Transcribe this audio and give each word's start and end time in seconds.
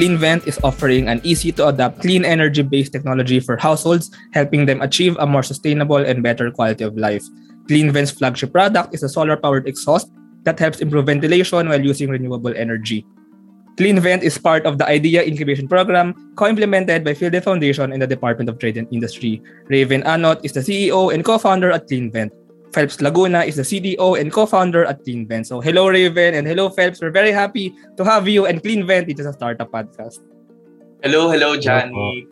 CleanVent 0.00 0.48
is 0.48 0.56
offering 0.64 1.12
an 1.12 1.20
easy-to-adopt 1.24 2.00
clean 2.00 2.24
energy-based 2.24 2.90
technology 2.90 3.36
for 3.36 3.60
households, 3.60 4.08
helping 4.32 4.64
them 4.64 4.80
achieve 4.80 5.12
a 5.20 5.26
more 5.26 5.42
sustainable 5.42 6.00
and 6.00 6.22
better 6.22 6.50
quality 6.50 6.84
of 6.84 6.96
life. 6.96 7.20
CleanVent's 7.68 8.10
flagship 8.10 8.50
product 8.50 8.94
is 8.94 9.02
a 9.02 9.12
solar-powered 9.12 9.68
exhaust 9.68 10.08
that 10.44 10.58
helps 10.58 10.80
improve 10.80 11.04
ventilation 11.04 11.68
while 11.68 11.84
using 11.84 12.08
renewable 12.08 12.56
energy. 12.56 13.04
CleanVent 13.76 14.22
is 14.22 14.38
part 14.38 14.64
of 14.64 14.78
the 14.78 14.88
IDEA 14.88 15.20
Incubation 15.20 15.68
Program, 15.68 16.16
co-implemented 16.34 17.04
by 17.04 17.12
Philde 17.12 17.44
Foundation 17.44 17.92
and 17.92 18.00
the 18.00 18.06
Department 18.06 18.48
of 18.48 18.58
Trade 18.58 18.78
and 18.78 18.88
Industry. 18.90 19.42
Raven 19.68 20.00
Anot 20.04 20.40
is 20.42 20.56
the 20.56 20.60
CEO 20.60 21.12
and 21.12 21.22
co-founder 21.22 21.72
at 21.72 21.86
CleanVent. 21.90 22.32
Phelps 22.72 23.00
Laguna 23.00 23.42
is 23.42 23.56
the 23.56 23.66
CDO 23.66 24.20
and 24.20 24.32
co-founder 24.32 24.84
at 24.84 25.04
CleanVent. 25.04 25.46
So 25.46 25.60
hello 25.60 25.88
Raven 25.88 26.34
and 26.34 26.46
hello 26.46 26.70
Phelps. 26.70 27.00
We're 27.00 27.10
very 27.10 27.32
happy 27.32 27.74
to 27.96 28.04
have 28.04 28.28
you 28.28 28.46
and 28.46 28.62
CleanVent. 28.62 29.10
It 29.10 29.18
is 29.18 29.26
a 29.26 29.32
startup 29.32 29.70
podcast. 29.70 30.22
Hello, 31.02 31.30
hello 31.30 31.56
Johnny. 31.56 32.26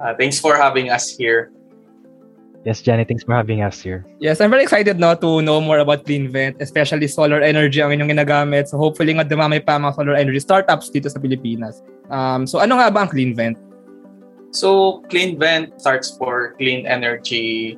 Uh, 0.00 0.14
thanks 0.18 0.40
for 0.40 0.56
having 0.56 0.90
us 0.90 1.12
here. 1.12 1.52
Yes, 2.64 2.80
Johnny, 2.80 3.02
thanks 3.04 3.24
for 3.24 3.34
having 3.34 3.60
us 3.62 3.82
here. 3.82 4.06
Yes, 4.20 4.40
I'm 4.40 4.48
very 4.48 4.62
excited 4.62 4.98
no 4.98 5.14
to 5.18 5.42
know 5.42 5.60
more 5.60 5.78
about 5.78 6.06
CleanVent, 6.06 6.62
especially 6.62 7.10
solar 7.10 7.42
energy 7.42 7.82
ang 7.82 7.90
inyong 7.90 8.14
ginagamit. 8.14 8.70
So 8.70 8.78
hopefully 8.78 9.12
nga 9.18 9.26
dumami 9.26 9.58
pa 9.58 9.82
mga 9.82 9.98
solar 9.98 10.14
energy 10.14 10.38
startups 10.38 10.88
dito 10.88 11.10
sa 11.10 11.18
Pilipinas. 11.18 11.82
Um, 12.08 12.46
so 12.46 12.62
ano 12.62 12.78
nga 12.78 12.88
ba 12.88 13.02
ang 13.02 13.10
CleanVent? 13.10 13.58
So 14.54 15.02
CleanVent 15.10 15.82
starts 15.82 16.14
for 16.14 16.54
clean 16.54 16.86
energy 16.86 17.74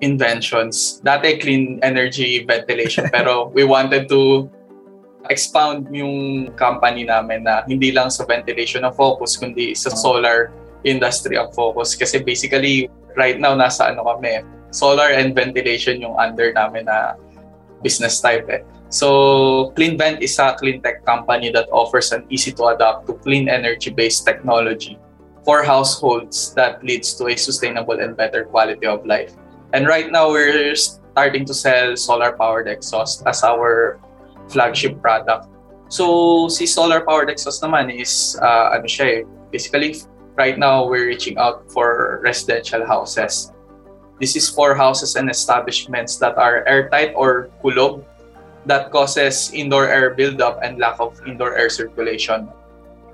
inventions. 0.00 1.00
Dati 1.04 1.38
clean 1.38 1.78
energy 1.82 2.42
ventilation 2.44 3.06
pero 3.12 3.50
we 3.54 3.62
wanted 3.62 4.08
to 4.08 4.50
expound 5.30 5.88
yung 5.92 6.50
company 6.56 7.04
namin 7.04 7.44
na 7.44 7.64
hindi 7.64 7.92
lang 7.92 8.10
sa 8.12 8.28
ventilation 8.28 8.84
ang 8.84 8.92
focus 8.92 9.40
kundi 9.40 9.72
sa 9.72 9.88
solar 9.94 10.52
industry 10.84 11.40
ang 11.40 11.48
focus 11.56 11.96
kasi 11.96 12.20
basically 12.20 12.92
right 13.16 13.40
now 13.40 13.56
nasa 13.56 13.88
ano 13.88 14.04
kami 14.04 14.44
solar 14.68 15.14
and 15.14 15.32
ventilation 15.32 16.02
yung 16.02 16.12
under 16.20 16.52
namin 16.52 16.84
na 16.84 17.16
business 17.80 18.20
type 18.20 18.44
eh. 18.52 18.60
So 18.92 19.72
CleanVent 19.74 20.20
is 20.20 20.36
a 20.38 20.54
clean 20.60 20.84
tech 20.84 21.04
company 21.08 21.50
that 21.56 21.72
offers 21.72 22.12
an 22.12 22.28
easy 22.28 22.52
to 22.60 22.74
adopt 22.76 23.06
to 23.08 23.14
clean 23.24 23.48
energy 23.48 23.90
based 23.90 24.28
technology 24.28 25.00
for 25.44 25.62
households 25.62 26.52
that 26.56 26.80
leads 26.84 27.12
to 27.20 27.28
a 27.28 27.36
sustainable 27.36 28.00
and 28.00 28.16
better 28.16 28.44
quality 28.48 28.86
of 28.86 29.04
life. 29.04 29.36
And 29.74 29.90
right 29.90 30.06
now, 30.06 30.30
we're 30.30 30.78
starting 30.78 31.44
to 31.46 31.52
sell 31.52 31.96
solar-powered 31.96 32.70
exhaust 32.70 33.26
as 33.26 33.42
our 33.42 33.98
flagship 34.46 35.02
product. 35.02 35.50
So, 35.90 36.46
si 36.46 36.64
solar-powered 36.64 37.28
exhaust 37.28 37.58
naman 37.58 37.90
is, 37.90 38.38
uh, 38.38 38.70
ano 38.70 38.86
siya 38.86 39.06
eh, 39.10 39.20
basically, 39.50 39.98
right 40.38 40.54
now, 40.54 40.86
we're 40.86 41.10
reaching 41.10 41.34
out 41.42 41.66
for 41.74 42.22
residential 42.22 42.86
houses. 42.86 43.50
This 44.22 44.38
is 44.38 44.46
for 44.46 44.78
houses 44.78 45.18
and 45.18 45.26
establishments 45.26 46.22
that 46.22 46.38
are 46.38 46.62
airtight 46.70 47.10
or 47.18 47.50
kulog 47.58 48.06
that 48.70 48.94
causes 48.94 49.50
indoor 49.50 49.90
air 49.90 50.14
buildup 50.14 50.62
and 50.62 50.78
lack 50.78 51.02
of 51.02 51.18
indoor 51.26 51.58
air 51.58 51.66
circulation. 51.66 52.46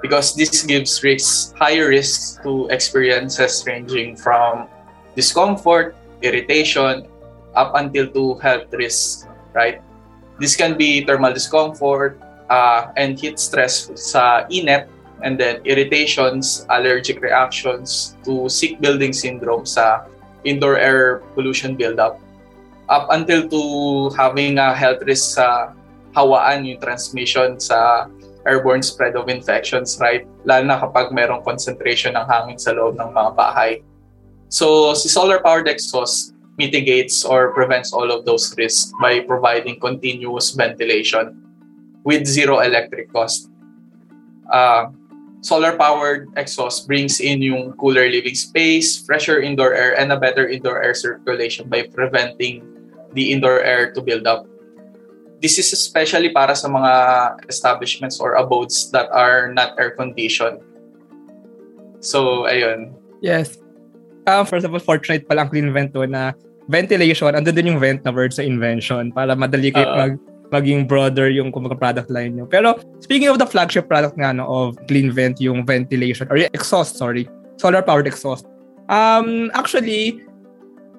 Because 0.05 0.37
this 0.37 0.61
gives 0.69 1.01
risks, 1.01 1.57
higher 1.57 1.89
risks 1.89 2.37
to 2.45 2.69
experiences 2.69 3.65
ranging 3.65 4.13
from 4.13 4.69
discomfort, 5.17 5.97
irritation, 6.23 7.09
up 7.55 7.73
until 7.75 8.07
to 8.13 8.35
health 8.39 8.71
risks, 8.73 9.27
right? 9.53 9.83
This 10.39 10.57
can 10.57 10.79
be 10.79 11.05
thermal 11.05 11.33
discomfort 11.33 12.21
uh, 12.49 12.93
and 12.97 13.19
heat 13.19 13.39
stress 13.39 13.91
sa 13.95 14.47
init, 14.49 14.89
and 15.23 15.37
then 15.37 15.61
irritations, 15.65 16.65
allergic 16.71 17.21
reactions 17.21 18.17
to 18.25 18.49
sick 18.49 18.81
building 18.81 19.13
syndrome 19.13 19.67
sa 19.67 20.09
indoor 20.45 20.81
air 20.81 21.21
pollution 21.37 21.77
buildup, 21.77 22.17
up 22.89 23.07
until 23.13 23.45
to 23.49 24.09
having 24.17 24.57
a 24.57 24.73
health 24.73 25.05
risk 25.05 25.37
sa 25.37 25.77
hawaan 26.17 26.65
yung 26.65 26.81
transmission 26.81 27.61
sa 27.61 28.09
airborne 28.49 28.83
spread 28.83 29.15
of 29.15 29.29
infections, 29.29 30.01
right? 30.01 30.25
Lalo 30.49 30.65
na 30.65 30.81
kapag 30.81 31.13
merong 31.13 31.45
concentration 31.45 32.17
ng 32.17 32.25
hangin 32.25 32.57
sa 32.57 32.73
loob 32.73 32.97
ng 32.97 33.13
mga 33.13 33.31
bahay. 33.37 33.85
So, 34.51 34.95
si 34.99 35.07
solar-powered 35.07 35.71
exhaust 35.71 36.35
mitigates 36.59 37.25
or 37.25 37.55
prevents 37.55 37.95
all 37.95 38.11
of 38.11 38.27
those 38.27 38.51
risks 38.59 38.93
by 39.01 39.23
providing 39.23 39.79
continuous 39.79 40.51
ventilation 40.53 41.39
with 42.03 42.27
zero 42.27 42.59
electric 42.61 43.09
cost. 43.15 43.49
Uh, 44.51 44.91
solar-powered 45.41 46.35
exhaust 46.35 46.91
brings 46.91 47.23
in 47.23 47.41
yung 47.41 47.73
cooler 47.79 48.11
living 48.11 48.35
space, 48.35 48.99
fresher 48.99 49.39
indoor 49.39 49.73
air, 49.73 49.95
and 49.95 50.11
a 50.11 50.19
better 50.19 50.51
indoor 50.51 50.83
air 50.83 50.99
circulation 50.99 51.71
by 51.71 51.87
preventing 51.87 52.67
the 53.15 53.31
indoor 53.31 53.63
air 53.63 53.95
to 53.95 54.03
build 54.03 54.27
up. 54.27 54.51
This 55.41 55.63
is 55.63 55.73
especially 55.73 56.35
para 56.35 56.53
sa 56.59 56.69
mga 56.69 56.93
establishments 57.49 58.19
or 58.19 58.35
abodes 58.35 58.91
that 58.91 59.09
are 59.15 59.49
not 59.49 59.79
air-conditioned. 59.79 60.61
So, 62.03 62.45
ayun. 62.51 62.99
Yes 63.23 63.60
um, 64.31 64.47
first 64.47 64.63
of 64.63 64.71
all, 64.71 64.79
fortunate 64.79 65.27
pa 65.27 65.35
lang 65.35 65.51
CleanVent 65.51 65.91
to 65.99 66.07
na 66.07 66.31
ventilation, 66.71 67.35
andun 67.35 67.55
din 67.59 67.75
yung 67.75 67.83
vent 67.83 68.07
na 68.07 68.15
word 68.15 68.31
sa 68.31 68.47
invention 68.47 69.11
para 69.11 69.35
madali 69.35 69.75
kayo 69.75 69.91
uh, 69.91 69.99
mag, 70.07 70.15
maging 70.55 70.87
broader 70.87 71.27
yung 71.27 71.51
kumbaga 71.51 71.75
product 71.75 72.09
line 72.15 72.39
nyo. 72.39 72.47
Pero 72.47 72.79
speaking 73.03 73.27
of 73.27 73.43
the 73.43 73.47
flagship 73.47 73.91
product 73.91 74.15
nga 74.15 74.31
no, 74.31 74.47
of 74.47 74.79
CleanVent, 74.87 75.43
yung 75.43 75.67
ventilation, 75.67 76.31
or 76.31 76.39
yung 76.39 76.53
exhaust, 76.55 76.95
sorry, 76.95 77.27
solar-powered 77.59 78.07
exhaust. 78.07 78.47
Um, 78.87 79.51
actually, 79.55 80.23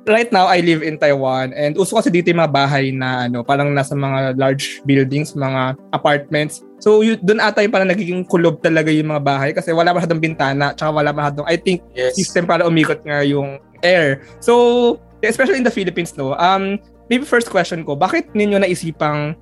right 0.10 0.30
now 0.34 0.50
I 0.50 0.62
live 0.66 0.82
in 0.82 0.98
Taiwan 0.98 1.54
and 1.54 1.78
uso 1.78 1.94
kasi 1.94 2.10
dito 2.10 2.34
yung 2.34 2.42
mga 2.42 2.54
bahay 2.54 2.90
na 2.90 3.30
ano, 3.30 3.46
parang 3.46 3.70
nasa 3.74 3.94
mga 3.94 4.38
large 4.38 4.82
buildings, 4.86 5.38
mga 5.38 5.78
apartments. 5.94 6.66
So 6.82 7.06
yun, 7.06 7.22
doon 7.22 7.42
ata 7.42 7.62
yung 7.62 7.74
parang 7.74 7.90
nagiging 7.90 8.26
kulob 8.26 8.64
talaga 8.66 8.90
yung 8.90 9.14
mga 9.14 9.22
bahay 9.22 9.50
kasi 9.54 9.70
wala 9.70 9.94
masyadong 9.94 10.22
bintana, 10.22 10.74
tsaka 10.74 10.90
wala 10.90 11.14
masyadong, 11.14 11.46
I 11.46 11.58
think, 11.58 11.86
yes. 11.94 12.18
system 12.18 12.50
para 12.50 12.66
umikot 12.66 13.06
nga 13.06 13.22
yung 13.22 13.62
air. 13.86 14.26
So, 14.42 14.98
especially 15.22 15.62
in 15.62 15.68
the 15.68 15.74
Philippines, 15.74 16.18
no, 16.18 16.34
um, 16.38 16.82
maybe 17.10 17.26
first 17.26 17.54
question 17.54 17.86
ko, 17.86 17.94
bakit 17.94 18.34
ninyo 18.34 18.58
naisipang 18.58 19.38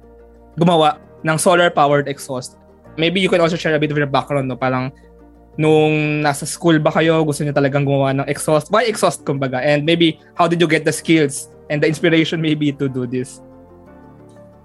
gumawa 0.60 1.00
ng 1.24 1.38
solar-powered 1.40 2.12
exhaust? 2.12 2.60
Maybe 3.00 3.24
you 3.24 3.32
can 3.32 3.40
also 3.40 3.56
share 3.56 3.76
a 3.76 3.80
bit 3.80 3.96
of 3.96 4.00
your 4.00 4.12
background, 4.12 4.52
no? 4.52 4.60
Parang 4.60 4.92
nung 5.60 6.24
nasa 6.24 6.48
school 6.48 6.80
ba 6.80 6.88
kayo, 6.88 7.20
gusto 7.28 7.44
niyo 7.44 7.52
talagang 7.52 7.84
gumawa 7.84 8.16
ng 8.16 8.28
exhaust? 8.32 8.72
Why 8.72 8.88
exhaust, 8.88 9.28
kumbaga? 9.28 9.60
And 9.60 9.84
maybe, 9.84 10.16
how 10.40 10.48
did 10.48 10.64
you 10.64 10.72
get 10.72 10.88
the 10.88 10.96
skills 10.96 11.52
and 11.68 11.84
the 11.84 11.88
inspiration 11.92 12.40
maybe 12.40 12.72
to 12.80 12.88
do 12.88 13.04
this? 13.04 13.44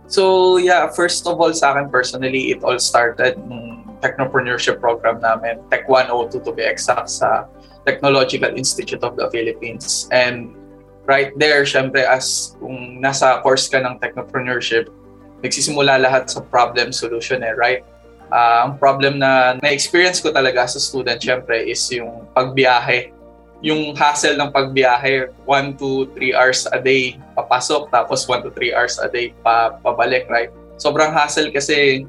So, 0.06 0.56
yeah, 0.62 0.87
first 0.94 1.27
of 1.27 1.43
all, 1.43 1.50
sa 1.50 1.75
akin 1.75 1.91
personally, 1.91 2.54
it 2.54 2.62
all 2.62 2.78
started 2.78 3.43
ng 3.43 3.99
technopreneurship 3.99 4.78
program 4.78 5.19
namin, 5.19 5.59
Tech 5.66 5.91
102 5.91 6.47
to 6.47 6.54
be 6.54 6.62
exact, 6.62 7.10
sa 7.10 7.50
Technological 7.83 8.54
Institute 8.54 9.03
of 9.03 9.19
the 9.19 9.27
Philippines. 9.34 10.06
And 10.15 10.54
right 11.10 11.34
there, 11.34 11.66
syempre, 11.66 12.06
as 12.06 12.54
kung 12.62 13.03
nasa 13.03 13.43
course 13.43 13.66
ka 13.66 13.83
ng 13.83 13.99
technopreneurship, 13.99 14.94
nagsisimula 15.43 15.99
lahat 15.99 16.31
sa 16.31 16.41
problem 16.47 16.94
solution 16.94 17.43
eh, 17.43 17.53
right? 17.59 17.83
Uh, 18.33 18.69
ang 18.69 18.73
problem 18.81 19.21
na 19.21 19.59
na-experience 19.61 20.19
ko 20.19 20.33
talaga 20.33 20.65
sa 20.69 20.81
student, 20.81 21.21
syempre, 21.21 21.65
is 21.65 21.81
yung 21.93 22.25
pagbiyahe. 22.33 23.12
Yung 23.65 23.97
hassle 23.97 24.37
ng 24.37 24.51
pagbiyahe, 24.53 25.33
1 25.49 25.81
to 25.81 26.09
3 26.17 26.37
hours 26.37 26.69
a 26.73 26.81
day 26.81 27.17
papasok, 27.37 27.89
tapos 27.89 28.29
1 28.29 28.45
to 28.45 28.51
3 28.53 28.77
hours 28.77 28.97
a 29.01 29.09
day 29.09 29.33
pa 29.41 29.77
pabalik, 29.81 30.29
right? 30.29 30.53
Sobrang 30.77 31.15
hassle 31.15 31.49
kasi 31.55 32.05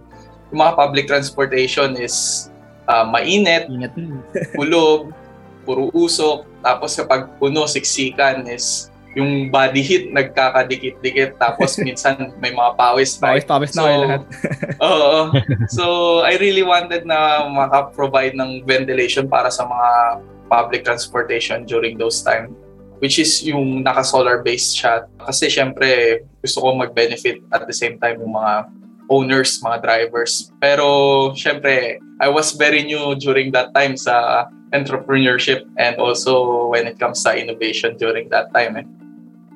yung 0.52 0.59
mga 0.59 0.74
public 0.75 1.06
transportation 1.07 1.95
is 1.95 2.50
uh, 2.89 3.06
mainit, 3.06 3.69
kulog, 4.57 5.13
puro 5.66 5.89
usok, 5.94 6.45
tapos 6.62 6.94
kapag 6.98 7.30
puno, 7.42 7.66
siksikan 7.66 8.45
is 8.50 8.89
yung 9.15 9.47
body 9.47 9.79
heat 9.79 10.12
nagkakadikit-dikit 10.12 11.39
tapos 11.39 11.79
minsan 11.88 12.35
may 12.44 12.51
mga 12.51 12.75
pawis 12.75 13.17
right? 13.23 13.47
pawis 13.47 13.71
pawis 13.71 13.71
na 13.73 13.81
so, 13.81 13.88
lahat 13.88 14.21
oo 14.91 15.13
so 15.71 15.85
I 16.27 16.35
really 16.38 16.62
wanted 16.67 17.07
na 17.07 17.47
maka-provide 17.47 18.35
ng 18.35 18.67
ventilation 18.67 19.31
para 19.31 19.47
sa 19.47 19.63
mga 19.63 19.89
public 20.51 20.83
transportation 20.83 21.63
during 21.63 21.95
those 21.95 22.19
time 22.21 22.51
which 23.00 23.17
is 23.17 23.39
yung 23.47 23.81
naka-solar 23.88 24.44
based 24.44 24.75
siya 24.75 25.07
kasi 25.23 25.47
syempre 25.47 26.21
gusto 26.44 26.59
ko 26.59 26.75
mag-benefit 26.75 27.39
at 27.56 27.63
the 27.65 27.73
same 27.73 27.95
time 27.97 28.19
yung 28.19 28.35
mga 28.35 28.67
owners, 29.06 29.62
mga 29.62 29.85
drivers. 29.85 30.50
Pero 30.57 31.29
syempre, 31.38 32.01
I 32.17 32.25
was 32.25 32.57
very 32.57 32.81
new 32.81 33.13
during 33.13 33.53
that 33.53 33.69
time 33.77 33.94
sa 33.97 34.50
entrepreneurship 34.73 35.62
and 35.77 36.01
also 36.01 36.65
when 36.73 36.89
it 36.89 36.97
comes 36.97 37.21
sa 37.21 37.38
innovation 37.38 38.01
during 38.01 38.33
that 38.33 38.50
time. 38.50 38.81
Eh 38.81 38.85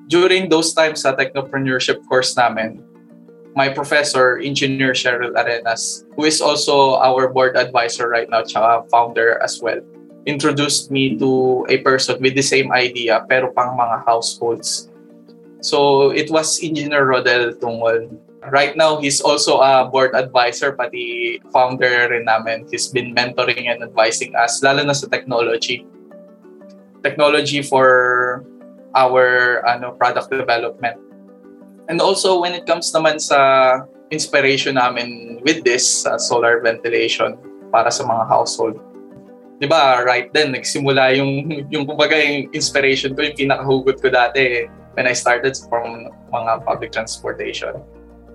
during 0.10 0.50
those 0.50 0.74
times 0.74 1.06
sa 1.06 1.14
technopreneurship 1.14 2.02
course 2.10 2.34
namin, 2.34 2.82
my 3.54 3.70
professor, 3.70 4.42
Engineer 4.42 4.94
Cheryl 4.94 5.38
Arenas, 5.38 6.06
who 6.18 6.26
is 6.26 6.42
also 6.42 6.98
our 6.98 7.30
board 7.30 7.56
advisor 7.56 8.10
right 8.10 8.30
now, 8.30 8.42
tsaka 8.42 8.90
founder 8.90 9.38
as 9.42 9.62
well, 9.62 9.80
introduced 10.26 10.90
me 10.90 11.16
to 11.18 11.66
a 11.70 11.78
person 11.86 12.18
with 12.22 12.34
the 12.34 12.46
same 12.46 12.74
idea 12.74 13.26
pero 13.30 13.54
pang 13.54 13.78
mga 13.78 14.06
households. 14.06 14.90
So 15.62 16.10
it 16.10 16.34
was 16.34 16.58
Engineer 16.64 17.06
Rodel 17.06 17.54
Tungol. 17.54 18.10
Right 18.50 18.74
now, 18.80 19.04
he's 19.04 19.20
also 19.20 19.60
a 19.60 19.84
board 19.92 20.16
advisor, 20.16 20.72
pati 20.72 21.38
founder 21.52 22.08
rin 22.10 22.26
namin. 22.26 22.66
He's 22.72 22.88
been 22.88 23.12
mentoring 23.12 23.68
and 23.68 23.84
advising 23.84 24.34
us, 24.34 24.64
lalo 24.64 24.88
na 24.88 24.96
sa 24.96 25.12
technology. 25.12 25.84
Technology 27.04 27.60
for 27.60 28.48
our 28.96 29.60
ano 29.66 29.94
product 29.94 30.30
development. 30.30 30.98
And 31.90 32.02
also 32.02 32.42
when 32.42 32.54
it 32.54 32.70
comes 32.70 32.94
naman 32.94 33.18
sa 33.22 33.82
inspiration 34.10 34.78
namin 34.78 35.42
with 35.46 35.62
this 35.66 36.06
uh, 36.06 36.18
solar 36.18 36.62
ventilation 36.62 37.38
para 37.70 37.90
sa 37.94 38.06
mga 38.06 38.26
household. 38.30 38.78
'Di 39.62 39.68
ba? 39.70 40.02
Right 40.02 40.30
then 40.34 40.54
nagsimula 40.54 41.18
yung 41.18 41.32
yung 41.74 41.84
kumbaga 41.86 42.18
yung 42.18 42.50
inspiration 42.54 43.14
ko, 43.14 43.26
yung 43.26 43.38
pinakahugot 43.38 44.02
ko 44.02 44.10
dati 44.10 44.66
when 44.98 45.06
I 45.06 45.14
started 45.14 45.54
from 45.70 46.10
mga 46.34 46.66
public 46.66 46.92
transportation. 46.94 47.78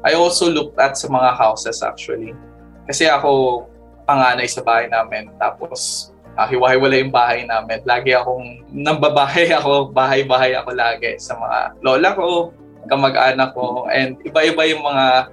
I 0.04 0.14
also 0.14 0.52
looked 0.52 0.76
at 0.76 1.00
sa 1.00 1.08
mga 1.08 1.34
houses 1.34 1.80
actually. 1.80 2.36
Kasi 2.84 3.08
ako 3.08 3.64
panganay 4.04 4.44
sa 4.44 4.60
bahay 4.60 4.86
namin 4.86 5.32
tapos 5.40 6.12
uh, 6.38 6.46
hiwa-hiwala 6.46 6.94
yung 6.98 7.14
bahay 7.14 7.46
namin. 7.46 7.80
Lagi 7.86 8.14
akong 8.14 8.66
nambabahay 8.70 9.50
ako, 9.54 9.90
bahay-bahay 9.90 10.54
ako 10.58 10.70
lagi 10.74 11.18
sa 11.18 11.38
mga 11.38 11.58
lola 11.82 12.08
ko, 12.14 12.28
kamag-anak 12.90 13.50
ko, 13.54 13.86
and 13.90 14.18
iba-iba 14.26 14.62
yung 14.68 14.82
mga 14.84 15.30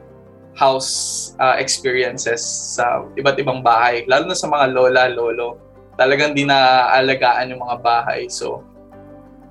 house 0.55 0.91
uh, 1.39 1.55
experiences 1.57 2.43
sa 2.75 3.07
iba't 3.15 3.39
ibang 3.39 3.63
bahay. 3.63 4.03
Lalo 4.05 4.29
na 4.31 4.37
sa 4.37 4.47
mga 4.51 4.71
lola, 4.75 5.07
lolo. 5.07 5.57
Talagang 5.95 6.35
di 6.35 6.43
naaalagaan 6.47 7.51
yung 7.55 7.63
mga 7.63 7.77
bahay. 7.83 8.27
So, 8.27 8.63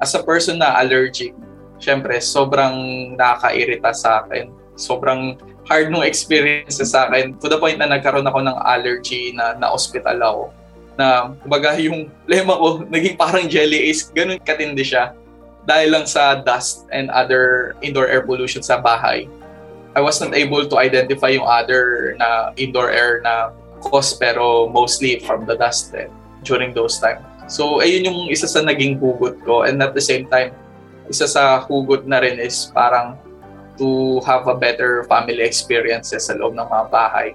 as 0.01 0.13
a 0.17 0.23
person 0.25 0.61
na 0.61 0.77
allergic, 0.81 1.33
syempre, 1.81 2.21
sobrang 2.21 2.77
nakakairita 3.17 3.93
sa 3.97 4.25
akin. 4.25 4.53
Sobrang 4.77 5.37
hard 5.69 5.93
nung 5.93 6.05
experience 6.05 6.81
sa 6.81 7.09
akin 7.09 7.37
to 7.37 7.49
the 7.49 7.57
point 7.61 7.77
na 7.77 7.89
nagkaroon 7.89 8.25
ako 8.25 8.41
ng 8.45 8.57
allergy 8.65 9.33
na 9.37 9.57
na-hospital 9.57 10.17
ako 10.21 10.43
na 10.99 11.35
kumbaga 11.43 11.77
yung 11.79 12.11
lema 12.27 12.57
ko 12.57 12.83
naging 12.95 13.15
parang 13.19 13.47
jelly 13.47 13.91
ace, 13.91 14.11
ganun 14.15 14.41
katindi 14.43 14.83
siya 14.83 15.15
dahil 15.69 15.93
lang 15.93 16.07
sa 16.09 16.41
dust 16.41 16.89
and 16.91 17.13
other 17.13 17.77
indoor 17.85 18.09
air 18.09 18.25
pollution 18.25 18.65
sa 18.65 18.81
bahay. 18.81 19.29
I 19.95 20.01
was 20.01 20.23
not 20.23 20.33
able 20.33 20.65
to 20.71 20.77
identify 20.79 21.35
yung 21.35 21.45
other 21.45 22.15
na 22.17 22.55
indoor 22.55 22.95
air 22.95 23.21
na 23.27 23.51
cause 23.83 24.15
pero 24.15 24.71
mostly 24.71 25.19
from 25.21 25.45
the 25.45 25.59
dust 25.59 25.93
eh, 25.93 26.07
during 26.47 26.73
those 26.73 26.97
time. 27.03 27.21
So 27.51 27.83
ayun 27.83 28.07
yung 28.07 28.21
isa 28.31 28.47
sa 28.47 28.63
naging 28.63 29.03
hugot 29.03 29.43
ko 29.43 29.67
and 29.67 29.83
at 29.83 29.93
the 29.93 30.03
same 30.03 30.31
time 30.31 30.55
isa 31.11 31.27
sa 31.27 31.59
hugot 31.67 32.07
na 32.07 32.23
rin 32.23 32.39
is 32.39 32.71
parang 32.71 33.19
to 33.75 34.21
have 34.23 34.47
a 34.47 34.55
better 34.55 35.03
family 35.11 35.43
experiences 35.43 36.31
sa 36.31 36.39
loob 36.39 36.55
ng 36.55 36.63
mga 36.63 36.87
bahay. 36.93 37.35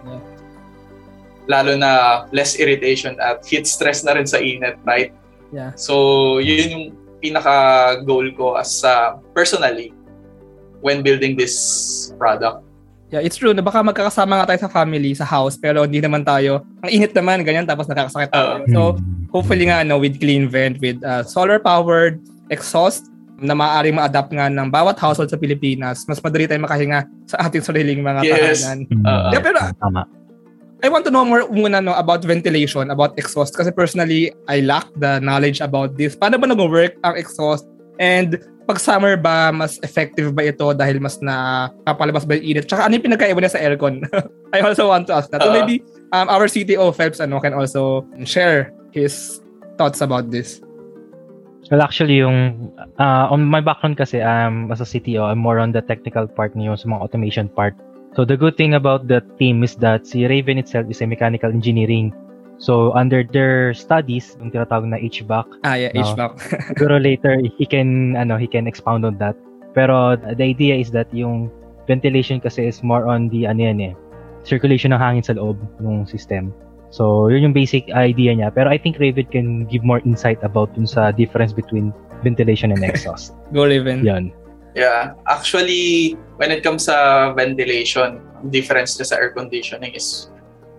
Lalo 1.45 1.77
na 1.77 2.25
less 2.33 2.57
irritation 2.57 3.17
at 3.21 3.45
heat 3.45 3.69
stress 3.69 4.01
na 4.01 4.17
rin 4.17 4.25
sa 4.25 4.41
init, 4.41 4.81
right? 4.85 5.13
Yeah. 5.53 5.71
So, 5.77 6.37
yun 6.41 6.69
yung 6.69 6.85
pinaka-goal 7.21 8.33
ko 8.33 8.57
as 8.57 8.81
uh, 8.81 9.17
personally 9.37 9.93
when 10.81 11.05
building 11.05 11.37
this 11.37 11.55
product. 12.17 12.65
Yeah, 13.13 13.21
it's 13.21 13.37
true 13.37 13.53
na 13.53 13.61
baka 13.61 13.85
magkakasama 13.85 14.41
nga 14.41 14.49
tayo 14.49 14.59
sa 14.65 14.71
family, 14.73 15.13
sa 15.13 15.29
house, 15.29 15.53
pero 15.55 15.85
hindi 15.85 16.01
naman 16.01 16.25
tayo. 16.25 16.65
Ang 16.81 16.91
init 16.91 17.13
naman, 17.13 17.45
ganyan, 17.45 17.69
tapos 17.69 17.85
nakakasakit 17.85 18.33
tayo. 18.33 18.65
Uh, 18.65 18.65
so, 18.73 18.79
hopefully 19.29 19.69
nga, 19.69 19.85
no, 19.85 20.01
with 20.01 20.17
clean 20.17 20.49
vent, 20.49 20.81
with 20.81 20.97
uh, 21.05 21.21
solar-powered 21.21 22.17
exhaust, 22.49 23.09
na 23.35 23.51
maaaring 23.51 23.99
ma-adapt 23.99 24.31
nga 24.31 24.47
ng 24.47 24.71
bawat 24.71 24.95
household 24.95 25.27
sa 25.27 25.35
Pilipinas, 25.35 26.07
mas 26.07 26.23
madali 26.23 26.47
tayong 26.47 26.63
makahinga 26.63 27.03
sa 27.27 27.35
ating 27.43 27.63
sariling 27.63 27.99
mga 27.99 28.21
yes. 28.23 28.63
tahanan. 28.63 28.79
Uh, 29.03 29.31
yeah, 29.35 29.41
pero 29.43 29.59
tama. 29.75 30.01
I 30.85 30.89
want 30.93 31.01
to 31.09 31.11
know 31.11 31.25
more 31.25 31.49
muna 31.49 31.81
no, 31.81 31.97
about 31.97 32.21
ventilation, 32.21 32.93
about 32.93 33.17
exhaust. 33.17 33.57
Kasi 33.57 33.73
personally, 33.73 34.29
I 34.45 34.61
lack 34.61 34.85
the 35.01 35.17
knowledge 35.17 35.57
about 35.57 35.97
this. 35.97 36.13
Paano 36.13 36.37
ba 36.37 36.45
nag-work 36.45 37.01
ang 37.01 37.17
exhaust? 37.17 37.65
And 37.97 38.37
pag 38.69 38.77
summer 38.77 39.17
ba, 39.17 39.49
mas 39.49 39.81
effective 39.81 40.29
ba 40.37 40.45
ito 40.45 40.77
dahil 40.77 41.01
mas 41.01 41.17
na 41.25 41.69
kapalabas 41.89 42.29
ba 42.29 42.37
yung 42.37 42.45
init? 42.53 42.69
Tsaka 42.69 42.85
ano 42.85 43.01
yung 43.01 43.05
pinagkaiba 43.09 43.41
niya 43.41 43.57
sa 43.57 43.61
aircon? 43.65 44.05
I 44.55 44.61
also 44.61 44.93
want 44.93 45.09
to 45.09 45.17
ask 45.17 45.33
that. 45.33 45.41
So 45.41 45.49
maybe 45.49 45.81
um, 46.13 46.29
our 46.29 46.45
CTO, 46.45 46.93
Phelps, 46.93 47.17
ano, 47.17 47.41
can 47.41 47.57
also 47.57 48.05
share 48.21 48.69
his 48.93 49.41
thoughts 49.81 50.05
about 50.05 50.29
this. 50.29 50.61
Well, 51.73 51.81
actually, 51.81 52.21
yung 52.21 52.69
uh, 53.01 53.25
on 53.33 53.41
my 53.41 53.57
background 53.57 53.97
kasi, 53.97 54.21
um, 54.21 54.69
as 54.69 54.85
a 54.85 54.85
CTO, 54.85 55.33
I'm 55.33 55.41
more 55.41 55.57
on 55.57 55.73
the 55.73 55.81
technical 55.81 56.29
part 56.29 56.53
niyo 56.53 56.77
sa 56.77 56.85
mga 56.85 57.01
automation 57.01 57.49
part. 57.49 57.73
So 58.15 58.23
the 58.23 58.39
good 58.39 58.55
thing 58.55 58.73
about 58.73 59.11
the 59.11 59.19
team 59.35 59.63
is 59.63 59.75
that 59.83 60.07
si 60.07 60.23
Raven 60.25 60.57
itself 60.57 60.87
is 60.89 61.03
a 61.03 61.07
mechanical 61.07 61.51
engineering. 61.51 62.15
So 62.57 62.95
under 62.95 63.27
their 63.27 63.75
studies, 63.75 64.39
yung 64.39 64.55
tinatawag 64.55 64.87
na 64.87 64.97
HVAC. 65.03 65.43
Ah, 65.67 65.75
yeah, 65.75 65.91
no, 65.91 66.07
HVAC. 66.07 66.31
siguro 66.71 66.95
later 66.95 67.43
he 67.59 67.67
can 67.67 68.15
ano, 68.15 68.39
he 68.39 68.47
can 68.47 68.71
expound 68.71 69.03
on 69.03 69.19
that. 69.19 69.35
Pero 69.75 70.15
the 70.15 70.45
idea 70.47 70.79
is 70.79 70.95
that 70.95 71.11
yung 71.11 71.51
ventilation 71.91 72.39
kasi 72.39 72.71
is 72.71 72.79
more 72.79 73.11
on 73.11 73.27
the 73.27 73.43
ano 73.43 73.67
yan 73.67 73.91
eh, 73.91 73.93
circulation 74.47 74.95
ng 74.95 75.01
hangin 75.03 75.27
sa 75.27 75.35
loob 75.35 75.59
ng 75.83 76.07
system. 76.07 76.55
So, 76.95 77.27
yun 77.27 77.51
yung 77.51 77.55
basic 77.57 77.91
idea 77.91 78.31
niya. 78.31 78.55
Pero 78.55 78.71
I 78.71 78.79
think 78.79 79.03
Raven 79.03 79.27
can 79.27 79.67
give 79.67 79.83
more 79.83 79.99
insight 80.07 80.39
about 80.47 80.71
dun 80.79 80.87
sa 80.87 81.11
difference 81.11 81.51
between 81.51 81.91
ventilation 82.23 82.71
and 82.71 82.79
exhaust. 82.87 83.35
Go 83.51 83.67
Raven. 83.67 83.99
Yan. 84.07 84.31
Yeah, 84.75 85.15
actually, 85.23 86.19
when 86.35 86.51
it 86.51 86.59
comes 86.59 86.91
sa 86.91 87.31
ventilation, 87.31 88.19
difference 88.51 88.99
niya 88.99 89.07
sa 89.07 89.15
air 89.17 89.31
conditioning 89.31 89.95
is 89.95 90.27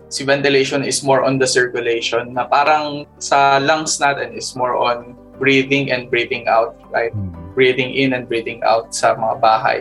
si 0.07 0.23
ventilation 0.23 0.85
is 0.85 1.03
more 1.03 1.25
on 1.25 1.35
the 1.41 1.49
circulation 1.49 2.31
na 2.31 2.47
parang 2.47 3.09
sa 3.19 3.59
lungs 3.59 3.99
natin 3.99 4.31
is 4.37 4.55
more 4.55 4.77
on 4.77 5.17
breathing 5.41 5.91
and 5.91 6.09
breathing 6.13 6.47
out, 6.47 6.77
right? 6.93 7.11
Mm-hmm. 7.11 7.57
Breathing 7.57 7.91
in 7.97 8.13
and 8.13 8.29
breathing 8.29 8.61
out 8.63 8.93
sa 8.93 9.17
mga 9.17 9.35
bahay. 9.41 9.79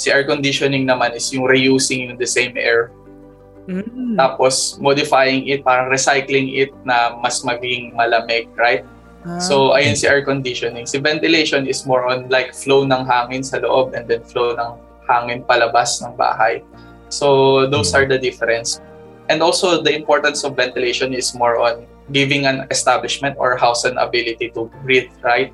Si 0.00 0.08
air 0.08 0.24
conditioning 0.24 0.88
naman 0.88 1.12
is 1.12 1.28
yung 1.32 1.44
reusing 1.44 2.08
yung 2.08 2.16
the 2.16 2.28
same 2.28 2.56
air. 2.56 2.92
Mm-hmm. 3.68 4.16
Tapos 4.16 4.80
modifying 4.80 5.44
it, 5.48 5.60
parang 5.60 5.92
recycling 5.92 6.56
it 6.56 6.72
na 6.88 7.16
mas 7.20 7.44
maging 7.44 7.92
malamig, 7.92 8.48
right? 8.56 8.84
So, 9.42 9.74
ah. 9.74 9.82
ayun 9.82 9.98
si 9.98 10.06
air 10.06 10.22
conditioning. 10.22 10.86
Si 10.86 11.02
ventilation 11.02 11.66
is 11.66 11.82
more 11.82 12.06
on 12.06 12.30
like 12.30 12.54
flow 12.54 12.86
ng 12.86 13.02
hangin 13.04 13.42
sa 13.42 13.58
loob 13.58 13.98
and 13.98 14.06
then 14.06 14.22
flow 14.22 14.54
ng 14.54 14.78
hangin 15.10 15.42
palabas 15.42 15.98
ng 16.02 16.14
bahay. 16.14 16.62
So, 17.10 17.66
those 17.66 17.90
are 17.94 18.06
the 18.06 18.18
difference. 18.18 18.78
And 19.26 19.42
also, 19.42 19.82
the 19.82 19.90
importance 19.90 20.46
of 20.46 20.54
ventilation 20.54 21.10
is 21.10 21.34
more 21.34 21.58
on 21.58 21.90
giving 22.14 22.46
an 22.46 22.70
establishment 22.70 23.34
or 23.38 23.58
house 23.58 23.82
an 23.82 23.98
ability 23.98 24.54
to 24.54 24.70
breathe, 24.86 25.10
right? 25.26 25.50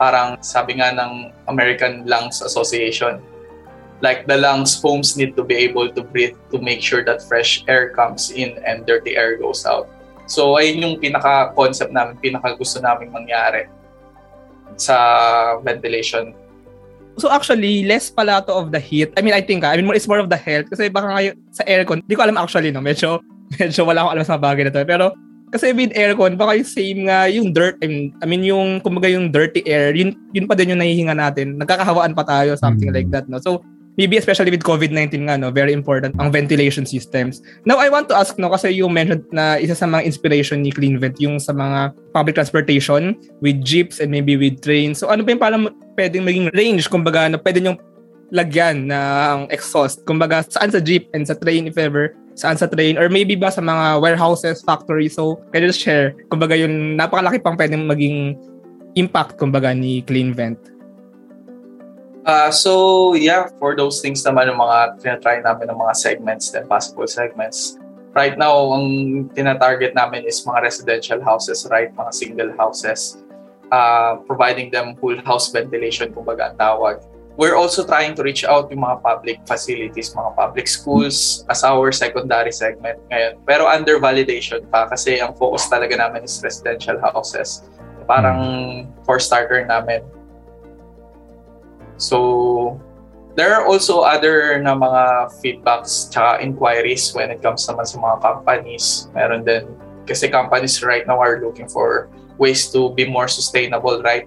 Parang 0.00 0.40
sabi 0.40 0.80
nga 0.80 0.96
ng 0.96 1.28
American 1.44 2.08
Lungs 2.08 2.40
Association, 2.40 3.20
like 4.00 4.24
the 4.24 4.40
lungs, 4.40 4.80
homes 4.80 5.16
need 5.16 5.36
to 5.36 5.44
be 5.44 5.60
able 5.60 5.92
to 5.92 6.00
breathe 6.00 6.36
to 6.52 6.56
make 6.56 6.80
sure 6.80 7.04
that 7.04 7.20
fresh 7.20 7.64
air 7.68 7.92
comes 7.92 8.32
in 8.32 8.56
and 8.64 8.88
dirty 8.88 9.16
air 9.16 9.36
goes 9.36 9.68
out. 9.68 9.92
So, 10.30 10.54
ayun 10.54 10.86
yung 10.86 10.94
pinaka-concept 11.02 11.90
namin, 11.90 12.14
pinaka-gusto 12.22 12.78
namin 12.78 13.10
mangyari 13.10 13.66
sa 14.78 14.96
ventilation. 15.66 16.30
So 17.18 17.28
actually, 17.28 17.84
less 17.84 18.08
pala 18.08 18.40
to 18.46 18.54
of 18.54 18.70
the 18.70 18.78
heat. 18.78 19.12
I 19.18 19.20
mean, 19.20 19.34
I 19.34 19.42
think, 19.42 19.66
ah, 19.66 19.74
I 19.74 19.76
mean, 19.76 19.90
more, 19.90 19.98
it's 19.98 20.08
more 20.08 20.22
of 20.22 20.30
the 20.30 20.38
health. 20.38 20.70
Kasi 20.70 20.88
baka 20.88 21.10
ngayon, 21.10 21.34
sa 21.52 21.66
aircon, 21.66 22.00
di 22.06 22.14
ko 22.14 22.22
alam 22.22 22.38
actually, 22.38 22.70
no? 22.70 22.80
Medyo, 22.80 23.20
medyo 23.60 23.82
wala 23.84 24.06
akong 24.06 24.14
alam 24.16 24.26
sa 24.26 24.40
bagay 24.40 24.64
na 24.64 24.72
to. 24.72 24.86
Pero, 24.86 25.12
kasi 25.50 25.74
with 25.74 25.92
aircon, 25.92 26.38
baka 26.38 26.56
yung 26.56 26.70
same 26.70 27.00
nga, 27.10 27.26
yung 27.26 27.50
dirt, 27.50 27.76
I 27.82 27.86
mean, 27.90 28.14
I 28.22 28.24
mean 28.24 28.46
yung, 28.46 28.78
kumbaga 28.80 29.10
yung 29.10 29.34
dirty 29.34 29.66
air, 29.66 29.92
yun, 29.92 30.14
yun 30.30 30.46
pa 30.46 30.54
din 30.54 30.72
yung 30.72 30.80
nahihinga 30.80 31.12
natin. 31.12 31.58
Nagkakahawaan 31.58 32.14
pa 32.14 32.22
tayo, 32.22 32.54
something 32.54 32.88
mm-hmm. 32.88 33.04
like 33.04 33.10
that, 33.10 33.26
no? 33.26 33.42
So, 33.42 33.60
maybe 34.00 34.16
especially 34.16 34.48
with 34.48 34.64
COVID-19 34.64 35.28
nga, 35.28 35.36
no, 35.36 35.52
very 35.52 35.76
important 35.76 36.16
ang 36.16 36.32
ventilation 36.32 36.88
systems. 36.88 37.44
Now, 37.68 37.76
I 37.76 37.92
want 37.92 38.08
to 38.08 38.16
ask, 38.16 38.40
no, 38.40 38.48
kasi 38.48 38.72
you 38.72 38.88
mentioned 38.88 39.28
na 39.28 39.60
isa 39.60 39.76
sa 39.76 39.84
mga 39.84 40.08
inspiration 40.08 40.64
ni 40.64 40.72
CleanVent 40.72 41.20
yung 41.20 41.36
sa 41.36 41.52
mga 41.52 41.92
public 42.16 42.40
transportation 42.40 43.12
with 43.44 43.60
jeeps 43.60 44.00
and 44.00 44.08
maybe 44.08 44.40
with 44.40 44.64
trains. 44.64 45.04
So, 45.04 45.12
ano 45.12 45.20
ba 45.20 45.36
yung 45.36 45.44
parang 45.44 45.68
pwedeng 46.00 46.24
maging 46.24 46.48
range, 46.56 46.88
kumbaga, 46.88 47.28
na 47.28 47.36
pwede 47.36 47.60
nyong 47.60 47.76
lagyan 48.32 48.88
ng 48.88 49.52
exhaust? 49.52 50.00
Kumbaga, 50.08 50.40
saan 50.48 50.72
sa 50.72 50.80
jeep 50.80 51.12
and 51.12 51.28
sa 51.28 51.36
train, 51.36 51.68
if 51.68 51.76
ever, 51.76 52.16
saan 52.40 52.56
sa 52.56 52.72
train, 52.72 52.96
or 52.96 53.12
maybe 53.12 53.36
ba 53.36 53.52
sa 53.52 53.60
mga 53.60 54.00
warehouses, 54.00 54.64
factories. 54.64 55.12
So, 55.12 55.44
can 55.52 55.60
you 55.60 55.68
just 55.68 55.84
share? 55.84 56.16
Kumbaga, 56.32 56.56
yung 56.56 56.96
napakalaki 56.96 57.44
pang 57.44 57.60
pwedeng 57.60 57.84
maging 57.84 58.32
impact, 58.96 59.36
kumbaga, 59.36 59.76
ni 59.76 60.00
CleanVent. 60.08 60.79
Uh, 62.26 62.50
so 62.50 63.14
yeah, 63.14 63.48
for 63.58 63.72
those 63.72 64.00
things 64.04 64.20
naman 64.20 64.52
ng 64.52 64.58
mga 64.60 65.00
tinatry 65.00 65.40
namin 65.40 65.72
ng 65.72 65.78
mga 65.78 65.94
segments 65.96 66.52
and 66.52 66.68
possible 66.68 67.08
segments. 67.08 67.80
Right 68.12 68.34
now, 68.34 68.74
ang 68.74 69.30
tinatarget 69.32 69.94
namin 69.94 70.26
is 70.26 70.42
mga 70.42 70.66
residential 70.66 71.22
houses, 71.22 71.62
right? 71.70 71.94
Mga 71.94 72.12
single 72.12 72.52
houses. 72.58 73.22
Uh, 73.70 74.18
providing 74.26 74.66
them 74.74 74.98
full 74.98 75.14
house 75.22 75.54
ventilation, 75.54 76.10
kumbaga 76.10 76.50
ang 76.50 76.56
tawag. 76.58 77.06
We're 77.38 77.54
also 77.54 77.86
trying 77.86 78.18
to 78.18 78.26
reach 78.26 78.42
out 78.42 78.68
yung 78.68 78.82
mga 78.82 79.00
public 79.00 79.38
facilities, 79.46 80.10
mga 80.12 80.34
public 80.34 80.66
schools 80.66 81.46
as 81.48 81.62
our 81.62 81.94
secondary 81.94 82.50
segment 82.50 82.98
ngayon. 83.08 83.38
Pero 83.46 83.70
under 83.70 84.02
validation 84.02 84.66
pa 84.68 84.90
kasi 84.90 85.22
ang 85.22 85.38
focus 85.38 85.70
talaga 85.70 85.94
namin 85.96 86.26
is 86.26 86.42
residential 86.42 86.98
houses. 86.98 87.64
Parang 88.10 88.84
for 89.06 89.22
starter 89.22 89.62
namin 89.64 90.02
So, 92.00 92.80
there 93.36 93.52
are 93.54 93.68
also 93.68 94.00
other 94.00 94.56
na 94.58 94.72
mga 94.72 95.36
feedbacks 95.38 96.08
tsaka 96.08 96.40
inquiries 96.40 97.12
when 97.12 97.30
it 97.30 97.44
comes 97.44 97.68
naman 97.68 97.84
sa 97.84 98.00
mga 98.00 98.16
companies. 98.24 99.12
Meron 99.12 99.44
din, 99.44 99.68
kasi 100.08 100.26
companies 100.32 100.80
right 100.82 101.04
now 101.06 101.20
are 101.20 101.38
looking 101.38 101.68
for 101.68 102.08
ways 102.40 102.72
to 102.72 102.90
be 102.96 103.04
more 103.04 103.28
sustainable, 103.28 104.00
right? 104.00 104.24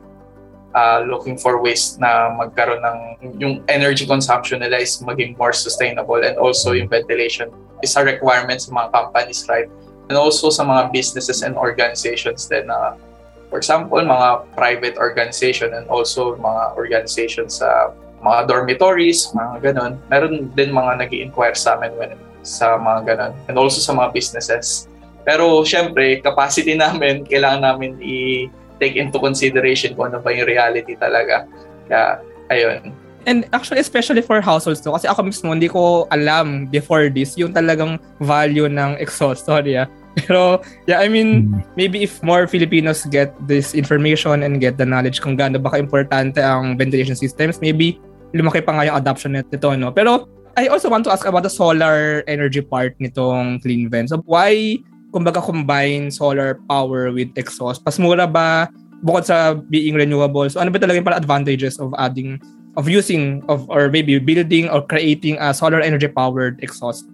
Uh, 0.74 1.06
looking 1.06 1.38
for 1.38 1.62
ways 1.62 1.98
na 2.02 2.34
magkaroon 2.34 2.82
ng 2.82 3.00
yung 3.38 3.54
energy 3.70 4.06
consumption 4.06 4.62
nila 4.62 4.82
is 4.82 4.98
maging 5.06 5.38
more 5.38 5.54
sustainable 5.54 6.18
and 6.18 6.38
also 6.38 6.74
yung 6.74 6.90
ventilation 6.90 7.50
is 7.86 7.94
a 7.94 8.02
requirement 8.02 8.62
sa 8.62 8.70
mga 8.74 8.90
companies, 8.94 9.46
right? 9.50 9.70
And 10.10 10.18
also 10.18 10.50
sa 10.50 10.66
mga 10.66 10.94
businesses 10.94 11.42
and 11.42 11.58
organizations 11.58 12.50
din 12.50 12.70
na 12.70 12.98
uh, 12.98 13.13
For 13.54 13.62
example, 13.62 14.02
mga 14.02 14.50
private 14.58 14.98
organization 14.98 15.78
and 15.78 15.86
also 15.86 16.34
mga 16.42 16.74
organization 16.74 17.54
sa 17.54 17.94
mga 18.26 18.50
dormitories, 18.50 19.30
mga 19.30 19.70
ganun. 19.70 20.02
Meron 20.10 20.50
din 20.58 20.74
mga 20.74 21.06
nag 21.06 21.14
inquire 21.14 21.54
sa 21.54 21.78
amin 21.78 21.94
when, 21.94 22.18
sa 22.42 22.82
mga 22.82 23.14
ganun. 23.14 23.34
And 23.46 23.62
also 23.62 23.78
sa 23.78 23.94
mga 23.94 24.10
businesses. 24.10 24.90
Pero 25.22 25.62
syempre, 25.70 26.18
capacity 26.26 26.74
namin, 26.82 27.30
kailangan 27.30 27.62
namin 27.62 28.02
i-take 28.02 28.98
into 28.98 29.22
consideration 29.22 29.94
kung 29.94 30.10
ano 30.10 30.18
ba 30.18 30.34
yung 30.34 30.50
reality 30.50 30.98
talaga. 30.98 31.46
Kaya, 31.86 32.26
ayun. 32.50 32.90
And 33.30 33.46
actually, 33.54 33.86
especially 33.86 34.26
for 34.26 34.42
households 34.42 34.82
to, 34.82 34.98
kasi 34.98 35.06
ako 35.06 35.30
mismo 35.30 35.54
hindi 35.54 35.70
ko 35.70 36.10
alam 36.10 36.66
before 36.74 37.06
this 37.14 37.38
yung 37.38 37.54
talagang 37.54 38.02
value 38.18 38.66
ng 38.66 38.98
exhaust. 38.98 39.46
Sorry 39.52 39.78
ah 39.78 39.86
pero, 40.14 40.62
yeah, 40.86 41.02
I 41.02 41.10
mean, 41.10 41.50
maybe 41.76 42.06
if 42.06 42.22
more 42.22 42.46
Filipinos 42.46 43.06
get 43.10 43.34
this 43.50 43.74
information 43.74 44.46
and 44.46 44.62
get 44.62 44.78
the 44.78 44.86
knowledge 44.86 45.22
kung 45.22 45.34
gaano 45.34 45.58
ba 45.58 45.74
ka-importante 45.74 46.38
ang 46.38 46.78
ventilation 46.78 47.18
systems, 47.18 47.58
maybe 47.58 47.98
lumaki 48.34 48.62
pa 48.62 48.74
nga 48.78 48.86
yung 48.86 48.98
adoption 48.98 49.34
nito, 49.34 49.74
no? 49.74 49.90
Pero, 49.90 50.30
I 50.54 50.70
also 50.70 50.86
want 50.86 51.02
to 51.10 51.12
ask 51.12 51.26
about 51.26 51.42
the 51.42 51.50
solar 51.50 52.22
energy 52.30 52.62
part 52.62 52.94
nitong 53.02 53.66
clean 53.66 53.90
vent. 53.90 54.14
So, 54.14 54.22
why, 54.30 54.78
kumbaga, 55.10 55.42
combine 55.42 56.14
solar 56.14 56.62
power 56.70 57.10
with 57.10 57.34
exhaust? 57.34 57.82
Pas 57.82 57.98
mura 57.98 58.30
ba, 58.30 58.70
bukod 59.02 59.26
sa 59.26 59.58
being 59.58 59.98
renewable? 59.98 60.46
So, 60.46 60.62
ano 60.62 60.70
ba 60.70 60.78
talaga 60.78 61.02
yung 61.02 61.10
para 61.10 61.18
advantages 61.18 61.82
of 61.82 61.90
adding, 61.98 62.38
of 62.78 62.86
using, 62.86 63.42
of 63.50 63.66
or 63.74 63.90
maybe 63.90 64.22
building 64.22 64.70
or 64.70 64.86
creating 64.86 65.42
a 65.42 65.58
solar 65.58 65.82
energy 65.82 66.06
powered 66.06 66.62
exhaust? 66.62 67.10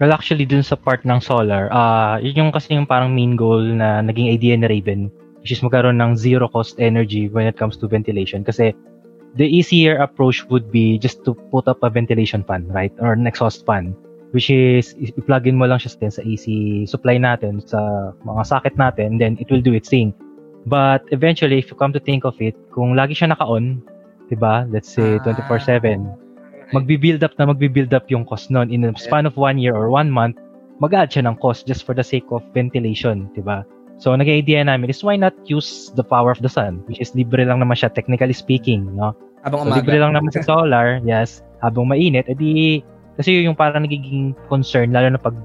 Well, 0.00 0.12
actually, 0.12 0.48
dun 0.48 0.64
sa 0.64 0.74
part 0.74 1.04
ng 1.04 1.20
solar, 1.20 1.68
uh, 1.68 2.16
yun 2.18 2.48
yung 2.48 2.52
kasi 2.52 2.74
yung 2.74 2.88
parang 2.88 3.12
main 3.12 3.36
goal 3.36 3.60
na 3.60 4.00
naging 4.00 4.32
idea 4.32 4.56
ni 4.56 4.66
Raven, 4.66 5.12
which 5.44 5.52
is 5.52 5.60
magkaroon 5.60 6.00
ng 6.00 6.16
zero 6.16 6.48
cost 6.48 6.80
energy 6.80 7.28
when 7.28 7.46
it 7.46 7.56
comes 7.60 7.76
to 7.76 7.86
ventilation. 7.86 8.42
Kasi 8.42 8.72
the 9.36 9.44
easier 9.44 10.00
approach 10.00 10.44
would 10.48 10.72
be 10.72 10.98
just 10.98 11.24
to 11.24 11.34
put 11.52 11.68
up 11.68 11.82
a 11.84 11.90
ventilation 11.90 12.42
fan, 12.42 12.66
right? 12.68 12.92
Or 12.98 13.12
an 13.12 13.26
exhaust 13.26 13.66
fan. 13.68 13.94
Which 14.32 14.48
is, 14.48 14.96
i-plug 14.96 15.46
in 15.46 15.60
mo 15.60 15.68
lang 15.68 15.76
siya 15.76 16.08
sa 16.08 16.24
AC 16.24 16.46
supply 16.88 17.20
natin, 17.20 17.60
sa 17.60 18.12
mga 18.24 18.42
socket 18.48 18.74
natin, 18.80 19.20
then 19.20 19.36
it 19.36 19.52
will 19.52 19.60
do 19.60 19.76
its 19.76 19.92
thing. 19.92 20.16
But 20.64 21.04
eventually, 21.12 21.58
if 21.60 21.68
you 21.68 21.76
come 21.76 21.92
to 21.92 22.00
think 22.00 22.24
of 22.24 22.40
it, 22.40 22.56
kung 22.72 22.96
lagi 22.96 23.12
siya 23.12 23.34
naka-on, 23.34 23.84
'di 24.30 24.36
ba? 24.40 24.64
Let's 24.72 24.88
say 24.88 25.20
24/7, 25.20 26.08
magbi-build 26.72 27.22
up 27.22 27.36
na 27.38 27.48
magbi-build 27.48 27.92
up 27.92 28.08
yung 28.08 28.24
cost 28.24 28.50
noon 28.50 28.72
in 28.72 28.84
a 28.84 28.90
span 28.96 29.28
of 29.28 29.36
one 29.36 29.60
year 29.60 29.76
or 29.76 29.92
one 29.92 30.10
month, 30.10 30.40
mag-add 30.80 31.12
siya 31.12 31.28
ng 31.28 31.36
cost 31.38 31.68
just 31.68 31.84
for 31.84 31.94
the 31.94 32.02
sake 32.02 32.26
of 32.32 32.42
ventilation, 32.56 33.28
di 33.36 33.44
ba? 33.44 33.62
So, 34.02 34.10
nag-idea 34.16 34.66
namin 34.66 34.90
is 34.90 35.04
why 35.06 35.14
not 35.14 35.36
use 35.46 35.94
the 35.94 36.02
power 36.02 36.34
of 36.34 36.42
the 36.42 36.50
sun, 36.50 36.82
which 36.90 36.98
is 36.98 37.14
libre 37.14 37.46
lang 37.46 37.62
naman 37.62 37.78
siya, 37.78 37.92
technically 37.94 38.34
speaking, 38.34 38.90
no? 38.98 39.14
Habang 39.46 39.62
so, 39.62 39.64
umaga. 39.70 39.78
libre 39.78 39.96
lang 40.02 40.12
naman 40.18 40.32
sa 40.34 40.42
solar, 40.50 40.98
yes. 41.06 41.44
Habang 41.62 41.86
mainit, 41.86 42.26
edi, 42.26 42.82
kasi 43.14 43.46
yung 43.46 43.54
parang 43.54 43.86
nagiging 43.86 44.34
concern, 44.50 44.90
lalo 44.90 45.12
na 45.12 45.20
pag 45.22 45.36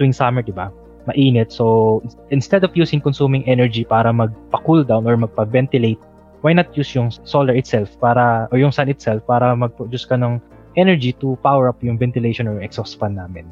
tuwing 0.00 0.16
summer, 0.16 0.40
di 0.40 0.54
ba? 0.54 0.72
Mainit. 1.04 1.52
So, 1.52 2.00
instead 2.32 2.64
of 2.64 2.72
using 2.72 3.04
consuming 3.04 3.44
energy 3.44 3.84
para 3.84 4.08
magpa-cool 4.08 4.88
down 4.88 5.04
or 5.04 5.20
magpa-ventilate, 5.20 6.00
why 6.40 6.56
not 6.56 6.72
use 6.72 6.94
yung 6.96 7.12
solar 7.28 7.52
itself 7.52 7.92
para, 8.00 8.48
o 8.48 8.56
yung 8.56 8.72
sun 8.72 8.88
itself 8.88 9.20
para 9.28 9.52
mag-produce 9.52 10.08
ka 10.08 10.16
ng 10.16 10.40
energy 10.76 11.12
to 11.18 11.34
power 11.40 11.68
up 11.68 11.80
yung 11.80 11.96
ventilation 11.96 12.46
or 12.46 12.60
exhaust 12.60 13.00
fan 13.00 13.16
namin. 13.16 13.48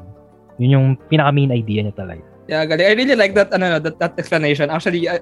Yun 0.61 0.71
yung 0.71 0.87
pinaka 1.11 1.35
main 1.35 1.51
idea 1.51 1.83
niya 1.83 1.97
talaga. 1.97 2.23
Yeah, 2.45 2.63
galing. 2.69 2.87
I 2.87 2.95
really 2.95 3.17
like 3.17 3.33
that 3.35 3.51
ano 3.57 3.81
that, 3.81 3.97
that 3.99 4.15
explanation. 4.21 4.69
Actually, 4.69 5.09
uh, 5.09 5.21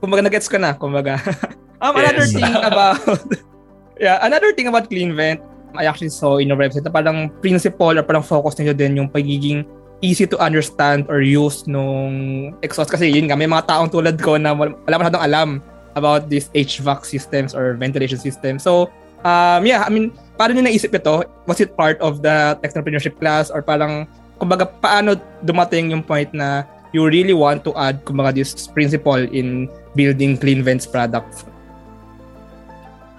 kumbaga 0.00 0.24
nagets 0.24 0.48
ko 0.48 0.56
na, 0.56 0.72
kumbaga. 0.74 1.20
um, 1.84 1.94
yes. 1.94 2.00
another 2.00 2.26
thing 2.26 2.54
about 2.64 2.98
Yeah, 4.00 4.18
another 4.26 4.50
thing 4.52 4.66
about 4.66 4.90
clean 4.90 5.14
vent, 5.14 5.38
I 5.78 5.86
actually 5.86 6.10
saw 6.10 6.38
in 6.38 6.50
your 6.50 6.58
website 6.58 6.82
na 6.82 6.90
parang 6.90 7.30
principle 7.38 7.94
or 7.94 8.02
parang 8.02 8.26
focus 8.26 8.58
nila 8.58 8.74
din 8.74 8.98
yung 8.98 9.10
pagiging 9.10 9.62
easy 10.02 10.26
to 10.26 10.38
understand 10.42 11.06
or 11.06 11.22
use 11.22 11.66
nung 11.70 12.52
exhaust 12.60 12.90
kasi 12.90 13.08
yun 13.08 13.30
nga 13.30 13.38
may 13.38 13.46
mga 13.46 13.70
taong 13.70 13.90
tulad 13.90 14.18
ko 14.18 14.34
na 14.34 14.52
wala 14.52 14.74
masyadong 14.98 15.22
alam 15.22 15.48
about 15.94 16.26
these 16.26 16.50
HVAC 16.58 17.06
systems 17.06 17.54
or 17.54 17.78
ventilation 17.78 18.18
systems. 18.18 18.66
So, 18.66 18.90
um, 19.22 19.62
yeah, 19.62 19.86
I 19.86 19.90
mean, 19.94 20.10
paano 20.36 20.58
nyo 20.58 20.64
naisip 20.66 20.94
ito? 20.94 21.24
Was 21.46 21.62
it 21.62 21.74
part 21.78 21.98
of 22.02 22.22
the 22.22 22.58
entrepreneurship 22.62 23.18
class 23.18 23.50
or 23.50 23.62
parang, 23.62 24.06
kumbaga, 24.38 24.66
paano 24.66 25.18
dumating 25.42 25.94
yung 25.94 26.02
point 26.02 26.30
na 26.34 26.66
you 26.94 27.06
really 27.06 27.34
want 27.34 27.62
to 27.66 27.74
add, 27.74 28.02
kumbaga, 28.06 28.34
this 28.34 28.66
principle 28.70 29.18
in 29.18 29.70
building 29.94 30.38
clean 30.38 30.62
vents 30.62 30.86
products? 30.86 31.46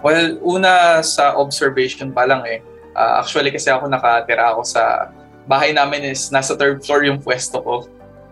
Well, 0.06 0.38
una 0.46 1.02
sa 1.02 1.34
observation 1.34 2.14
pa 2.14 2.30
lang 2.30 2.46
eh. 2.46 2.62
Uh, 2.96 3.20
actually 3.20 3.52
kasi 3.52 3.68
ako 3.68 3.92
nakatira 3.92 4.56
ako 4.56 4.64
sa 4.64 5.12
bahay 5.50 5.76
namin 5.76 6.08
is 6.08 6.32
nasa 6.32 6.56
third 6.56 6.86
floor 6.86 7.04
yung 7.04 7.20
pwesto 7.20 7.60
ko. 7.60 7.76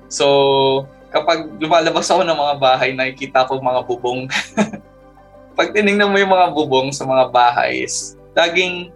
So, 0.08 0.26
kapag 1.10 1.50
lumalabas 1.58 2.10
ako 2.14 2.22
ng 2.26 2.38
mga 2.38 2.56
bahay, 2.62 2.90
nakikita 2.94 3.50
ko 3.50 3.58
mga 3.58 3.82
bubong. 3.90 4.30
Pag 5.58 5.74
tinignan 5.74 6.10
mo 6.10 6.18
yung 6.18 6.34
mga 6.34 6.48
bubong 6.54 6.90
sa 6.94 7.06
mga 7.06 7.30
bahay, 7.30 7.86
laging 8.34 8.94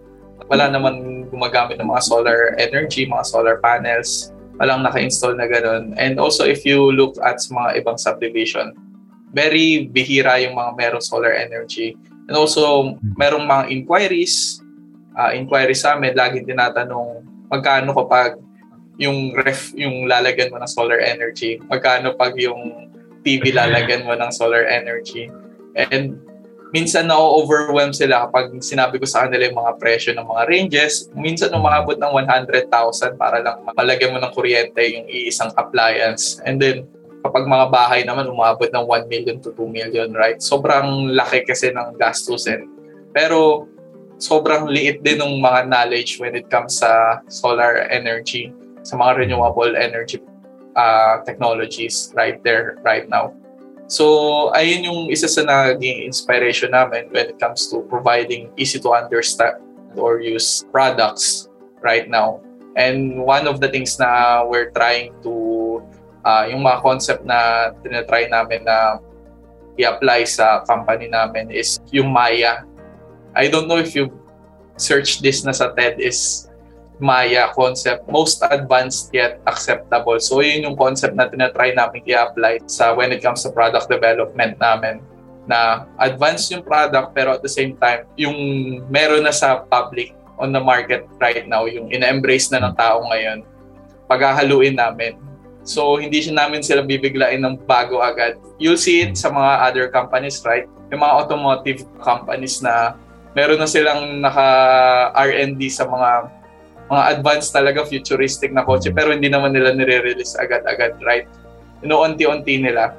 wala 0.47 0.69
naman 0.69 1.25
gumagamit 1.33 1.81
ng 1.81 1.89
mga 1.89 2.03
solar 2.05 2.53
energy, 2.61 3.09
mga 3.09 3.25
solar 3.25 3.57
panels. 3.59 4.31
Walang 4.57 4.85
naka-install 4.85 5.37
na 5.37 5.49
ganun. 5.49 5.93
And 5.97 6.17
also, 6.17 6.45
if 6.45 6.65
you 6.65 6.93
look 6.93 7.17
at 7.21 7.41
mga 7.49 7.81
ibang 7.81 7.97
subdivision, 7.97 8.73
very 9.33 9.89
bihira 9.91 10.39
yung 10.41 10.57
mga 10.57 10.71
merong 10.77 11.03
solar 11.03 11.33
energy. 11.33 11.93
And 12.29 12.37
also, 12.37 12.95
merong 13.17 13.45
mga 13.45 13.63
inquiries. 13.69 14.61
Uh, 15.17 15.33
inquiries 15.33 15.81
sa 15.81 15.97
amin, 15.97 16.13
laging 16.13 16.45
tinatanong 16.45 17.25
magkano 17.49 17.93
kapag 17.93 18.37
yung 18.97 19.33
ref, 19.45 19.73
yung 19.77 20.09
lalagyan 20.09 20.49
mo 20.49 20.57
ng 20.57 20.69
solar 20.69 20.97
energy, 21.01 21.61
magkano 21.69 22.17
pag 22.17 22.33
yung 22.37 22.89
TV 23.21 23.53
lalagyan 23.57 24.05
mo 24.05 24.17
ng 24.17 24.31
solar 24.33 24.65
energy. 24.65 25.29
And 25.77 26.17
minsan 26.75 27.07
na-overwhelm 27.07 27.95
sila 27.95 28.27
kapag 28.27 28.51
sinabi 28.59 28.99
ko 28.99 29.05
sa 29.07 29.25
kanila 29.25 29.47
yung 29.47 29.59
mga 29.59 29.73
presyo 29.79 30.11
ng 30.15 30.27
mga 30.27 30.43
ranges. 30.51 31.07
Minsan 31.15 31.55
umabot 31.55 31.95
ng 31.95 32.11
100,000 32.11 32.67
para 33.15 33.39
lang 33.39 33.63
malagyan 33.71 34.15
mo 34.15 34.19
ng 34.19 34.33
kuryente 34.35 34.81
yung 34.83 35.07
iisang 35.07 35.51
appliance. 35.55 36.43
And 36.43 36.59
then, 36.59 36.87
kapag 37.23 37.47
mga 37.47 37.67
bahay 37.71 38.01
naman, 38.03 38.27
umabot 38.27 38.67
ng 38.67 38.83
1 38.83 39.07
million 39.11 39.37
to 39.39 39.55
2 39.55 39.67
million, 39.67 40.11
right? 40.11 40.39
Sobrang 40.43 41.15
laki 41.15 41.47
kasi 41.47 41.71
ng 41.71 41.95
gastusin. 41.95 42.67
Pero, 43.15 43.67
sobrang 44.17 44.67
liit 44.67 45.05
din 45.05 45.21
ng 45.21 45.39
mga 45.39 45.69
knowledge 45.69 46.17
when 46.19 46.33
it 46.35 46.49
comes 46.49 46.81
sa 46.81 47.21
solar 47.29 47.85
energy, 47.93 48.51
sa 48.83 48.97
mga 48.97 49.23
renewable 49.23 49.73
energy 49.77 50.19
uh, 50.77 51.21
technologies 51.23 52.13
right 52.13 52.41
there, 52.43 52.77
right 52.83 53.09
now. 53.09 53.33
So, 53.87 54.51
ayun 54.51 54.83
yung 54.83 55.01
isa 55.07 55.31
sa 55.31 55.47
naging 55.47 56.03
inspiration 56.03 56.75
namin 56.75 57.07
when 57.15 57.31
it 57.31 57.39
comes 57.39 57.71
to 57.71 57.87
providing 57.87 58.51
easy 58.59 58.83
to 58.83 58.91
understand 58.91 59.63
or 59.95 60.19
use 60.19 60.67
products 60.75 61.47
right 61.79 62.11
now. 62.11 62.43
And 62.75 63.23
one 63.23 63.47
of 63.47 63.63
the 63.63 63.71
things 63.71 63.95
na 63.95 64.43
we're 64.43 64.75
trying 64.75 65.15
to, 65.23 65.33
uh, 66.27 66.51
yung 66.51 66.67
mga 66.67 66.83
concept 66.83 67.23
na 67.23 67.71
tinatry 67.79 68.27
namin 68.27 68.67
na 68.67 68.99
i-apply 69.79 70.27
sa 70.27 70.67
company 70.67 71.07
namin 71.07 71.47
is 71.47 71.79
yung 71.89 72.11
Maya. 72.11 72.67
I 73.33 73.47
don't 73.47 73.71
know 73.71 73.79
if 73.79 73.95
you 73.95 74.11
search 74.75 75.23
this 75.23 75.47
na 75.47 75.55
sa 75.55 75.71
TED 75.73 76.03
is 76.03 76.46
Maya 76.97 77.53
concept, 77.53 78.09
most 78.09 78.41
advanced 78.41 79.13
yet 79.13 79.37
acceptable. 79.45 80.17
So 80.17 80.41
yun 80.41 80.65
yung 80.65 80.77
concept 80.77 81.13
na 81.13 81.29
tinatry 81.29 81.77
namin 81.77 82.01
i-apply 82.09 82.65
sa 82.65 82.97
when 82.97 83.13
it 83.13 83.21
comes 83.21 83.45
to 83.45 83.53
product 83.53 83.85
development 83.85 84.57
namin 84.57 85.05
na 85.45 85.85
advanced 86.01 86.49
yung 86.49 86.65
product 86.65 87.13
pero 87.13 87.37
at 87.37 87.45
the 87.45 87.51
same 87.51 87.77
time 87.77 88.03
yung 88.17 88.35
meron 88.89 89.23
na 89.23 89.31
sa 89.31 89.61
public 89.69 90.17
on 90.41 90.53
the 90.53 90.61
market 90.61 91.05
right 91.21 91.45
now, 91.45 91.65
yung 91.65 91.89
ina-embrace 91.89 92.49
na 92.53 92.61
ng 92.61 92.73
tao 92.77 93.05
ngayon, 93.09 93.41
paghahaluin 94.05 94.77
namin. 94.77 95.17
So 95.67 95.99
hindi 95.99 96.23
siya 96.23 96.47
namin 96.47 96.63
sila 96.63 96.85
bibiglain 96.85 97.43
ng 97.43 97.61
bago 97.67 97.99
agad. 97.99 98.39
You'll 98.57 98.79
see 98.79 99.03
it 99.03 99.19
sa 99.19 99.29
mga 99.29 99.51
other 99.69 99.85
companies, 99.91 100.39
right? 100.45 100.69
Yung 100.89 101.03
mga 101.03 101.13
automotive 101.13 101.83
companies 101.99 102.63
na 102.63 102.95
meron 103.35 103.59
na 103.59 103.67
silang 103.67 104.23
naka 104.23 104.47
R&D 105.13 105.59
sa 105.69 105.85
mga 105.85 106.31
mga 106.87 107.03
advanced 107.19 107.51
talaga 107.51 107.83
futuristic 107.83 108.55
na 108.55 108.63
kotse 108.63 108.95
pero 108.95 109.11
hindi 109.11 109.27
naman 109.27 109.51
nila 109.51 109.75
nire-release 109.75 110.39
agad-agad, 110.39 110.95
right? 111.03 111.27
Inuunti-unti 111.83 112.63
nila. 112.63 112.95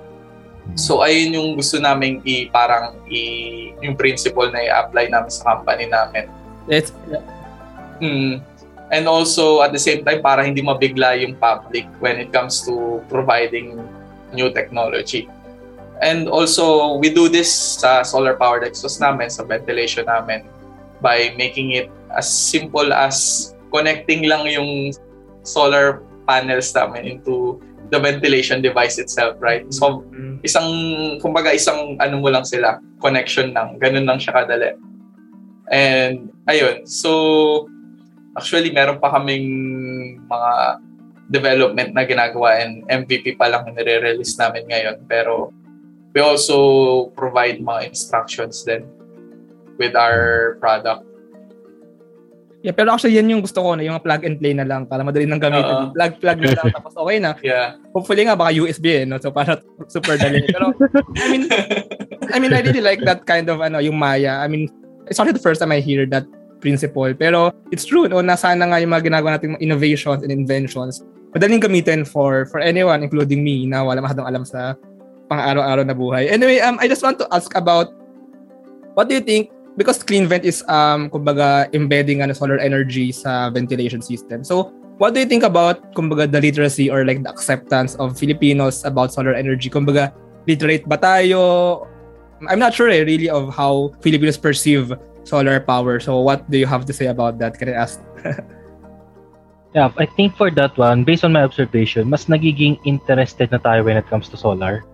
So 0.76 1.00
ayun 1.00 1.32
yung 1.32 1.48
gusto 1.56 1.80
naming 1.80 2.20
i 2.28 2.52
parang 2.52 3.00
i 3.08 3.72
yung 3.80 3.96
principle 3.96 4.52
na 4.52 4.60
i-apply 4.68 5.08
namin 5.08 5.32
sa 5.32 5.56
company 5.56 5.88
namin. 5.88 6.28
It's 6.68 6.92
mm, 8.04 8.44
and 8.92 9.04
also 9.08 9.64
at 9.64 9.72
the 9.72 9.80
same 9.80 10.04
time 10.04 10.20
para 10.20 10.44
hindi 10.44 10.60
mabigla 10.60 11.16
yung 11.16 11.40
public 11.40 11.88
when 12.04 12.20
it 12.20 12.28
comes 12.28 12.60
to 12.68 13.00
providing 13.08 13.80
new 14.36 14.52
technology. 14.52 15.24
And 16.04 16.28
also 16.28 16.94
we 17.00 17.08
do 17.08 17.32
this 17.32 17.48
sa 17.80 18.04
solar 18.04 18.36
powered 18.36 18.68
exhaust 18.68 19.00
namin 19.00 19.32
sa 19.32 19.48
ventilation 19.48 20.04
namin 20.04 20.44
by 21.00 21.32
making 21.40 21.72
it 21.72 21.88
as 22.12 22.28
simple 22.28 22.92
as 22.92 23.50
connecting 23.72 24.26
lang 24.28 24.48
yung 24.48 24.92
solar 25.44 26.04
panels 26.28 26.70
namin 26.76 27.18
into 27.18 27.56
the 27.88 27.98
ventilation 27.98 28.60
device 28.60 29.00
itself, 29.00 29.36
right? 29.40 29.64
So, 29.72 30.04
mm-hmm. 30.04 30.44
isang, 30.44 30.68
kumbaga 31.24 31.56
isang 31.56 31.96
ano 31.98 32.20
mo 32.20 32.28
lang 32.28 32.44
sila, 32.44 32.80
connection 33.00 33.56
lang. 33.56 33.80
Ganun 33.80 34.04
lang 34.04 34.20
siya 34.20 34.44
kadali. 34.44 34.76
And, 35.72 36.28
ayun. 36.44 36.84
So, 36.84 37.64
actually, 38.36 38.72
meron 38.76 39.00
pa 39.00 39.16
kaming 39.16 39.48
mga 40.28 40.52
development 41.28 41.90
na 41.96 42.04
ginagawa 42.04 42.60
and 42.60 42.84
MVP 42.88 43.36
pa 43.40 43.48
lang 43.48 43.68
nire-release 43.72 44.36
namin 44.36 44.68
ngayon. 44.68 45.08
Pero, 45.08 45.52
we 46.12 46.20
also 46.20 47.08
provide 47.16 47.60
mga 47.60 47.88
instructions 47.88 48.64
then 48.68 48.84
with 49.80 49.96
our 49.96 50.56
product 50.60 51.07
Yeah, 52.68 52.76
pero 52.76 52.92
actually 52.92 53.16
yan 53.16 53.32
yung 53.32 53.40
gusto 53.40 53.64
ko 53.64 53.72
na 53.72 53.80
yung 53.80 53.96
plug 53.96 54.28
and 54.28 54.36
play 54.36 54.52
na 54.52 54.68
lang 54.68 54.84
para 54.84 55.00
madali 55.00 55.24
nang 55.24 55.40
gamitin. 55.40 55.88
Uh-huh. 55.88 55.96
Plug 55.96 56.12
plug 56.20 56.36
na 56.44 56.52
lang 56.52 56.68
tapos 56.76 56.92
okay 57.00 57.16
na. 57.16 57.32
Yeah. 57.40 57.80
Hopefully 57.96 58.28
nga 58.28 58.36
baka 58.36 58.52
USB 58.52 58.92
eh, 58.92 59.04
no? 59.08 59.16
So 59.16 59.32
para 59.32 59.64
super 59.88 60.20
dali. 60.20 60.44
Pero 60.52 60.76
I 61.16 61.26
mean 61.32 61.48
I 62.28 62.36
mean 62.36 62.52
I 62.52 62.60
really 62.60 62.84
like 62.84 63.00
that 63.08 63.24
kind 63.24 63.48
of 63.48 63.64
ano 63.64 63.80
yung 63.80 63.96
Maya. 63.96 64.44
I 64.44 64.52
mean 64.52 64.68
it's 65.08 65.16
actually 65.16 65.32
the 65.32 65.40
first 65.40 65.64
time 65.64 65.72
I 65.72 65.80
hear 65.80 66.04
that 66.12 66.28
principle. 66.60 67.08
Pero 67.16 67.56
it's 67.72 67.88
true 67.88 68.04
no 68.04 68.20
na 68.20 68.36
nga 68.36 68.76
yung 68.84 68.92
mga 68.92 69.08
ginagawa 69.08 69.40
nating 69.40 69.56
innovations 69.64 70.20
and 70.20 70.28
inventions. 70.28 71.00
Madaling 71.32 71.64
gamitin 71.64 72.04
for 72.04 72.44
for 72.52 72.60
anyone 72.60 73.00
including 73.00 73.40
me 73.40 73.64
na 73.64 73.80
wala 73.80 74.04
masyadong 74.04 74.28
alam 74.28 74.44
sa 74.44 74.76
pang-araw-araw 75.32 75.88
na 75.88 75.96
buhay. 75.96 76.28
Anyway, 76.28 76.60
um 76.60 76.76
I 76.76 76.84
just 76.84 77.00
want 77.00 77.16
to 77.16 77.28
ask 77.32 77.48
about 77.56 77.96
what 78.92 79.08
do 79.08 79.16
you 79.16 79.24
think 79.24 79.48
because 79.78 80.02
clean 80.02 80.26
vent 80.26 80.42
is 80.42 80.66
um 80.66 81.06
kumbaga 81.08 81.70
embedding 81.70 82.20
ano 82.20 82.34
solar 82.34 82.58
energy 82.58 83.14
sa 83.14 83.48
ventilation 83.48 84.02
system. 84.02 84.42
So 84.42 84.74
what 84.98 85.14
do 85.14 85.22
you 85.22 85.30
think 85.30 85.46
about 85.46 85.94
kumbaga 85.94 86.26
the 86.26 86.42
literacy 86.42 86.90
or 86.90 87.06
like 87.06 87.22
the 87.22 87.30
acceptance 87.30 87.94
of 88.02 88.18
Filipinos 88.18 88.82
about 88.82 89.14
solar 89.14 89.32
energy? 89.32 89.70
Kumbaga 89.70 90.10
literate 90.50 90.82
ba 90.90 90.98
tayo? 90.98 91.86
I'm 92.50 92.58
not 92.58 92.74
sure 92.74 92.90
eh, 92.90 93.06
really 93.06 93.30
of 93.30 93.54
how 93.54 93.94
Filipinos 94.02 94.36
perceive 94.36 94.90
solar 95.22 95.62
power. 95.62 96.02
So 96.02 96.18
what 96.20 96.42
do 96.50 96.58
you 96.58 96.66
have 96.66 96.84
to 96.90 96.92
say 96.92 97.06
about 97.06 97.38
that? 97.38 97.58
Can 97.58 97.70
I 97.70 97.78
ask? 97.78 98.02
yeah, 99.74 99.90
I 99.98 100.06
think 100.06 100.34
for 100.38 100.50
that 100.54 100.78
one, 100.78 101.02
based 101.02 101.22
on 101.22 101.32
my 101.32 101.42
observation, 101.42 102.10
mas 102.10 102.26
nagiging 102.26 102.78
interested 102.86 103.50
na 103.50 103.58
tayo 103.58 103.86
when 103.86 103.98
it 103.98 104.06
comes 104.06 104.30
to 104.30 104.36
solar. 104.38 104.86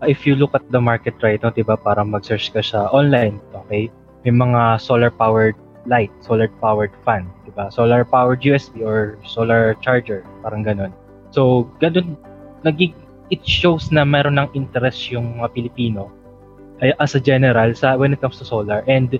If 0.00 0.24
you 0.24 0.32
look 0.32 0.56
at 0.56 0.64
the 0.72 0.80
market 0.80 1.20
right 1.20 1.36
now, 1.36 1.52
diba, 1.52 1.76
parang 1.76 2.08
mag-search 2.08 2.56
ka 2.56 2.64
siya 2.64 2.88
online, 2.88 3.36
okay? 3.52 3.92
May 4.24 4.34
mga 4.34 4.80
solar-powered 4.80 5.56
light, 5.88 6.12
solar-powered 6.20 6.92
fan, 7.06 7.28
di 7.48 7.52
ba? 7.56 7.72
Solar-powered 7.72 8.44
USB 8.44 8.84
or 8.84 9.16
solar 9.24 9.74
charger, 9.80 10.26
parang 10.44 10.60
ganun. 10.60 10.92
So, 11.32 11.70
ganun, 11.80 12.20
nagig, 12.66 12.92
it 13.30 13.40
shows 13.46 13.88
na 13.94 14.02
meron 14.02 14.36
ng 14.36 14.50
interest 14.52 15.08
yung 15.08 15.40
mga 15.40 15.48
Pilipino 15.54 16.10
ay, 16.82 16.92
as 16.98 17.14
a 17.14 17.22
general 17.22 17.72
sa 17.76 17.94
when 17.94 18.12
it 18.12 18.20
comes 18.20 18.36
to 18.40 18.44
solar 18.44 18.82
and 18.90 19.16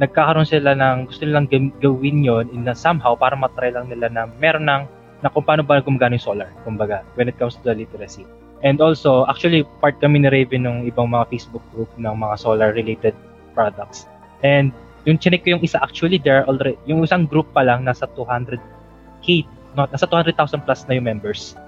nagkakaroon 0.00 0.48
sila 0.48 0.74
ng 0.74 1.06
gusto 1.08 1.22
nilang 1.28 1.46
gawin 1.78 2.24
yon 2.24 2.48
in 2.50 2.64
na 2.66 2.74
somehow 2.74 3.12
para 3.14 3.36
matry 3.36 3.70
lang 3.70 3.86
nila 3.86 4.08
na 4.08 4.24
meron 4.40 4.66
ng 4.66 4.82
na 5.22 5.30
kung 5.30 5.46
paano 5.46 5.62
ba 5.62 5.78
gumagana 5.78 6.18
yung 6.18 6.26
solar 6.34 6.50
kumbaga 6.66 7.06
when 7.14 7.30
it 7.30 7.36
comes 7.38 7.54
to 7.54 7.62
the 7.62 7.76
literacy 7.76 8.26
and 8.64 8.80
also 8.80 9.28
actually 9.28 9.62
part 9.78 9.94
kami 10.02 10.24
ni 10.24 10.28
Raven 10.32 10.66
ng 10.66 10.78
ibang 10.88 11.12
mga 11.12 11.28
Facebook 11.30 11.62
group 11.70 11.92
ng 12.00 12.16
mga 12.16 12.34
solar 12.40 12.72
related 12.74 13.14
products 13.52 14.08
And 14.42 14.74
yung 15.06 15.18
chinek 15.18 15.42
ko 15.46 15.58
yung 15.58 15.62
isa, 15.62 15.82
actually, 15.82 16.18
there 16.18 16.46
already, 16.46 16.78
yung 16.86 17.02
isang 17.02 17.26
group 17.26 17.50
pa 17.50 17.66
lang, 17.66 17.82
nasa 17.82 18.06
200k, 18.14 19.46
no, 19.74 19.86
nasa 19.90 20.06
200,000 20.06 20.62
plus 20.62 20.86
na 20.86 20.94
yung 20.98 21.06
members. 21.06 21.58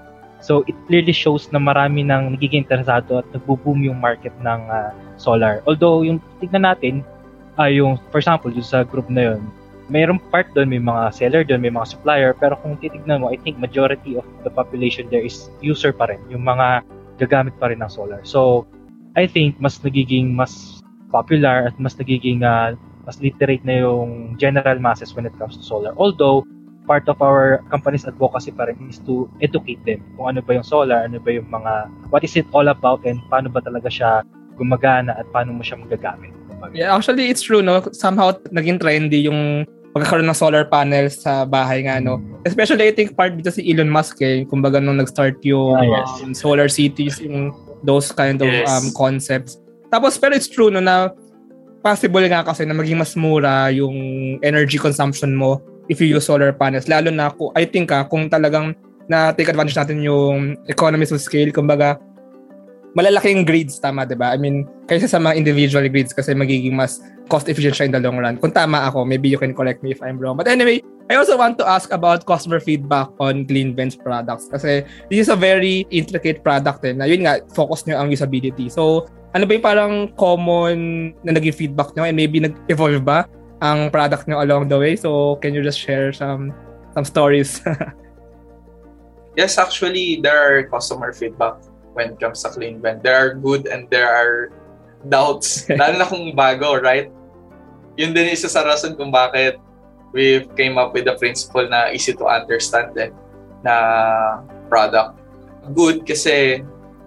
So, 0.43 0.61
it 0.69 0.77
clearly 0.87 1.15
shows 1.15 1.49
na 1.51 1.59
marami 1.59 2.05
nang 2.05 2.37
nagiging 2.37 2.67
interesado 2.67 3.19
at 3.23 3.27
nagbo-boom 3.33 3.81
yung 3.87 3.97
market 3.99 4.35
ng 4.43 4.61
uh, 4.69 4.91
solar. 5.17 5.63
Although, 5.65 6.03
yung 6.05 6.21
tignan 6.39 6.67
natin, 6.67 7.01
uh, 7.57 7.71
yung, 7.71 7.97
for 8.11 8.19
example, 8.21 8.51
yung 8.51 8.67
sa 8.67 8.83
group 8.85 9.09
na 9.09 9.33
yun, 9.33 9.41
mayroong 9.89 10.21
part 10.33 10.49
doon, 10.53 10.69
may 10.69 10.81
mga 10.81 11.13
seller 11.13 11.43
doon, 11.45 11.61
may 11.61 11.73
mga 11.73 11.97
supplier, 11.97 12.31
pero 12.33 12.57
kung 12.61 12.77
titignan 12.77 13.21
mo, 13.21 13.29
I 13.29 13.37
think 13.41 13.57
majority 13.61 14.17
of 14.17 14.25
the 14.41 14.51
population 14.51 15.09
there 15.13 15.21
is 15.21 15.49
user 15.61 15.93
pa 15.93 16.09
rin, 16.09 16.21
yung 16.29 16.45
mga 16.45 16.81
gagamit 17.21 17.55
pa 17.61 17.69
rin 17.69 17.79
ng 17.81 17.91
solar. 17.91 18.21
So, 18.25 18.65
I 19.15 19.29
think 19.29 19.55
mas 19.61 19.79
nagiging 19.79 20.35
mas 20.35 20.83
popular 21.11 21.69
at 21.69 21.75
mas 21.77 21.97
nagiging 21.97 22.43
uh, 22.45 22.73
mas 23.05 23.21
literate 23.21 23.61
na 23.63 23.85
yung 23.85 24.33
general 24.41 24.81
masses 24.81 25.13
when 25.13 25.25
it 25.25 25.35
comes 25.37 25.55
to 25.57 25.63
solar. 25.63 25.93
Although, 25.97 26.43
part 26.89 27.05
of 27.09 27.21
our 27.21 27.61
company's 27.69 28.05
advocacy 28.05 28.53
pa 28.53 28.69
rin 28.69 28.77
is 28.89 29.01
to 29.05 29.29
educate 29.41 29.81
them 29.85 30.01
kung 30.17 30.37
ano 30.37 30.39
ba 30.41 30.57
yung 30.57 30.65
solar, 30.65 31.05
ano 31.05 31.21
ba 31.21 31.29
yung 31.33 31.49
mga, 31.49 31.89
what 32.09 32.25
is 32.25 32.33
it 32.37 32.45
all 32.53 32.69
about 32.69 33.01
and 33.05 33.21
paano 33.29 33.49
ba 33.49 33.61
talaga 33.61 33.89
siya 33.89 34.25
gumagana 34.57 35.17
at 35.17 35.25
paano 35.29 35.53
mo 35.53 35.61
siya 35.61 35.77
magagamit. 35.81 36.31
Yeah, 36.73 36.95
actually, 36.95 37.29
it's 37.29 37.45
true, 37.45 37.61
no? 37.61 37.83
Somehow, 37.93 38.33
naging 38.49 38.81
trendy 38.81 39.27
yung 39.27 39.69
pagkakaroon 39.93 40.27
ng 40.27 40.39
solar 40.39 40.65
panels 40.65 41.21
sa 41.21 41.45
bahay 41.45 41.85
nga, 41.85 42.01
no? 42.01 42.17
Especially, 42.47 42.89
I 42.89 42.93
think, 42.95 43.13
part 43.13 43.37
dito 43.37 43.53
si 43.53 43.61
Elon 43.63 43.91
Musk, 43.91 44.19
eh. 44.25 44.47
Kumbaga, 44.49 44.81
nung 44.81 44.97
nag-start 44.97 45.43
yung 45.45 45.77
ah, 45.77 45.85
yes. 45.85 46.09
um, 46.23 46.33
solar 46.33 46.67
cities, 46.71 47.21
yung 47.21 47.53
those 47.85 48.09
kind 48.09 48.41
of 48.41 48.49
yes. 48.49 48.65
um, 48.71 48.89
concepts. 48.97 49.61
Tapos, 49.89 50.17
pero 50.17 50.33
it's 50.35 50.49
true 50.49 50.69
no, 50.69 50.81
na 50.81 51.11
possible 51.85 52.25
nga 52.25 52.41
kasi 52.41 52.65
na 52.65 52.73
maging 52.73 52.97
mas 52.97 53.13
mura 53.13 53.69
yung 53.69 53.93
energy 54.41 54.81
consumption 54.81 55.37
mo 55.37 55.61
if 55.85 56.01
you 56.01 56.09
use 56.09 56.25
solar 56.25 56.49
panels. 56.49 56.89
Lalo 56.89 57.13
na, 57.13 57.29
I 57.53 57.69
think 57.69 57.93
ah, 57.93 58.09
kung 58.09 58.25
talagang 58.25 58.73
na 59.05 59.29
take 59.29 59.53
advantage 59.53 59.77
natin 59.77 60.01
yung 60.01 60.57
economies 60.65 61.13
of 61.13 61.21
scale, 61.21 61.53
kumbaga, 61.53 62.01
malalaking 62.97 63.45
grids, 63.45 63.77
tama, 63.77 64.07
di 64.07 64.17
ba? 64.17 64.33
I 64.33 64.39
mean, 64.41 64.65
kaysa 64.89 65.11
sa 65.11 65.21
mga 65.21 65.37
individual 65.37 65.85
grids 65.91 66.15
kasi 66.15 66.33
magiging 66.33 66.73
mas 66.73 67.03
cost 67.27 67.45
efficient 67.51 67.75
siya 67.77 67.85
in 67.91 67.93
the 67.93 68.01
long 68.01 68.17
run. 68.17 68.39
Kung 68.39 68.55
tama 68.55 68.87
ako, 68.87 69.05
maybe 69.05 69.29
you 69.29 69.37
can 69.37 69.53
correct 69.53 69.83
me 69.83 69.91
if 69.91 70.01
I'm 70.01 70.17
wrong. 70.17 70.39
But 70.39 70.47
anyway, 70.47 70.81
I 71.11 71.21
also 71.21 71.37
want 71.37 71.59
to 71.61 71.65
ask 71.67 71.91
about 71.93 72.25
customer 72.25 72.57
feedback 72.57 73.11
on 73.21 73.45
Clean 73.45 73.75
Vents 73.77 73.93
products 73.93 74.49
kasi 74.49 74.81
this 75.11 75.27
is 75.27 75.29
a 75.29 75.37
very 75.37 75.85
intricate 75.93 76.41
product 76.41 76.81
eh, 76.81 76.97
na 76.97 77.05
yun 77.05 77.29
nga, 77.29 77.43
focus 77.53 77.85
nyo 77.85 78.01
ang 78.01 78.09
usability. 78.09 78.71
So, 78.71 79.05
ano 79.35 79.43
ba 79.43 79.51
yung 79.51 79.65
parang 79.67 79.93
common 80.15 80.77
na 81.19 81.35
naging 81.35 81.67
feedback 81.67 81.91
nyo 81.91 82.07
and 82.07 82.15
maybe 82.15 82.39
nag-evolve 82.39 83.03
ba 83.03 83.27
ang 83.59 83.91
product 83.91 84.31
nyo 84.31 84.39
along 84.39 84.71
the 84.71 84.79
way? 84.79 84.95
So, 84.95 85.35
can 85.43 85.51
you 85.51 85.59
just 85.59 85.75
share 85.75 86.15
some 86.15 86.55
some 86.95 87.03
stories? 87.03 87.59
yes, 89.39 89.59
actually, 89.59 90.23
there 90.23 90.39
are 90.39 90.63
customer 90.71 91.11
feedback 91.11 91.59
when 91.91 92.15
it 92.15 92.17
comes 92.23 92.39
to 92.47 92.49
clean 92.55 92.79
vent. 92.79 93.03
There 93.03 93.19
are 93.19 93.35
good 93.35 93.67
and 93.67 93.91
there 93.91 94.07
are 94.07 94.55
doubts. 95.11 95.67
Lalo 95.83 95.99
na 95.99 96.07
kung 96.07 96.31
bago, 96.31 96.79
right? 96.79 97.11
Yun 97.99 98.15
din 98.15 98.31
isa 98.31 98.47
sa 98.47 98.63
rason 98.63 98.95
kung 98.95 99.11
bakit 99.11 99.59
we 100.15 100.47
came 100.55 100.79
up 100.79 100.95
with 100.95 101.11
the 101.11 101.15
principle 101.19 101.67
na 101.67 101.91
easy 101.91 102.15
to 102.15 102.23
understand 102.23 102.95
din 102.95 103.11
na 103.67 103.75
product. 104.71 105.19
Good 105.75 106.07
kasi 106.07 106.63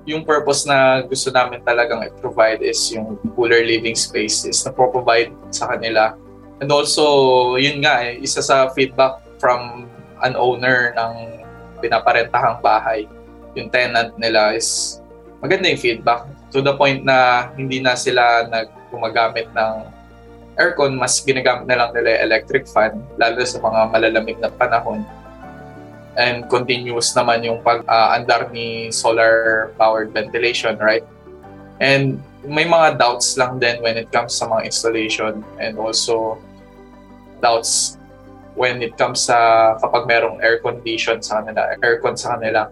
yung 0.09 0.25
purpose 0.25 0.64
na 0.64 1.05
gusto 1.05 1.29
namin 1.29 1.61
talagang 1.61 2.01
i-provide 2.01 2.64
is 2.64 2.81
yung 2.88 3.21
cooler 3.37 3.61
living 3.61 3.92
space 3.92 4.49
is 4.49 4.64
na 4.64 4.73
provide 4.73 5.29
sa 5.53 5.68
kanila 5.68 6.16
And 6.59 6.71
also, 6.75 7.55
yun 7.55 7.83
nga 7.87 8.03
eh, 8.03 8.18
isa 8.18 8.42
sa 8.42 8.71
feedback 8.75 9.23
from 9.38 9.87
an 10.27 10.35
owner 10.35 10.90
ng 10.99 11.38
pinaparentahang 11.79 12.59
bahay, 12.59 13.07
yung 13.55 13.71
tenant 13.71 14.11
nila 14.18 14.59
is 14.59 14.99
maganda 15.38 15.71
yung 15.71 15.79
feedback 15.79 16.27
to 16.51 16.59
the 16.59 16.75
point 16.75 17.07
na 17.07 17.49
hindi 17.55 17.79
na 17.79 17.94
sila 17.94 18.51
naggumagamit 18.51 19.47
ng 19.55 19.75
aircon, 20.59 20.99
mas 20.99 21.23
ginagamit 21.23 21.71
na 21.71 21.79
lang 21.79 21.94
nila 21.94 22.18
electric 22.27 22.66
fan, 22.66 22.99
lalo 23.14 23.38
sa 23.47 23.62
mga 23.62 23.94
malalamig 23.94 24.38
na 24.42 24.51
panahon. 24.51 25.07
And 26.18 26.50
continuous 26.50 27.14
naman 27.14 27.46
yung 27.46 27.62
pag-andar 27.62 28.50
uh, 28.50 28.52
ni 28.52 28.90
solar-powered 28.90 30.11
ventilation, 30.11 30.74
right? 30.83 31.07
And 31.78 32.18
may 32.42 32.66
mga 32.66 32.98
doubts 32.98 33.38
lang 33.38 33.62
din 33.62 33.78
when 33.83 33.94
it 33.94 34.11
comes 34.11 34.35
sa 34.35 34.50
mga 34.50 34.66
installation 34.66 35.46
and 35.62 35.78
also 35.78 36.42
doubts 37.38 37.98
when 38.59 38.83
it 38.83 38.98
comes 38.98 39.31
sa 39.31 39.78
kapag 39.78 40.11
merong 40.11 40.42
air 40.42 40.59
condition 40.59 41.22
sa 41.22 41.38
kanila, 41.38 41.78
aircon 41.78 42.18
sa 42.18 42.35
kanila. 42.35 42.66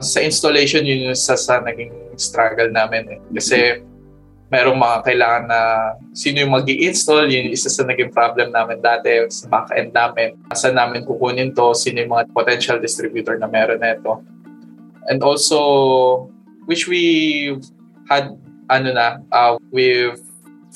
Sa 0.00 0.24
installation, 0.24 0.88
yun 0.88 1.12
yung 1.12 1.18
sa, 1.18 1.36
sa 1.36 1.60
naging 1.60 1.92
struggle 2.16 2.72
namin. 2.72 3.12
Eh. 3.12 3.20
Kasi 3.36 3.84
merong 4.52 4.76
mga 4.76 4.98
kailangan 5.08 5.44
na 5.48 5.60
sino 6.12 6.44
yung 6.44 6.52
mag 6.52 6.68
install 6.68 7.32
yun 7.32 7.48
isa 7.48 7.72
sa 7.72 7.88
naging 7.88 8.12
problem 8.12 8.52
namin 8.52 8.84
dati 8.84 9.24
sa 9.32 9.48
back-end 9.48 9.96
namin. 9.96 10.36
Saan 10.52 10.76
namin 10.76 11.08
kukunin 11.08 11.56
to, 11.56 11.72
sino 11.72 12.04
yung 12.04 12.12
mga 12.12 12.28
potential 12.36 12.76
distributor 12.76 13.40
na 13.40 13.48
meron 13.48 13.80
nito. 13.80 14.20
And 15.08 15.24
also, 15.24 16.28
which 16.68 16.84
we 16.84 17.56
had, 18.12 18.36
ano 18.68 18.92
na, 18.92 19.24
uh, 19.32 19.56
we've 19.72 20.20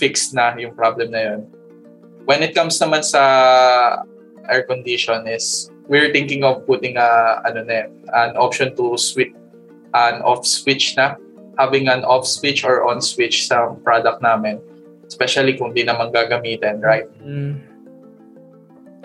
fixed 0.01 0.33
na 0.33 0.57
yung 0.57 0.73
problem 0.73 1.13
na 1.13 1.21
yun. 1.37 1.41
When 2.25 2.41
it 2.41 2.57
comes 2.57 2.81
naman 2.81 3.05
sa 3.05 3.23
air 4.49 4.65
condition 4.65 5.29
is 5.29 5.69
we're 5.85 6.17
thinking 6.17 6.49
of 6.49 6.65
putting 6.65 6.97
a, 6.97 7.45
ano 7.45 7.61
na, 7.61 7.93
an 8.17 8.41
option 8.41 8.73
to 8.81 8.97
switch, 8.97 9.37
an 9.93 10.25
off 10.25 10.49
switch 10.49 10.97
na 10.97 11.21
having 11.59 11.89
an 11.89 12.05
off 12.05 12.27
switch 12.29 12.65
or 12.65 12.85
on 12.87 13.01
switch 13.01 13.49
sa 13.49 13.73
product 13.85 14.21
namin. 14.21 14.61
Especially 15.07 15.55
kung 15.55 15.73
di 15.73 15.87
naman 15.87 16.11
gagamitin, 16.11 16.83
right? 16.83 17.07
Mm. 17.23 17.63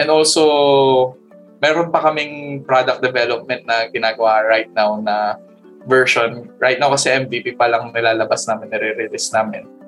And 0.01 0.07
also, 0.09 1.15
meron 1.61 1.93
pa 1.93 2.01
kaming 2.01 2.65
product 2.65 3.05
development 3.05 3.69
na 3.69 3.85
ginagawa 3.93 4.43
right 4.47 4.69
now 4.73 4.97
na 4.97 5.37
version. 5.85 6.49
Right 6.57 6.81
now 6.81 6.89
kasi 6.89 7.13
MVP 7.13 7.53
pa 7.53 7.69
lang 7.69 7.93
nilalabas 7.93 8.49
namin, 8.49 8.73
nire-release 8.73 9.29
namin 9.29 9.81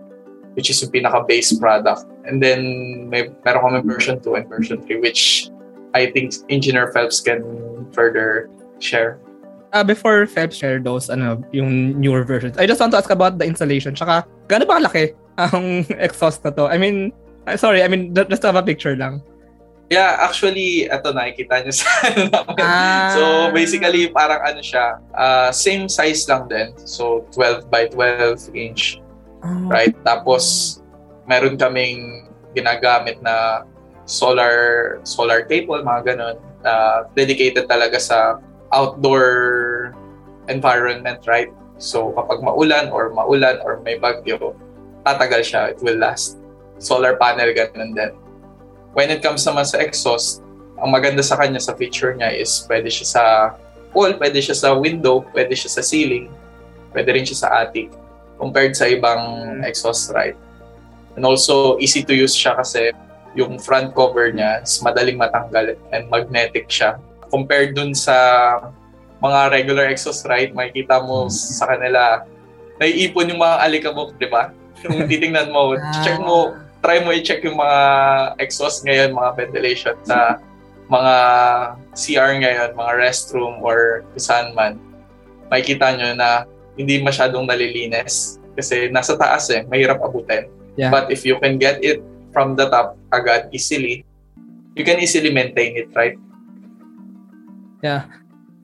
which 0.53 0.69
is 0.69 0.81
yung 0.81 0.91
pinaka-base 0.91 1.57
product. 1.57 2.05
And 2.25 2.41
then, 2.41 2.61
may, 3.09 3.29
meron 3.45 3.61
kami 3.61 3.79
version 3.81 4.21
2 4.21 4.35
and 4.35 4.45
version 4.47 4.81
3 4.81 5.01
which 5.01 5.49
I 5.93 6.09
think 6.09 6.33
Engineer 6.49 6.91
Phelps 6.91 7.21
can 7.21 7.41
further 7.93 8.49
share 8.79 9.19
uh, 9.73 9.83
before 9.83 10.25
Feb 10.29 10.53
share 10.53 10.79
those, 10.79 11.09
ano, 11.09 11.41
yung 11.51 11.99
newer 11.99 12.23
versions, 12.23 12.57
I 12.57 12.65
just 12.65 12.79
want 12.79 12.93
to 12.93 12.97
ask 13.01 13.09
about 13.09 13.41
the 13.41 13.45
installation. 13.45 13.97
Tsaka, 13.97 14.23
gaano 14.47 14.69
ba 14.69 14.79
kalaki 14.79 15.17
ang 15.35 15.83
exhaust 16.05 16.45
na 16.45 16.53
to? 16.53 16.69
I 16.69 16.77
mean, 16.77 17.11
uh, 17.49 17.57
sorry, 17.57 17.81
I 17.81 17.89
mean, 17.89 18.13
just 18.13 18.45
have 18.45 18.55
a 18.55 18.63
picture 18.63 18.95
lang. 18.95 19.21
Yeah, 19.91 20.15
actually, 20.21 20.87
ito 20.87 21.11
nakikita 21.11 21.65
niyo 21.65 21.73
sa 21.81 21.89
ano 22.07 22.21
Ah. 22.57 23.11
So, 23.13 23.21
basically, 23.51 24.09
parang 24.09 24.41
ano 24.45 24.61
siya, 24.63 25.01
uh, 25.17 25.51
same 25.51 25.89
size 25.89 26.23
lang 26.29 26.47
din. 26.47 26.71
So, 26.87 27.27
12 27.35 27.67
by 27.67 27.91
12 27.91 28.53
inch. 28.55 29.03
Oh. 29.43 29.67
Right? 29.67 29.93
Tapos, 30.07 30.79
meron 31.27 31.59
kaming 31.59 32.31
ginagamit 32.55 33.19
na 33.19 33.67
solar 34.05 34.99
solar 35.03 35.43
cable, 35.45 35.83
mga 35.83 36.15
ganun. 36.15 36.37
Uh, 36.63 37.03
dedicated 37.11 37.67
talaga 37.67 37.99
sa 37.99 38.39
outdoor 38.73 39.95
environment, 40.49 41.23
right? 41.29 41.53
So 41.77 42.11
kapag 42.17 42.41
maulan 42.41 42.89
or 42.89 43.13
maulan 43.13 43.61
or 43.61 43.79
may 43.85 44.01
bagyo, 44.01 44.57
tatagal 45.05 45.41
siya, 45.45 45.61
it 45.71 45.79
will 45.79 45.97
last. 45.97 46.41
Solar 46.81 47.15
panel, 47.15 47.53
ganun 47.53 47.95
din. 47.95 48.11
When 48.97 49.13
it 49.13 49.21
comes 49.21 49.45
naman 49.45 49.69
sa 49.69 49.79
exhaust, 49.79 50.43
ang 50.81 50.91
maganda 50.91 51.23
sa 51.23 51.39
kanya 51.39 51.61
sa 51.61 51.77
feature 51.77 52.11
niya 52.17 52.33
is 52.33 52.65
pwede 52.67 52.89
siya 52.89 53.07
sa 53.07 53.23
wall, 53.93 54.17
pwede 54.17 54.41
siya 54.41 54.57
sa 54.57 54.69
window, 54.75 55.23
pwede 55.31 55.53
siya 55.53 55.69
sa 55.69 55.81
ceiling, 55.85 56.27
pwede 56.91 57.13
rin 57.13 57.23
siya 57.23 57.47
sa 57.47 57.49
attic 57.63 57.93
compared 58.41 58.73
sa 58.75 58.89
ibang 58.89 59.63
exhaust, 59.63 60.11
right? 60.11 60.35
And 61.13 61.23
also, 61.23 61.77
easy 61.77 62.01
to 62.03 62.13
use 62.13 62.33
siya 62.33 62.57
kasi 62.57 62.89
yung 63.37 63.61
front 63.61 63.93
cover 63.93 64.33
niya 64.33 64.65
is 64.65 64.81
madaling 64.81 65.17
matanggal 65.17 65.77
and 65.93 66.09
magnetic 66.09 66.69
siya 66.69 66.97
compared 67.33 67.73
dun 67.73 67.97
sa 67.97 68.13
mga 69.17 69.49
regular 69.49 69.89
exhaust 69.89 70.29
right, 70.29 70.53
makikita 70.53 71.01
mo 71.01 71.25
hmm. 71.25 71.33
sa 71.33 71.65
kanila, 71.73 72.21
naiipon 72.77 73.33
yung 73.33 73.41
mga 73.41 73.57
alikabok, 73.65 74.13
di 74.21 74.29
ba? 74.29 74.53
Kung 74.85 75.07
titingnan 75.09 75.49
mo, 75.49 75.73
check 76.05 76.21
mo, 76.21 76.53
try 76.85 77.01
mo 77.01 77.09
i-check 77.09 77.41
yung 77.41 77.57
mga 77.57 77.79
exhaust 78.37 78.85
ngayon, 78.85 79.17
mga 79.17 79.29
ventilation 79.33 79.97
sa 80.05 80.37
mga 80.91 81.15
CR 81.97 82.31
ngayon, 82.37 82.69
mga 82.77 82.91
restroom 82.99 83.63
or 83.65 84.05
saan 84.19 84.53
man. 84.53 84.77
Makikita 85.49 85.95
nyo 85.95 86.13
na 86.13 86.29
hindi 86.77 86.99
masyadong 86.99 87.47
nalilinis 87.47 88.37
kasi 88.53 88.91
nasa 88.91 89.17
taas 89.17 89.49
eh, 89.49 89.65
mahirap 89.65 90.03
abutin. 90.03 90.51
Yeah. 90.75 90.91
But 90.91 91.09
if 91.09 91.23
you 91.23 91.39
can 91.39 91.57
get 91.57 91.81
it 91.81 92.03
from 92.35 92.59
the 92.59 92.67
top 92.67 92.99
agad 93.15 93.49
easily, 93.55 94.03
you 94.75 94.83
can 94.83 94.99
easily 94.99 95.31
maintain 95.31 95.77
it, 95.79 95.89
right? 95.95 96.19
Yeah. 97.83 98.07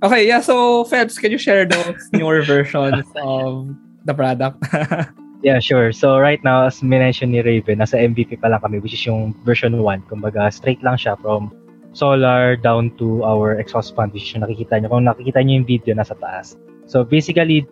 Okay, 0.01 0.25
yeah. 0.25 0.39
So, 0.39 0.87
Febs, 0.87 1.19
can 1.19 1.29
you 1.29 1.37
share 1.37 1.67
those 1.67 2.07
newer 2.15 2.41
versions 2.41 3.03
of 3.19 3.75
the 4.07 4.15
product? 4.15 4.63
yeah, 5.43 5.59
sure. 5.59 5.91
So, 5.91 6.17
right 6.17 6.39
now, 6.41 6.71
as 6.71 6.81
mentioned 6.81 7.35
ni 7.35 7.43
Raven, 7.43 7.83
nasa 7.83 7.99
MVP 7.99 8.39
pa 8.39 8.47
lang 8.47 8.63
kami, 8.63 8.79
which 8.79 8.95
is 8.95 9.03
yung 9.03 9.35
version 9.43 9.83
1. 9.83 10.07
Kumbaga, 10.07 10.47
straight 10.55 10.79
lang 10.81 10.95
siya 10.95 11.19
from 11.19 11.51
solar 11.91 12.55
down 12.55 12.95
to 12.95 13.19
our 13.27 13.59
exhaust 13.59 13.91
fan, 13.91 14.07
which 14.15 14.31
yung 14.31 14.47
nakikita 14.47 14.79
nyo. 14.79 14.87
Kung 14.87 15.03
nakikita 15.03 15.43
nyo 15.43 15.59
yung 15.59 15.67
video, 15.67 15.91
nasa 15.91 16.15
taas. 16.15 16.55
So, 16.87 17.03
basically, 17.03 17.67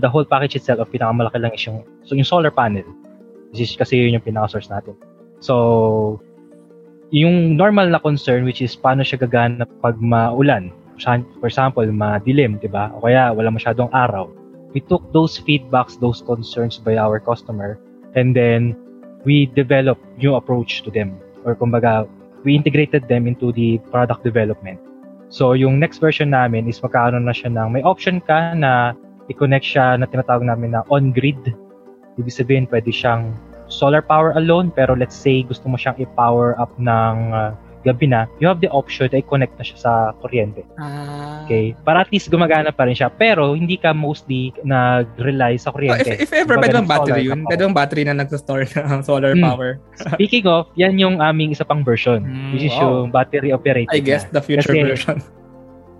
the 0.00 0.08
whole 0.08 0.24
package 0.24 0.56
itself, 0.56 0.88
pinakamalaki 0.88 1.36
lang 1.36 1.52
is 1.52 1.62
yung, 1.68 1.84
so 2.08 2.16
yung 2.16 2.24
solar 2.24 2.50
panel. 2.50 2.88
Which 3.52 3.60
is 3.60 3.76
kasi 3.76 4.00
yun 4.00 4.16
yung 4.16 4.24
pinaka-source 4.24 4.72
natin. 4.72 4.96
So, 5.44 6.24
yung 7.10 7.56
normal 7.56 7.88
na 7.88 8.00
concern 8.00 8.44
which 8.44 8.60
is 8.60 8.76
paano 8.76 9.00
siya 9.00 9.20
gagana 9.24 9.64
pag 9.80 9.96
maulan. 10.00 10.72
For 11.04 11.46
example, 11.46 11.86
madilim, 11.86 12.58
'di 12.58 12.70
ba? 12.72 12.90
O 12.96 13.06
kaya 13.06 13.30
wala 13.30 13.52
masyadong 13.52 13.92
araw. 13.94 14.30
We 14.74 14.84
took 14.84 15.04
those 15.14 15.38
feedbacks, 15.40 15.96
those 15.96 16.20
concerns 16.20 16.76
by 16.76 17.00
our 17.00 17.22
customer 17.22 17.80
and 18.12 18.36
then 18.36 18.76
we 19.24 19.48
developed 19.56 20.04
new 20.20 20.36
approach 20.36 20.84
to 20.84 20.92
them 20.92 21.16
or 21.44 21.56
kumbaga 21.56 22.04
we 22.44 22.54
integrated 22.54 23.08
them 23.08 23.26
into 23.26 23.50
the 23.52 23.80
product 23.90 24.22
development. 24.22 24.78
So 25.28 25.52
yung 25.52 25.80
next 25.80 25.98
version 25.98 26.32
namin 26.32 26.68
is 26.68 26.80
magkakaroon 26.80 27.28
na 27.28 27.34
siya 27.36 27.52
ng 27.52 27.68
may 27.72 27.82
option 27.84 28.20
ka 28.20 28.56
na 28.56 28.96
i-connect 29.28 29.64
siya 29.64 30.00
na 30.00 30.08
tinatawag 30.08 30.44
namin 30.44 30.72
na 30.72 30.84
on-grid. 30.88 31.40
Ibig 32.16 32.32
sabihin 32.32 32.64
pwede 32.72 32.88
siyang 32.88 33.36
solar 33.68 34.00
power 34.00 34.32
alone, 34.40 34.72
pero 34.72 34.96
let's 34.96 35.16
say 35.16 35.44
gusto 35.44 35.68
mo 35.68 35.76
siyang 35.76 36.00
i-power 36.00 36.56
up 36.56 36.72
ng 36.80 37.16
uh, 37.36 37.52
gabi 37.84 38.10
na, 38.10 38.26
you 38.42 38.46
have 38.46 38.60
the 38.60 38.70
option 38.70 39.06
na 39.12 39.22
i-connect 39.22 39.54
na 39.58 39.64
siya 39.64 39.78
sa 39.78 39.92
kuryente. 40.18 40.66
Ah. 40.78 41.44
Okay? 41.46 41.74
Para 41.86 42.02
at 42.02 42.10
least 42.10 42.30
gumagana 42.30 42.74
pa 42.74 42.86
rin 42.86 42.96
siya. 42.96 43.10
Pero 43.10 43.54
hindi 43.54 43.78
ka 43.78 43.94
mostly 43.94 44.50
nag-rely 44.66 45.58
sa 45.58 45.70
kuryente. 45.70 46.10
Oh, 46.10 46.14
if, 46.18 46.28
if 46.28 46.32
ever, 46.34 46.58
pwede 46.58 46.74
bang 46.74 46.90
battery 46.90 47.22
yun? 47.26 47.46
Pwede 47.46 47.62
bang 47.64 47.76
battery 47.76 48.02
na 48.06 48.14
nag-store 48.18 48.66
ng 48.66 49.02
solar 49.08 49.34
hmm. 49.34 49.44
power? 49.44 49.70
Speaking 50.14 50.46
of, 50.50 50.70
yan 50.74 50.98
yung 50.98 51.22
aming 51.22 51.54
isa 51.54 51.64
pang 51.64 51.86
version. 51.86 52.24
Hmm, 52.24 52.52
which 52.54 52.66
is 52.66 52.74
wow. 52.78 53.06
yung 53.06 53.14
battery 53.14 53.54
operated. 53.54 53.94
I 53.94 54.02
guess 54.02 54.26
the 54.30 54.42
future 54.42 54.74
kasi, 54.74 54.84
version. 54.84 55.18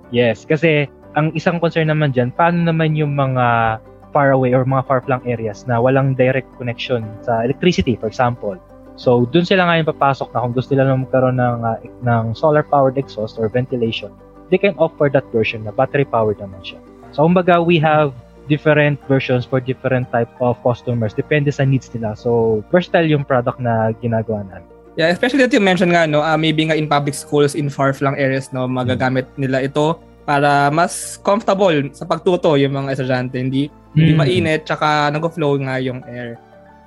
Yes, 0.08 0.48
kasi 0.48 0.88
ang 1.20 1.36
isang 1.36 1.60
concern 1.60 1.92
naman 1.92 2.16
dyan, 2.16 2.32
paano 2.32 2.64
naman 2.64 2.96
yung 2.96 3.12
mga 3.12 3.76
far 4.12 4.32
away 4.32 4.56
or 4.56 4.64
mga 4.64 4.88
far 4.88 5.00
flung 5.04 5.20
areas 5.28 5.68
na 5.68 5.76
walang 5.76 6.16
direct 6.16 6.48
connection 6.56 7.04
sa 7.20 7.44
electricity, 7.44 7.96
for 8.00 8.08
example. 8.08 8.56
So, 8.98 9.30
dun 9.30 9.46
sila 9.46 9.70
ngayon 9.70 9.86
papasok 9.94 10.34
na 10.34 10.42
kung 10.42 10.52
gusto 10.58 10.74
nila 10.74 10.90
magkaroon 10.98 11.38
ng, 11.38 11.58
uh, 11.62 11.78
ng 12.02 12.34
solar-powered 12.34 12.98
exhaust 12.98 13.38
or 13.38 13.46
ventilation, 13.46 14.10
they 14.50 14.58
can 14.58 14.74
offer 14.74 15.06
that 15.06 15.22
version 15.30 15.62
na 15.62 15.70
battery-powered 15.70 16.42
naman 16.42 16.58
siya. 16.66 16.82
So, 17.14 17.22
kumbaga, 17.22 17.62
we 17.62 17.78
have 17.78 18.10
different 18.50 18.98
versions 19.06 19.46
for 19.46 19.62
different 19.62 20.10
type 20.10 20.28
of 20.42 20.58
customers. 20.66 21.14
Depende 21.14 21.54
sa 21.54 21.62
needs 21.62 21.86
nila. 21.94 22.18
So, 22.18 22.60
versatile 22.74 23.06
yung 23.06 23.22
product 23.22 23.62
na 23.62 23.94
ginagawa 24.02 24.42
natin. 24.50 24.66
Yeah, 24.98 25.14
especially 25.14 25.46
that 25.46 25.54
you 25.54 25.62
mentioned 25.62 25.94
nga, 25.94 26.10
no, 26.10 26.18
uh, 26.18 26.34
maybe 26.34 26.66
nga 26.66 26.74
in 26.74 26.90
public 26.90 27.14
schools, 27.14 27.54
in 27.54 27.70
far-flung 27.70 28.18
areas, 28.18 28.50
no, 28.50 28.66
magagamit 28.66 29.30
nila 29.38 29.62
ito 29.62 29.94
para 30.26 30.74
mas 30.74 31.14
comfortable 31.22 31.86
sa 31.94 32.02
pagtuto 32.02 32.58
yung 32.58 32.74
mga 32.74 32.98
estudyante. 32.98 33.38
Hindi, 33.38 33.70
mm. 33.70 33.94
hindi 33.94 34.12
mainit, 34.18 34.66
tsaka 34.66 35.06
nag-flow 35.14 35.54
nga 35.62 35.78
yung 35.78 36.02
air. 36.10 36.34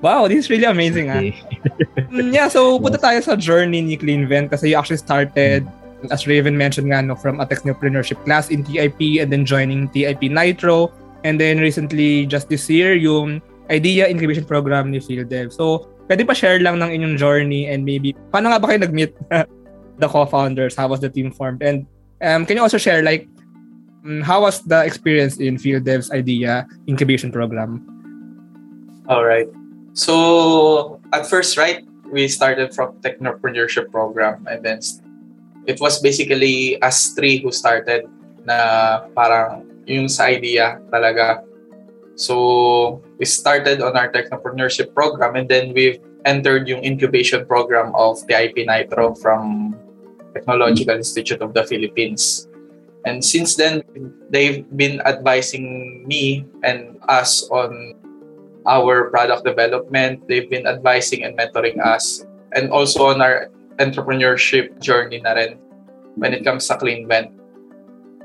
Wow, 0.01 0.27
this 0.27 0.45
is 0.45 0.49
really 0.49 0.65
amazing, 0.65 1.13
ah. 1.13 1.21
Mm, 2.11 2.33
yeah, 2.33 2.49
so 2.49 2.75
punta 2.81 2.99
tayo 2.99 3.21
sa 3.23 3.39
journey 3.39 3.79
ni 3.79 3.95
CleanVent 3.95 4.51
kasi 4.51 4.73
you 4.73 4.75
actually 4.75 4.99
started, 4.99 5.63
as 6.11 6.27
Raven 6.27 6.57
mentioned 6.57 6.91
nga, 6.91 6.99
no, 6.99 7.15
from 7.15 7.39
a 7.39 7.45
technopreneurship 7.45 8.19
class 8.25 8.51
in 8.51 8.65
TIP 8.67 8.99
and 9.21 9.31
then 9.31 9.47
joining 9.47 9.87
TIP 9.93 10.27
Nitro. 10.27 10.91
And 11.23 11.39
then 11.39 11.61
recently, 11.61 12.25
just 12.25 12.49
this 12.49 12.67
year, 12.67 12.97
yung 12.97 13.39
idea 13.69 14.09
incubation 14.09 14.43
program 14.43 14.91
ni 14.91 14.99
FieldDev. 14.99 15.53
So, 15.53 15.87
pwede 16.11 16.27
pa 16.27 16.35
share 16.35 16.59
lang 16.59 16.83
ng 16.83 16.91
inyong 16.91 17.15
journey 17.15 17.71
and 17.71 17.85
maybe, 17.85 18.17
paano 18.33 18.51
nga 18.51 18.59
ba 18.59 18.73
kayo 18.73 18.83
nag-meet 18.83 19.15
the 20.01 20.09
co-founders? 20.09 20.75
How 20.75 20.89
was 20.89 20.99
the 20.99 21.13
team 21.13 21.31
formed? 21.31 21.63
And 21.63 21.87
um, 22.19 22.43
can 22.43 22.57
you 22.57 22.63
also 22.65 22.81
share 22.81 23.05
like, 23.05 23.29
um, 24.03 24.19
how 24.19 24.41
was 24.43 24.65
the 24.65 24.83
experience 24.83 25.37
in 25.37 25.55
FieldDev's 25.55 26.11
idea 26.11 26.67
incubation 26.89 27.31
program? 27.31 27.85
All 29.07 29.23
right. 29.23 29.47
So 29.93 30.99
at 31.13 31.27
first, 31.27 31.58
right, 31.58 31.84
we 32.12 32.27
started 32.27 32.73
from 32.73 32.99
technopreneurship 33.01 33.91
program 33.91 34.47
and 34.49 34.63
then 34.63 34.80
it 35.65 35.80
was 35.80 35.99
basically 36.01 36.82
us 36.82 37.13
three 37.13 37.39
who 37.39 37.51
started 37.51 38.08
na 38.45 39.08
parang 39.15 39.67
yung 39.86 40.08
sa 40.08 40.32
idea 40.32 40.80
talaga. 40.91 41.43
So 42.15 43.01
we 43.17 43.25
started 43.25 43.82
on 43.82 43.95
our 43.95 44.12
technopreneurship 44.12 44.93
program 44.93 45.36
and 45.36 45.47
then 45.47 45.73
we've 45.73 45.99
entered 46.25 46.67
yung 46.67 46.84
incubation 46.84 47.45
program 47.45 47.95
of 47.95 48.21
the 48.27 48.36
IP 48.38 48.67
Nitro 48.67 49.15
from 49.15 49.73
Technological 50.34 50.95
Institute 50.95 51.41
of 51.41 51.54
the 51.54 51.63
Philippines. 51.63 52.47
And 53.06 53.25
since 53.25 53.58
then, 53.58 53.82
they've 54.30 54.62
been 54.77 55.01
advising 55.01 56.06
me 56.08 56.45
and 56.62 57.01
us 57.10 57.49
on 57.49 57.97
our 58.67 59.10
product 59.10 59.45
development. 59.45 60.28
They've 60.28 60.50
been 60.50 60.67
advising 60.67 61.24
and 61.24 61.38
mentoring 61.38 61.80
us 61.82 62.26
and 62.54 62.69
also 62.69 63.08
on 63.10 63.21
our 63.21 63.50
entrepreneurship 63.80 64.78
journey 64.80 65.21
na 65.21 65.34
rin 65.34 65.58
when 66.15 66.34
it 66.34 66.43
comes 66.43 66.67
sa 66.67 66.78
CleanVent. 66.78 67.32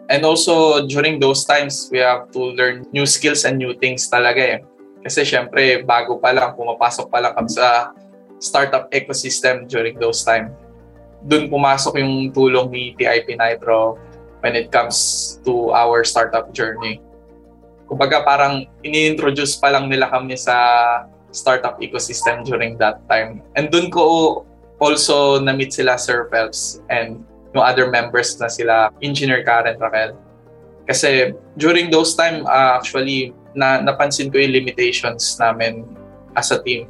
And 0.07 0.23
also, 0.23 0.87
during 0.87 1.19
those 1.19 1.43
times, 1.43 1.91
we 1.91 1.99
have 1.99 2.31
to 2.31 2.55
learn 2.55 2.87
new 2.95 3.07
skills 3.07 3.43
and 3.43 3.59
new 3.59 3.75
things 3.75 4.07
talaga 4.07 4.39
eh. 4.39 4.59
Kasi 5.03 5.27
syempre, 5.27 5.83
bago 5.83 6.19
pa 6.19 6.31
lang, 6.31 6.55
pumapasok 6.55 7.11
pa 7.11 7.19
lang 7.23 7.35
kami 7.35 7.51
sa 7.51 7.91
startup 8.39 8.87
ecosystem 8.95 9.67
during 9.67 9.99
those 9.99 10.23
time. 10.23 10.55
Doon 11.27 11.51
pumasok 11.51 11.99
yung 11.99 12.31
tulong 12.31 12.71
ni 12.71 12.83
TIP 12.95 13.35
Nitro 13.35 13.99
when 14.47 14.55
it 14.55 14.71
comes 14.71 15.39
to 15.43 15.75
our 15.75 16.07
startup 16.07 16.55
journey 16.55 17.03
kumbaga 17.87 18.23
parang 18.27 18.67
ini-introduce 18.83 19.59
pa 19.59 19.71
lang 19.71 19.87
nila 19.91 20.11
kami 20.11 20.35
sa 20.35 20.55
startup 21.31 21.79
ecosystem 21.79 22.43
during 22.43 22.79
that 22.79 23.03
time. 23.07 23.43
And 23.55 23.71
doon 23.71 23.91
ko 23.91 24.03
also 24.79 25.41
na-meet 25.41 25.73
sila 25.73 25.97
Sir 25.97 26.29
Phelps 26.29 26.83
and 26.93 27.23
yung 27.57 27.65
other 27.65 27.89
members 27.89 28.37
na 28.37 28.53
sila 28.53 28.93
Engineer 29.01 29.41
Karen 29.47 29.81
Raquel. 29.81 30.13
Kasi 30.87 31.35
during 31.57 31.91
those 31.91 32.15
time, 32.15 32.45
uh, 32.47 32.79
actually, 32.79 33.35
na 33.57 33.81
napansin 33.81 34.29
ko 34.29 34.39
yung 34.39 34.53
limitations 34.53 35.41
namin 35.41 35.83
as 36.37 36.53
a 36.53 36.61
team. 36.61 36.87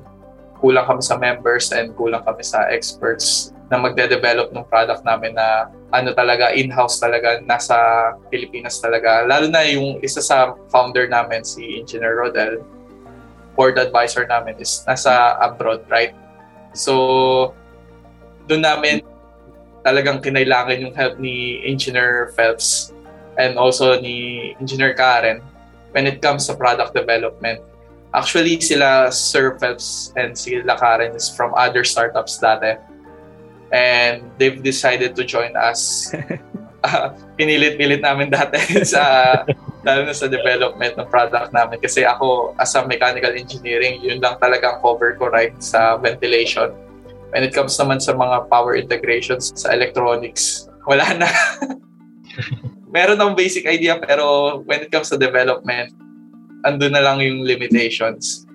Kulang 0.59 0.85
kami 0.85 1.03
sa 1.05 1.17
members 1.17 1.71
and 1.71 1.95
kulang 1.95 2.21
kami 2.27 2.43
sa 2.43 2.67
experts 2.69 3.56
na 3.67 3.83
magde-develop 3.83 4.55
ng 4.55 4.65
product 4.71 5.03
namin 5.03 5.35
na 5.35 5.67
ano 5.91 6.15
talaga, 6.15 6.55
in-house 6.55 7.03
talaga, 7.03 7.43
nasa 7.43 7.75
Pilipinas 8.31 8.79
talaga. 8.79 9.27
Lalo 9.27 9.51
na 9.51 9.67
yung 9.67 9.99
isa 10.07 10.23
sa 10.23 10.55
founder 10.71 11.11
namin, 11.11 11.43
si 11.43 11.83
Engineer 11.83 12.23
Rodel, 12.23 12.63
board 13.59 13.75
advisor 13.81 14.29
namin 14.29 14.55
is 14.63 14.87
nasa 14.87 15.35
abroad, 15.43 15.83
right? 15.91 16.15
So, 16.77 17.57
doon 18.47 18.63
namin 18.63 19.03
talagang 19.83 20.23
kinailangan 20.23 20.79
yung 20.83 20.95
help 20.95 21.19
ni 21.19 21.59
Engineer 21.67 22.31
Phelps 22.39 22.95
and 23.39 23.59
also 23.59 23.99
ni 23.99 24.53
Engineer 24.63 24.95
Karen 24.95 25.43
when 25.91 26.07
it 26.07 26.23
comes 26.23 26.47
to 26.47 26.55
product 26.55 26.95
development. 26.95 27.59
Actually, 28.15 28.61
sila 28.63 29.11
Sir 29.11 29.59
Phelps 29.59 30.15
and 30.15 30.39
sila 30.39 30.79
Karen 30.79 31.19
is 31.19 31.27
from 31.27 31.51
other 31.59 31.83
startups 31.83 32.39
dati 32.39 32.79
and 33.73 34.31
they've 34.39 34.63
decided 34.63 35.17
to 35.17 35.25
join 35.25 35.57
us. 35.57 36.13
uh, 36.87 37.11
pinilit-pilit 37.39 38.03
namin 38.03 38.31
dati 38.31 38.59
sa 38.95 39.03
lalo 39.87 40.03
na 40.03 40.15
sa 40.15 40.27
development 40.27 40.99
ng 40.99 41.09
product 41.11 41.51
namin. 41.55 41.79
Kasi 41.79 42.03
ako 42.07 42.55
as 42.59 42.75
a 42.75 42.87
mechanical 42.87 43.31
engineering 43.35 44.03
yun 44.03 44.19
lang 44.23 44.39
talagang 44.43 44.79
cover 44.83 45.15
ko 45.19 45.31
right 45.31 45.55
sa 45.63 45.99
ventilation. 45.99 46.75
When 47.35 47.43
it 47.43 47.53
comes 47.53 47.75
naman 47.77 48.01
sa 48.01 48.15
mga 48.15 48.49
power 48.49 48.79
integrations 48.79 49.55
sa 49.55 49.75
electronics 49.75 50.71
wala 50.87 51.07
na. 51.19 51.29
Meron 52.95 53.19
ng 53.19 53.35
basic 53.35 53.67
idea 53.67 53.99
pero 53.99 54.59
when 54.63 54.83
it 54.87 54.91
comes 54.91 55.11
to 55.11 55.19
development 55.19 55.91
andun 56.67 56.95
na 56.95 57.03
lang 57.03 57.23
yung 57.23 57.47
limitations. 57.47 58.47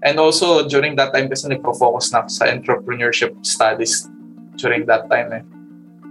And 0.00 0.16
also 0.16 0.64
during 0.64 0.96
that 0.96 1.12
time 1.12 1.28
kasi 1.28 1.46
nagpo-focus 1.52 2.10
na 2.10 2.24
ako 2.24 2.28
sa 2.32 2.44
entrepreneurship 2.48 3.36
studies 3.44 4.08
during 4.60 4.84
that 4.84 5.08
time 5.08 5.32
eh. 5.32 5.44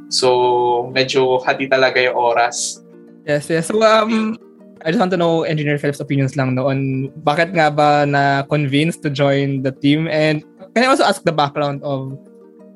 So, 0.09 0.89
medyo 0.89 1.37
hati 1.45 1.69
talaga 1.69 2.01
yung 2.01 2.17
oras. 2.17 2.81
Yes, 3.29 3.45
yes. 3.45 3.69
So, 3.69 3.77
um, 3.85 4.41
I 4.81 4.89
just 4.89 4.99
want 4.99 5.13
to 5.13 5.19
know 5.21 5.43
Engineer 5.45 5.77
Philip's 5.77 6.01
opinions 6.01 6.33
lang 6.33 6.55
no, 6.55 6.71
on 6.71 7.11
bakit 7.21 7.53
nga 7.53 7.69
ba 7.69 8.09
na 8.09 8.41
convinced 8.49 9.05
to 9.05 9.09
join 9.13 9.61
the 9.61 9.75
team 9.75 10.07
and 10.07 10.41
can 10.73 10.87
I 10.87 10.89
also 10.89 11.03
ask 11.03 11.21
the 11.21 11.35
background 11.35 11.83
of 11.83 12.15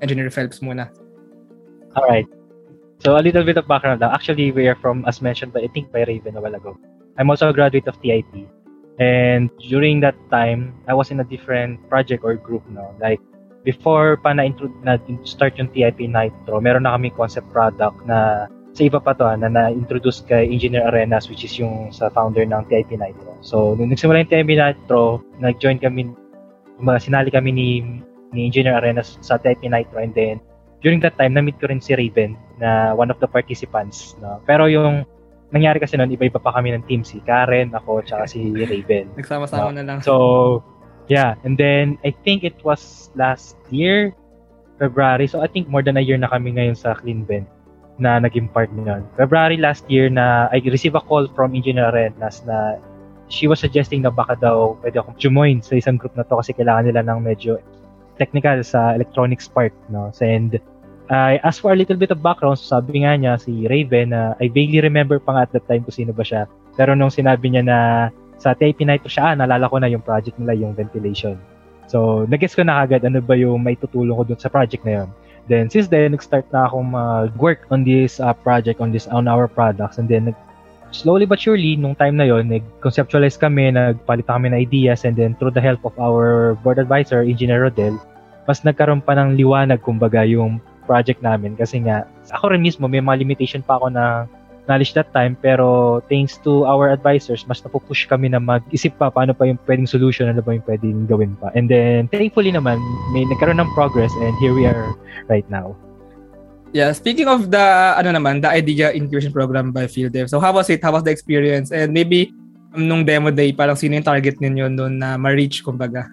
Engineer 0.03 0.29
Phelps 0.29 0.59
muna? 0.59 0.91
All 1.95 2.05
right. 2.05 2.27
So 2.99 3.15
a 3.17 3.23
little 3.23 3.43
bit 3.43 3.57
of 3.57 3.67
background 3.67 4.01
lang. 4.01 4.12
Actually, 4.12 4.51
we 4.51 4.67
are 4.67 4.75
from, 4.75 5.03
as 5.07 5.21
mentioned 5.21 5.53
by, 5.53 5.62
I 5.62 5.69
think 5.71 5.91
by 5.91 6.03
Raven 6.03 6.36
a 6.36 6.41
while 6.41 6.55
ago. 6.55 6.77
I'm 7.17 7.29
also 7.29 7.49
a 7.49 7.53
graduate 7.53 7.88
of 7.88 7.99
TIP. 8.01 8.47
And 8.99 9.49
during 9.59 9.99
that 10.01 10.15
time, 10.29 10.75
I 10.88 10.93
was 10.93 11.12
in 11.12 11.19
a 11.19 11.23
different 11.23 11.81
project 11.89 12.23
or 12.23 12.36
group, 12.36 12.63
no? 12.69 12.95
Like, 12.99 13.19
before 13.63 14.19
pa 14.19 14.36
na, 14.36 14.47
na 14.84 14.99
start 15.23 15.56
yung 15.60 15.71
TIP 15.71 16.08
Nitro, 16.08 16.60
meron 16.60 16.84
na 16.84 16.95
kami 16.95 17.12
concept 17.15 17.47
product 17.52 17.97
na 18.08 18.47
sa 18.73 18.82
iba 18.84 18.97
pa 18.97 19.13
to, 19.13 19.23
ah, 19.23 19.38
na 19.38 19.47
na-introduce 19.47 20.26
kay 20.26 20.49
Engineer 20.49 20.89
Arenas, 20.89 21.30
which 21.30 21.45
is 21.45 21.54
yung 21.56 21.93
sa 21.93 22.10
founder 22.10 22.43
ng 22.43 22.65
TIP 22.67 22.97
Nitro. 22.97 23.38
So, 23.45 23.78
nung 23.78 23.93
nagsimula 23.93 24.26
yung 24.26 24.32
TIP 24.34 24.49
Nitro, 24.58 25.21
nag-join 25.38 25.78
kami, 25.78 26.10
sinali 26.97 27.30
kami 27.30 27.49
ni, 27.54 27.69
ni 28.34 28.49
Engineer 28.49 28.82
Arenas 28.82 29.21
sa 29.21 29.38
TIP 29.38 29.63
Nitro 29.69 30.02
and 30.02 30.12
then 30.17 30.41
during 30.84 30.99
that 30.99 31.15
time, 31.15 31.32
na-meet 31.32 31.56
ko 31.62 31.71
rin 31.71 31.80
si 31.80 31.95
Raven 31.95 32.36
na 32.60 32.91
one 32.91 33.08
of 33.08 33.17
the 33.23 33.30
participants. 33.30 34.19
No? 34.19 34.43
Pero 34.43 34.67
yung 34.67 35.08
nangyari 35.56 35.80
kasi 35.80 35.95
noon, 35.95 36.12
iba-iba 36.12 36.41
pa 36.41 36.52
kami 36.52 36.76
ng 36.76 36.84
team. 36.89 37.08
Si 37.08 37.23
Karen, 37.23 37.71
ako, 37.71 38.04
tsaka 38.04 38.28
si 38.28 38.52
Raven. 38.52 39.15
Nagsama-sama 39.15 39.71
no? 39.71 39.80
na 39.80 39.84
lang. 39.88 39.97
So, 40.04 40.60
Yeah, 41.11 41.35
and 41.43 41.59
then 41.59 41.99
I 42.05 42.15
think 42.23 42.43
it 42.43 42.55
was 42.63 43.11
last 43.15 43.59
year, 43.69 44.15
February. 44.79 45.27
So 45.27 45.43
I 45.43 45.47
think 45.47 45.67
more 45.67 45.83
than 45.83 45.97
a 45.97 46.03
year 46.03 46.17
na 46.17 46.31
kami 46.31 46.55
ngayon 46.55 46.79
sa 46.79 46.95
CleanVent 46.95 47.47
na 47.99 48.17
naging 48.17 48.49
part 48.49 48.71
niyon. 48.73 49.05
February 49.19 49.57
last 49.59 49.85
year 49.91 50.09
na 50.09 50.49
I 50.49 50.63
received 50.65 50.95
a 50.95 51.03
call 51.03 51.29
from 51.35 51.53
Engineer 51.53 51.93
Renas 51.93 52.41
na 52.47 52.81
she 53.29 53.45
was 53.47 53.61
suggesting 53.61 54.01
na 54.01 54.09
baka 54.09 54.35
daw 54.39 54.79
pwede 54.81 54.99
akong 54.99 55.17
join 55.19 55.61
sa 55.61 55.77
isang 55.77 55.99
group 55.99 56.15
na 56.17 56.25
to 56.25 56.39
kasi 56.39 56.55
kailangan 56.55 56.89
nila 56.89 57.01
ng 57.05 57.19
medyo 57.21 57.59
technical 58.17 58.61
sa 58.65 58.93
electronics 58.93 59.49
part. 59.49 59.73
No? 59.89 60.09
So, 60.13 60.25
and 60.25 60.57
I 61.11 61.37
uh, 61.37 61.47
asked 61.49 61.61
for 61.61 61.75
a 61.75 61.77
little 61.77 61.99
bit 61.99 62.15
of 62.15 62.23
background. 62.23 62.57
Sabi 62.57 63.03
nga 63.03 63.13
niya 63.19 63.35
si 63.35 63.67
Raven 63.67 64.15
na 64.15 64.39
I 64.39 64.47
vaguely 64.47 64.79
remember 64.79 65.19
pa 65.19 65.35
nga 65.35 65.41
at 65.49 65.51
that 65.53 65.65
time 65.67 65.83
kung 65.83 65.93
sino 65.93 66.15
ba 66.15 66.23
siya. 66.23 66.47
Pero 66.79 66.95
nung 66.95 67.11
sinabi 67.11 67.51
niya 67.51 67.63
na 67.65 67.79
sa 68.43 68.51
TIP 68.51 68.84
Nitro 68.84 69.08
siya, 69.08 69.32
ah, 69.32 69.36
nalala 69.39 69.71
ko 69.71 69.79
na 69.79 69.88
yung 69.88 70.03
project 70.03 70.36
nila, 70.36 70.60
yung 70.60 70.75
ventilation. 70.75 71.39
So, 71.88 72.27
nag-guess 72.27 72.60
ko 72.60 72.67
na 72.67 72.84
agad 72.84 73.08
ano 73.08 73.23
ba 73.23 73.39
yung 73.39 73.63
may 73.63 73.79
tutulong 73.79 74.19
ko 74.19 74.23
dun 74.27 74.39
sa 74.39 74.51
project 74.51 74.84
na 74.84 75.03
yun. 75.03 75.10
Then, 75.47 75.71
since 75.71 75.88
then, 75.88 76.12
nag-start 76.12 76.47
na 76.51 76.67
akong 76.67 76.91
mag-work 76.91 77.63
on 77.71 77.88
this 77.88 78.19
uh, 78.19 78.36
project, 78.36 78.84
on 78.84 78.91
this, 78.91 79.08
on 79.08 79.32
our 79.32 79.47
products. 79.47 79.95
And 79.99 80.08
then, 80.12 80.36
slowly 80.91 81.23
but 81.23 81.39
surely, 81.39 81.79
nung 81.79 81.95
time 81.95 82.19
na 82.19 82.27
yon 82.27 82.51
nag-conceptualize 82.51 83.39
kami, 83.39 83.71
nagpalit 83.71 84.27
kami 84.27 84.51
ng 84.51 84.60
ideas, 84.60 85.03
and 85.03 85.15
then 85.15 85.36
through 85.39 85.56
the 85.56 85.63
help 85.63 85.84
of 85.88 85.95
our 85.99 86.56
board 86.63 86.79
advisor, 86.79 87.23
Engineer 87.23 87.67
Rodel, 87.67 87.95
mas 88.47 88.63
nagkaroon 88.63 89.03
pa 89.03 89.15
ng 89.15 89.39
liwanag, 89.39 89.79
kumbaga, 89.84 90.23
yung 90.23 90.60
project 90.84 91.23
namin. 91.23 91.56
Kasi 91.56 91.84
nga, 91.84 92.08
ako 92.32 92.56
rin 92.56 92.63
mismo, 92.63 92.88
may 92.88 93.03
mga 93.03 93.23
limitation 93.23 93.63
pa 93.63 93.79
ako 93.79 93.91
na 93.91 94.27
knowledge 94.67 94.95
that 94.95 95.12
time 95.12 95.36
pero 95.39 95.99
thanks 96.08 96.39
to 96.39 96.63
our 96.63 96.91
advisors 96.91 97.43
mas 97.47 97.60
napupush 97.60 98.08
kami 98.08 98.32
na 98.32 98.39
mag-isip 98.39 98.95
pa 98.95 99.12
paano 99.12 99.36
pa 99.36 99.47
yung 99.47 99.60
pwedeng 99.67 99.88
solution 99.89 100.32
ano 100.32 100.39
ba 100.39 100.56
yung 100.56 100.65
pwedeng 100.65 101.06
gawin 101.08 101.36
pa 101.39 101.52
and 101.54 101.67
then 101.67 102.08
thankfully 102.12 102.52
naman 102.52 102.80
may 103.12 103.28
nagkaroon 103.28 103.60
ng 103.60 103.71
progress 103.76 104.12
and 104.23 104.34
here 104.39 104.56
we 104.56 104.63
are 104.63 104.95
right 105.28 105.47
now 105.52 105.76
Yeah, 106.73 106.89
speaking 106.97 107.30
of 107.30 107.54
the 107.54 107.93
ano 107.93 108.17
naman, 108.17 108.41
the 108.41 108.49
idea 108.49 108.89
incubation 108.89 109.30
program 109.30 109.69
by 109.69 109.86
Field 109.86 110.17
Dev. 110.17 110.26
So 110.26 110.41
how 110.41 110.58
was 110.58 110.73
it? 110.73 110.82
How 110.82 110.89
was 110.89 111.06
the 111.06 111.13
experience? 111.13 111.69
And 111.69 111.93
maybe 111.93 112.34
um, 112.73 112.89
nung 112.89 113.06
demo 113.06 113.30
day, 113.30 113.54
parang 113.54 113.78
sino 113.78 113.93
yung 113.93 114.10
target 114.10 114.41
ninyo 114.41 114.73
doon 114.73 114.97
na 114.97 115.13
ma-reach 115.13 115.62
kumbaga? 115.62 116.10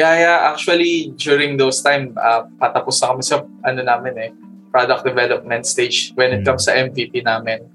Yeah, 0.00 0.16
yeah. 0.16 0.38
Actually, 0.48 1.12
during 1.20 1.60
those 1.60 1.84
time, 1.84 2.16
uh, 2.16 2.48
patapos 2.56 3.04
na 3.04 3.12
kami 3.12 3.22
sa 3.22 3.44
ano 3.68 3.80
namin 3.84 4.14
eh, 4.16 4.30
product 4.70 5.04
development 5.04 5.66
stage 5.66 6.12
when 6.14 6.32
it 6.32 6.44
comes 6.44 6.64
sa 6.68 6.76
MVP 6.76 7.24
namin. 7.24 7.66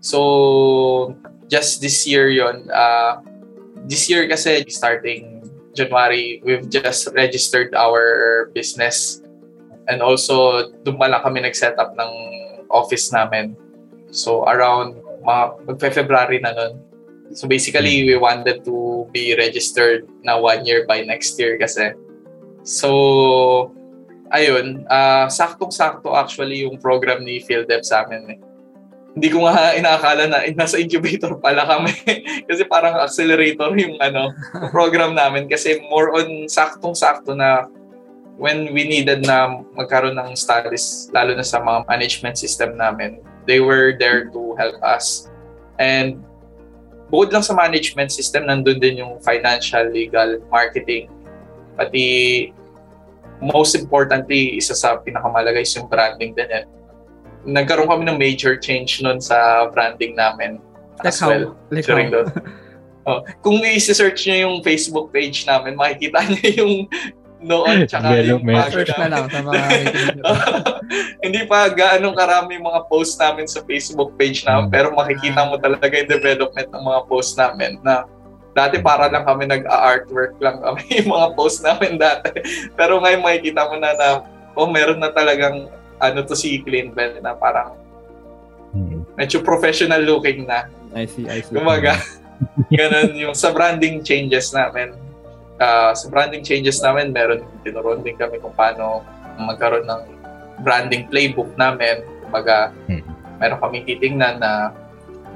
So, 0.00 1.16
just 1.48 1.80
this 1.80 2.06
year 2.06 2.30
yon 2.30 2.70
uh, 2.70 3.20
this 3.86 4.08
year 4.08 4.26
kasi 4.28 4.64
starting 4.70 5.44
January, 5.74 6.42
we've 6.44 6.66
just 6.68 7.08
registered 7.14 7.74
our 7.74 8.50
business. 8.54 9.22
And 9.86 10.02
also, 10.02 10.70
doon 10.82 10.98
lang 10.98 11.22
kami 11.22 11.42
nag-set 11.42 11.78
up 11.78 11.94
ng 11.98 12.12
office 12.70 13.10
namin. 13.10 13.54
So, 14.10 14.46
around 14.46 14.98
mga 15.22 15.42
magpe-February 15.66 16.38
na 16.40 16.52
nun. 16.54 16.74
So 17.32 17.46
basically, 17.46 18.02
we 18.02 18.16
wanted 18.18 18.66
to 18.66 19.06
be 19.14 19.36
registered 19.38 20.08
na 20.26 20.38
one 20.38 20.66
year 20.66 20.82
by 20.86 21.06
next 21.06 21.38
year 21.38 21.54
kasi. 21.58 21.94
So, 22.66 23.70
ayun, 24.30 24.86
uh, 24.86 25.26
saktong-sakto 25.26 26.14
actually 26.14 26.64
yung 26.64 26.78
program 26.78 27.26
ni 27.26 27.42
PhilDev 27.42 27.82
sa 27.82 28.06
amin. 28.06 28.38
Eh. 28.38 28.38
Hindi 29.18 29.28
ko 29.34 29.44
nga 29.44 29.70
inaakala 29.78 30.30
na 30.30 30.38
eh, 30.46 30.54
nasa 30.54 30.78
incubator 30.78 31.36
pala 31.38 31.66
kami. 31.66 31.92
kasi 32.48 32.62
parang 32.66 32.98
accelerator 33.02 33.74
yung 33.74 33.98
ano, 33.98 34.30
program 34.74 35.18
namin. 35.18 35.50
Kasi 35.50 35.82
more 35.90 36.14
on 36.14 36.46
saktong-sakto 36.46 37.34
na 37.34 37.66
when 38.40 38.72
we 38.72 38.88
needed 38.88 39.26
na 39.26 39.60
magkaroon 39.76 40.16
ng 40.16 40.32
studies, 40.38 41.10
lalo 41.12 41.36
na 41.36 41.44
sa 41.44 41.60
mga 41.60 41.84
management 41.90 42.40
system 42.40 42.78
namin, 42.78 43.20
they 43.44 43.60
were 43.60 43.92
there 43.98 44.30
to 44.32 44.56
help 44.56 44.78
us. 44.80 45.28
And 45.76 46.22
bukod 47.10 47.34
lang 47.34 47.44
sa 47.44 47.52
management 47.52 48.14
system, 48.14 48.48
nandun 48.48 48.80
din 48.80 49.02
yung 49.02 49.18
financial, 49.20 49.90
legal, 49.90 50.40
marketing, 50.48 51.10
pati 51.76 52.48
most 53.40 53.74
importantly, 53.74 54.56
isa 54.60 54.76
sa 54.76 55.00
pinakamalagay 55.00 55.64
is 55.64 55.72
yung 55.76 55.88
branding 55.88 56.36
din. 56.36 56.48
Eh. 56.48 56.64
Nagkaroon 57.48 57.88
kami 57.88 58.04
ng 58.04 58.20
major 58.20 58.60
change 58.60 59.00
nun 59.00 59.20
sa 59.20 59.68
branding 59.72 60.12
namin 60.12 60.60
like 61.00 61.08
as 61.08 61.20
how? 61.20 61.32
well 61.32 61.56
like 61.72 61.84
during 61.84 62.12
the 62.12 62.28
Oh, 63.08 63.24
kung 63.40 63.64
i-search 63.64 64.28
niyo 64.28 64.44
yung 64.44 64.56
Facebook 64.60 65.08
page 65.08 65.48
namin, 65.48 65.72
makikita 65.72 66.20
niyo 66.20 66.48
yung 66.60 66.74
noon 67.40 67.88
tsaka 67.88 68.20
yung 68.20 68.44
Search 68.68 68.92
na 69.00 69.08
lang 69.08 69.24
sa 69.32 69.40
mga 69.40 69.64
Hindi 71.24 71.40
pa 71.48 71.72
gaano 71.72 72.12
karami 72.12 72.60
mga 72.60 72.80
post 72.92 73.16
namin 73.16 73.48
sa 73.48 73.64
Facebook 73.64 74.12
page 74.20 74.44
namin 74.44 74.68
hmm. 74.68 74.74
pero 74.74 74.92
makikita 74.92 75.48
mo 75.48 75.56
talaga 75.56 75.96
yung 75.96 76.10
development 76.12 76.68
ng 76.68 76.84
mga 76.84 77.00
post 77.08 77.40
namin 77.40 77.80
na 77.80 78.04
dati 78.50 78.82
para 78.82 79.06
lang 79.06 79.22
kami 79.22 79.46
nag-artwork 79.46 80.34
lang 80.42 80.58
kami 80.58 80.82
yung 81.02 81.10
mga 81.14 81.28
post 81.38 81.62
namin 81.62 82.00
dati. 82.00 82.34
Pero 82.74 82.98
ngayon 82.98 83.22
makikita 83.22 83.70
mo 83.70 83.76
na 83.78 83.90
na 83.94 84.08
oh 84.58 84.66
meron 84.66 84.98
na 84.98 85.10
talagang 85.14 85.70
ano 86.00 86.18
to 86.24 86.34
si 86.34 86.64
Clean 86.64 86.90
Bell 86.90 87.20
na 87.22 87.36
parang 87.36 87.76
hmm. 88.74 89.14
medyo 89.14 89.44
professional 89.44 90.02
looking 90.02 90.48
na. 90.48 90.66
I 90.90 91.06
see, 91.06 91.28
I 91.30 91.44
see. 91.44 91.54
Kumaga, 91.54 91.94
ganun 92.74 93.14
yung 93.14 93.36
sa 93.36 93.54
branding 93.54 94.02
changes 94.02 94.50
namin 94.50 94.96
uh, 95.60 95.92
sa 95.92 96.08
branding 96.08 96.42
changes 96.42 96.80
namin, 96.80 97.12
meron 97.12 97.44
tinuruan 97.62 98.00
din 98.00 98.16
kami 98.16 98.40
kung 98.40 98.56
paano 98.56 99.04
magkaroon 99.36 99.86
ng 99.86 100.02
branding 100.64 101.06
playbook 101.12 101.52
namin. 101.60 102.02
Kumbaga, 102.24 102.72
hmm. 102.88 103.04
meron 103.38 103.60
kami 103.60 103.84
titingnan 103.84 104.40
na, 104.40 104.72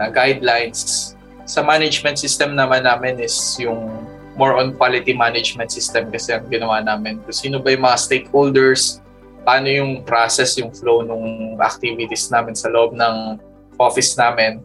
na 0.01 0.09
guidelines. 0.09 1.14
Sa 1.45 1.61
management 1.61 2.17
system 2.17 2.57
naman 2.57 2.89
namin 2.89 3.21
is 3.21 3.37
yung 3.61 4.09
more 4.35 4.59
on 4.59 4.75
quality 4.75 5.15
management 5.15 5.71
system 5.71 6.11
kasi 6.11 6.35
ang 6.35 6.49
ginawa 6.51 6.83
namin. 6.83 7.23
Kung 7.23 7.37
sino 7.37 7.57
ba 7.63 7.71
yung 7.71 7.85
mga 7.87 7.99
stakeholders, 8.01 9.05
paano 9.45 9.69
yung 9.69 10.03
process, 10.03 10.57
yung 10.59 10.73
flow 10.73 11.05
ng 11.05 11.57
activities 11.61 12.33
namin 12.33 12.57
sa 12.57 12.73
loob 12.73 12.97
ng 12.97 13.39
office 13.79 14.17
namin. 14.17 14.59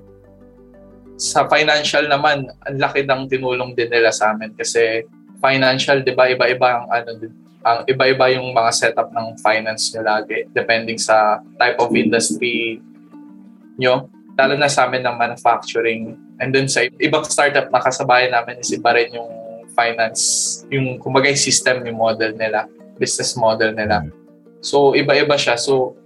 Sa 1.19 1.45
financial 1.51 2.07
naman, 2.07 2.47
ang 2.63 2.77
laki 2.79 3.03
ng 3.03 3.27
tinulong 3.27 3.75
din 3.75 3.91
nila 3.91 4.09
sa 4.09 4.31
amin 4.31 4.55
kasi 4.55 5.03
financial, 5.43 5.99
'di 5.99 6.15
ba? 6.15 6.31
Iba-iba 6.31 6.67
ang 6.79 6.85
ano 6.87 7.09
ang 7.59 7.83
iba-iba 7.91 8.31
yung 8.31 8.55
mga 8.55 8.71
setup 8.71 9.11
ng 9.11 9.35
finance 9.43 9.91
nyo 9.91 9.99
lagi 9.99 10.47
depending 10.55 10.95
sa 10.95 11.43
type 11.59 11.75
of 11.75 11.91
industry 11.91 12.79
nyo. 13.75 14.07
Lalo 14.39 14.55
na 14.55 14.71
sa 14.71 14.87
amin 14.87 15.03
ng 15.03 15.15
manufacturing. 15.19 16.15
And 16.39 16.55
then 16.55 16.71
sa 16.71 16.87
ibang 16.87 17.27
startup 17.27 17.67
na 17.67 17.83
kasabayan 17.83 18.31
namin 18.31 18.63
is 18.63 18.71
iba 18.71 18.95
rin 18.95 19.11
yung 19.11 19.31
finance, 19.75 20.63
yung 20.71 20.99
kumbaga 20.99 21.27
yung 21.27 21.39
system, 21.39 21.83
yung 21.83 21.99
model 21.99 22.35
nila, 22.35 22.67
business 22.95 23.35
model 23.35 23.75
nila. 23.75 24.07
So 24.59 24.95
iba-iba 24.95 25.35
siya. 25.35 25.59
So 25.59 25.99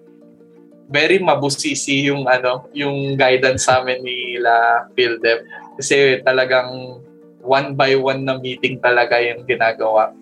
very 0.90 1.18
mabusisi 1.22 2.10
yung 2.10 2.30
ano, 2.30 2.70
yung 2.74 3.18
guidance 3.18 3.66
sa 3.70 3.82
amin 3.82 4.02
nila 4.02 4.86
PhilDev. 4.94 5.46
Kasi 5.78 6.22
talagang 6.22 7.02
one 7.42 7.74
by 7.74 7.98
one 7.98 8.26
na 8.26 8.38
meeting 8.38 8.78
talaga 8.78 9.18
yung 9.22 9.46
ginagawa. 9.46 10.14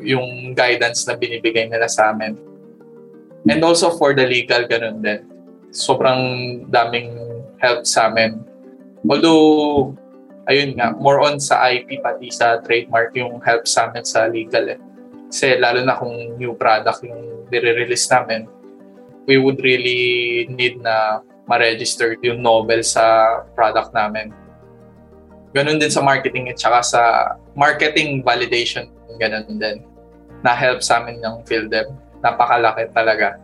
Yung 0.00 0.56
guidance 0.56 1.04
na 1.04 1.16
binibigay 1.16 1.68
nila 1.68 1.88
sa 1.88 2.12
amin. 2.12 2.36
And 3.48 3.60
also 3.64 3.92
for 3.96 4.12
the 4.12 4.24
legal, 4.24 4.68
ganun 4.68 5.00
din. 5.00 5.24
Sobrang 5.72 6.20
daming 6.68 7.12
help 7.60 7.84
sa 7.84 8.08
amin. 8.08 8.49
Although, 9.06 9.96
ayun 10.50 10.76
nga, 10.76 10.92
more 10.98 11.22
on 11.24 11.40
sa 11.40 11.62
IP 11.70 12.02
pati 12.04 12.28
sa 12.28 12.60
trademark 12.60 13.14
yung 13.16 13.40
help 13.40 13.64
sa 13.64 13.88
amin 13.88 14.04
sa 14.04 14.28
legal 14.28 14.76
eh. 14.76 14.80
Kasi 15.30 15.56
lalo 15.62 15.80
na 15.86 15.94
kung 15.94 16.36
new 16.36 16.58
product 16.58 17.06
yung 17.06 17.46
dire-release 17.48 18.10
namin, 18.10 18.50
we 19.30 19.38
would 19.38 19.62
really 19.62 20.44
need 20.50 20.82
na 20.82 21.22
ma-register 21.46 22.18
yung 22.22 22.42
novel 22.42 22.82
sa 22.82 23.38
product 23.54 23.94
namin. 23.94 24.34
Ganun 25.54 25.82
din 25.82 25.90
sa 25.90 26.02
marketing 26.02 26.50
at 26.50 26.58
saka 26.58 26.78
sa 26.82 27.02
marketing 27.54 28.22
validation, 28.22 28.90
ganun 29.18 29.58
din. 29.58 29.82
Na-help 30.46 30.82
sa 30.82 31.02
amin 31.02 31.18
ng 31.22 31.42
PhilDev. 31.46 31.90
Napakalaki 32.22 32.90
talaga. 32.94 33.38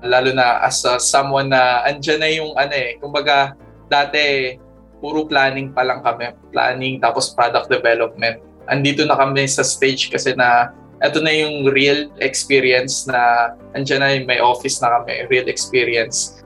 Lalo 0.00 0.32
na 0.32 0.64
as 0.64 0.80
a, 0.88 0.96
someone 0.96 1.52
na 1.52 1.84
andyan 1.84 2.20
na 2.20 2.30
yung 2.32 2.52
ano 2.56 2.72
eh, 2.72 2.96
kumbaga 2.96 3.52
dati 3.90 4.54
puro 5.02 5.26
planning 5.26 5.74
pa 5.74 5.82
lang 5.82 6.00
kami. 6.06 6.30
Planning 6.54 7.02
tapos 7.02 7.34
product 7.34 7.68
development. 7.68 8.38
Andito 8.70 9.02
na 9.02 9.18
kami 9.18 9.50
sa 9.50 9.66
stage 9.66 10.14
kasi 10.14 10.32
na 10.38 10.70
ito 11.02 11.18
na 11.18 11.32
yung 11.32 11.72
real 11.72 12.12
experience 12.20 13.08
na 13.08 13.52
andyan 13.74 14.00
na 14.04 14.14
yung 14.14 14.28
may 14.28 14.38
office 14.38 14.78
na 14.84 15.00
kami, 15.00 15.26
real 15.32 15.48
experience 15.48 16.40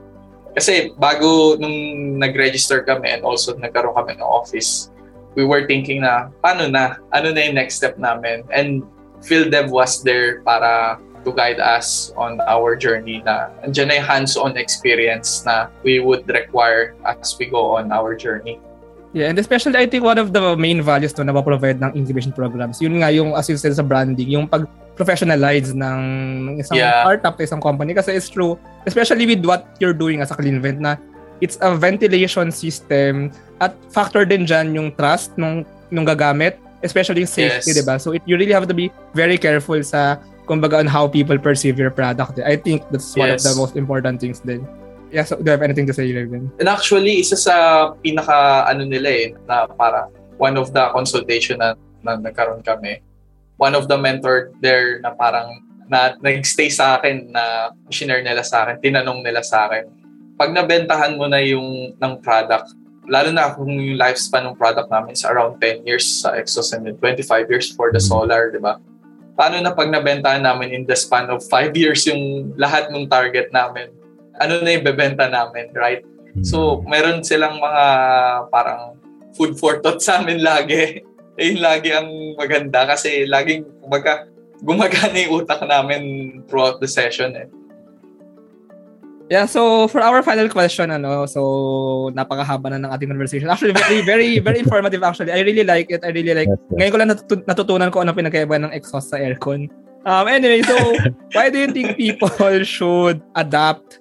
kasi 0.55 0.95
bago 0.95 1.59
nung 1.59 2.15
nag-register 2.15 2.87
kami 2.87 3.11
and 3.11 3.27
also 3.27 3.51
nagkaroon 3.59 3.91
kami 3.91 4.15
ng 4.15 4.23
office, 4.23 4.87
we 5.35 5.43
were 5.43 5.67
thinking 5.67 5.99
na 5.99 6.31
paano 6.39 6.71
na, 6.71 6.95
ano 7.11 7.35
na 7.35 7.43
yung 7.43 7.59
next 7.59 7.83
step 7.83 7.99
namin. 7.99 8.47
And 8.55 8.87
PhilDev 9.19 9.67
was 9.67 9.99
there 9.99 10.39
para 10.47 10.95
to 11.25 11.33
guide 11.33 11.59
us 11.59 12.13
on 12.15 12.37
our 12.45 12.77
journey 12.77 13.25
na 13.25 13.49
andyan 13.65 13.89
na 13.89 13.93
yung 13.97 14.07
hands-on 14.07 14.53
experience 14.55 15.41
na 15.43 15.67
we 15.81 15.97
would 15.97 16.23
require 16.29 16.93
as 17.03 17.33
we 17.41 17.49
go 17.49 17.75
on 17.75 17.89
our 17.89 18.13
journey. 18.13 18.61
Yeah, 19.15 19.31
and 19.31 19.39
especially 19.39 19.79
I 19.79 19.87
think 19.87 20.03
one 20.03 20.19
of 20.19 20.35
the 20.35 20.59
main 20.59 20.83
values 20.83 21.15
to 21.17 21.23
na 21.23 21.33
provide 21.33 21.79
ng 21.79 21.95
incubation 21.95 22.35
programs, 22.35 22.83
yun 22.83 22.99
nga 22.99 23.09
yung 23.09 23.33
as 23.33 23.47
you 23.47 23.57
said 23.57 23.73
sa 23.73 23.81
branding, 23.81 24.27
yung 24.27 24.45
pag 24.45 24.67
professionalize 24.95 25.75
ng, 25.75 25.99
ng 26.47 26.55
isang 26.59 26.79
yeah. 26.79 27.03
startup, 27.03 27.35
isang 27.39 27.59
company 27.59 27.91
kasi 27.95 28.15
it's 28.15 28.31
true, 28.31 28.55
especially 28.87 29.27
with 29.27 29.43
what 29.43 29.67
you're 29.79 29.95
doing 29.95 30.23
as 30.23 30.31
a 30.31 30.35
clean 30.35 30.59
vent 30.59 30.79
na 30.79 30.95
it's 31.39 31.59
a 31.63 31.75
ventilation 31.75 32.51
system 32.51 33.31
at 33.59 33.75
factor 33.91 34.23
din 34.23 34.47
dyan 34.47 34.75
yung 34.75 34.91
trust 34.95 35.35
nung 35.39 35.63
nung 35.91 36.03
gagamit, 36.03 36.59
especially 36.83 37.23
safety, 37.23 37.71
yes. 37.71 37.75
'di 37.79 37.83
ba? 37.87 37.95
So 37.99 38.15
it, 38.15 38.23
you 38.27 38.35
really 38.35 38.55
have 38.55 38.67
to 38.67 38.75
be 38.75 38.91
very 39.15 39.39
careful 39.39 39.79
sa 39.79 40.19
kumbaga 40.45 40.79
on 40.79 40.87
how 40.87 41.07
people 41.07 41.37
perceive 41.37 41.77
your 41.77 41.91
product. 41.91 42.39
I 42.39 42.55
think 42.55 42.85
that's 42.89 43.13
one 43.17 43.33
yes. 43.33 43.45
of 43.45 43.53
the 43.53 43.55
most 43.59 43.75
important 43.75 44.21
things 44.21 44.39
din. 44.39 44.65
Yeah, 45.13 45.23
so 45.23 45.37
do 45.37 45.45
you 45.45 45.51
have 45.51 45.61
anything 45.61 45.85
to 45.87 45.93
say, 45.93 46.11
Raven? 46.11 46.51
And 46.59 46.67
actually, 46.67 47.21
isa 47.21 47.37
sa 47.37 47.55
pinaka 48.03 48.67
ano 48.67 48.83
nila 48.83 49.09
eh, 49.09 49.27
na 49.47 49.65
para 49.69 50.09
one 50.37 50.57
of 50.57 50.73
the 50.73 50.91
consultation 50.91 51.59
na, 51.59 51.75
na 52.03 52.19
nagkaroon 52.19 52.65
kami, 52.65 52.99
one 53.57 53.75
of 53.75 53.87
the 53.87 53.97
mentor 53.97 54.51
there 54.59 54.99
na 54.99 55.15
parang 55.15 55.63
na 55.87 56.17
nagstay 56.19 56.67
sa 56.67 56.97
akin 56.97 57.31
na 57.31 57.71
share 57.93 58.25
nila 58.25 58.41
sa 58.41 58.65
akin, 58.65 58.81
tinanong 58.81 59.21
nila 59.21 59.45
sa 59.45 59.69
akin. 59.69 59.85
Pag 60.35 60.51
nabentahan 60.51 61.15
mo 61.15 61.29
na 61.29 61.39
yung 61.39 61.95
ng 61.95 62.13
product, 62.19 62.73
lalo 63.07 63.29
na 63.31 63.53
kung 63.53 63.69
yung 63.69 63.95
lifespan 63.95 64.49
ng 64.49 64.57
product 64.57 64.89
namin 64.89 65.13
is 65.13 65.23
around 65.23 65.61
10 65.61 65.85
years 65.85 66.25
sa 66.25 66.33
Exos 66.35 66.73
and 66.73 66.89
25 66.99 67.47
years 67.47 67.71
for 67.71 67.93
the 67.93 68.01
solar, 68.01 68.49
di 68.51 68.59
ba? 68.59 68.81
Paano 69.35 69.59
na 69.59 69.75
pag 69.75 69.91
nabentahan 69.91 70.41
namin 70.41 70.71
in 70.71 70.83
the 70.87 70.95
span 70.95 71.27
of 71.27 71.43
5 71.43 71.75
years 71.75 72.07
yung 72.07 72.55
lahat 72.55 72.87
ng 72.87 73.11
target 73.11 73.51
namin? 73.51 73.91
ano 74.39 74.61
na 74.61 74.71
yung 74.75 74.85
bebenta 74.85 75.31
namin, 75.31 75.71
right? 75.75 76.03
So, 76.43 76.83
hmm. 76.83 76.91
meron 76.91 77.19
silang 77.23 77.59
mga 77.59 77.85
parang 78.51 78.99
food 79.35 79.55
for 79.55 79.79
thought 79.79 80.03
sa 80.03 80.19
amin 80.19 80.43
lagi. 80.43 81.03
eh 81.35 81.51
lagi 81.59 81.91
ang 81.91 82.07
maganda 82.39 82.87
kasi 82.87 83.27
laging 83.27 83.67
kumbaga 83.83 84.23
gumagana 84.63 85.19
yung 85.19 85.43
utak 85.43 85.59
namin 85.67 86.31
throughout 86.47 86.79
the 86.79 86.87
session 86.87 87.35
eh. 87.35 87.47
Yeah, 89.25 89.49
so 89.49 89.89
for 89.89 90.05
our 90.05 90.21
final 90.21 90.45
question, 90.53 90.93
ano, 90.93 91.25
so 91.25 92.13
napakahaba 92.13 92.69
na 92.69 92.85
ng 92.85 92.91
ating 92.93 93.09
conversation. 93.09 93.49
Actually, 93.49 93.73
very, 93.73 94.05
very, 94.05 94.37
very 94.37 94.59
informative 94.61 95.01
actually. 95.01 95.33
I 95.33 95.41
really 95.41 95.65
like 95.65 95.89
it. 95.89 96.05
I 96.05 96.13
really 96.13 96.37
like 96.37 96.49
Ngayon 96.77 96.91
ko 96.93 96.97
lang 97.01 97.09
natut- 97.09 97.45
natutunan 97.49 97.89
ko 97.89 98.05
ano 98.05 98.13
pinagkaiba 98.13 98.61
ng 98.61 98.69
exhaust 98.69 99.09
sa 99.09 99.17
aircon. 99.17 99.65
Um, 100.05 100.29
anyway, 100.29 100.61
so 100.61 100.77
why 101.33 101.49
do 101.49 101.57
you 101.57 101.73
think 101.73 101.97
people 101.97 102.29
should 102.61 103.17
adapt 103.33 103.97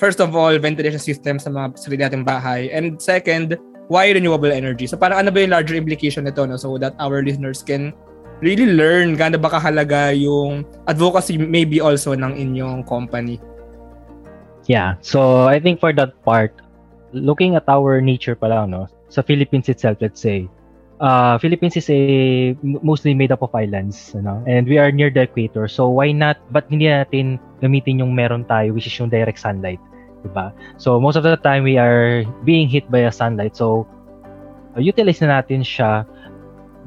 first 0.00 0.16
of 0.20 0.32
all, 0.32 0.56
ventilation 0.56 0.98
system 0.98 1.36
sa 1.36 1.52
mga 1.52 1.76
sarili 1.76 2.00
nating 2.00 2.24
bahay. 2.24 2.72
And 2.72 2.96
second, 2.96 3.60
why 3.92 4.08
renewable 4.14 4.48
energy? 4.48 4.88
So 4.88 4.96
parang 4.96 5.26
ano 5.26 5.30
ba 5.34 5.44
yung 5.44 5.52
larger 5.52 5.76
implication 5.76 6.24
nito 6.24 6.40
no? 6.48 6.56
so 6.56 6.80
that 6.80 6.96
our 6.96 7.20
listeners 7.20 7.60
can 7.60 7.92
really 8.40 8.64
learn 8.64 9.20
gaano 9.20 9.36
ba 9.36 9.52
kahalaga 9.52 10.16
yung 10.16 10.64
advocacy 10.88 11.36
maybe 11.36 11.84
also 11.84 12.16
ng 12.16 12.32
inyong 12.32 12.88
company. 12.88 13.36
Yeah. 14.66 14.96
So 15.00 15.46
I 15.46 15.60
think 15.60 15.80
for 15.80 15.92
that 15.94 16.16
part, 16.24 16.52
looking 17.12 17.56
at 17.56 17.68
our 17.68 18.00
nature 18.00 18.34
pa 18.34 18.46
lang, 18.46 18.70
no? 18.70 18.86
Sa 19.08 19.22
Philippines 19.22 19.68
itself, 19.68 19.98
let's 20.00 20.20
say, 20.20 20.46
uh, 21.00 21.38
Philippines 21.38 21.76
is 21.76 21.88
a 21.90 22.00
mostly 22.62 23.14
made 23.14 23.32
up 23.32 23.42
of 23.42 23.50
islands, 23.54 24.12
you 24.14 24.22
know, 24.22 24.44
and 24.46 24.68
we 24.68 24.78
are 24.78 24.92
near 24.92 25.10
the 25.10 25.22
equator. 25.26 25.66
So 25.66 25.88
why 25.88 26.12
not, 26.12 26.38
but 26.52 26.68
hindi 26.70 26.86
natin 26.86 27.40
gamitin 27.58 27.98
yung 27.98 28.14
meron 28.14 28.44
tayo, 28.44 28.72
which 28.74 28.86
is 28.86 28.94
yung 29.00 29.10
direct 29.10 29.40
sunlight, 29.40 29.80
diba? 30.22 30.52
So 30.78 31.00
most 31.00 31.16
of 31.16 31.24
the 31.24 31.36
time, 31.40 31.64
we 31.64 31.76
are 31.80 32.22
being 32.44 32.68
hit 32.68 32.86
by 32.92 33.08
a 33.08 33.12
sunlight. 33.12 33.56
So 33.56 33.88
uh, 34.76 34.80
utilize 34.80 35.20
na 35.24 35.40
natin 35.40 35.66
siya 35.66 36.06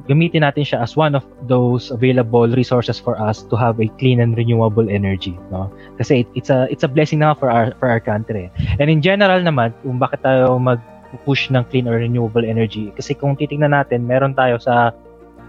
gamitin 0.09 0.43
natin 0.43 0.67
siya 0.67 0.83
as 0.83 0.99
one 0.99 1.15
of 1.15 1.23
those 1.47 1.87
available 1.91 2.49
resources 2.51 2.99
for 2.99 3.15
us 3.15 3.47
to 3.47 3.55
have 3.55 3.79
a 3.79 3.87
clean 3.95 4.19
and 4.19 4.35
renewable 4.35 4.89
energy 4.91 5.39
no? 5.47 5.71
Kasi 5.95 6.25
it, 6.25 6.27
it's 6.35 6.51
a 6.51 6.67
it's 6.67 6.83
a 6.83 6.91
blessing 6.91 7.23
na 7.23 7.33
for 7.33 7.47
our 7.47 7.71
for 7.79 7.87
our 7.87 8.03
country. 8.03 8.51
And 8.79 8.91
in 8.91 8.99
general 8.99 9.39
naman 9.39 9.71
kung 9.81 10.01
bakit 10.01 10.25
tayo 10.25 10.59
mag 10.59 10.83
push 11.23 11.53
ng 11.53 11.61
clean 11.69 11.85
or 11.85 12.01
renewable 12.01 12.41
energy 12.41 12.89
kasi 12.97 13.13
kung 13.13 13.37
titingnan 13.37 13.69
natin 13.69 14.09
meron 14.09 14.33
tayo 14.33 14.57
sa 14.57 14.89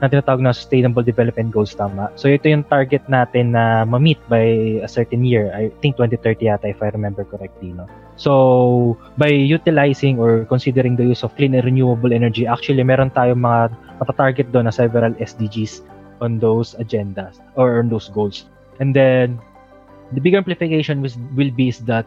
na 0.02 0.10
tinatawag 0.10 0.42
na 0.42 0.50
Sustainable 0.50 1.02
Development 1.06 1.50
Goals, 1.54 1.74
tama. 1.74 2.10
So 2.18 2.26
ito 2.26 2.50
yung 2.50 2.66
target 2.66 3.06
natin 3.06 3.54
na 3.54 3.86
ma-meet 3.86 4.18
by 4.26 4.80
a 4.82 4.88
certain 4.90 5.22
year. 5.22 5.54
I 5.54 5.70
think 5.78 5.96
2030 5.96 6.50
yata 6.50 6.66
if 6.70 6.82
I 6.82 6.90
remember 6.90 7.22
correctly. 7.22 7.70
No? 7.70 7.86
So 8.16 8.98
by 9.18 9.30
utilizing 9.30 10.18
or 10.18 10.44
considering 10.46 10.96
the 10.96 11.06
use 11.06 11.22
of 11.22 11.34
clean 11.38 11.54
and 11.54 11.64
renewable 11.64 12.12
energy, 12.12 12.46
actually 12.46 12.82
meron 12.82 13.10
tayong 13.14 13.42
mga 13.42 13.70
matatarget 14.02 14.50
doon 14.50 14.66
na 14.66 14.74
several 14.74 15.14
SDGs 15.18 15.82
on 16.22 16.38
those 16.38 16.74
agendas 16.78 17.38
or 17.54 17.78
on 17.78 17.88
those 17.88 18.10
goals. 18.10 18.46
And 18.78 18.94
then 18.94 19.38
the 20.12 20.20
bigger 20.20 20.38
implication 20.38 21.02
was, 21.02 21.18
will 21.34 21.50
be 21.50 21.70
is 21.70 21.80
that 21.86 22.06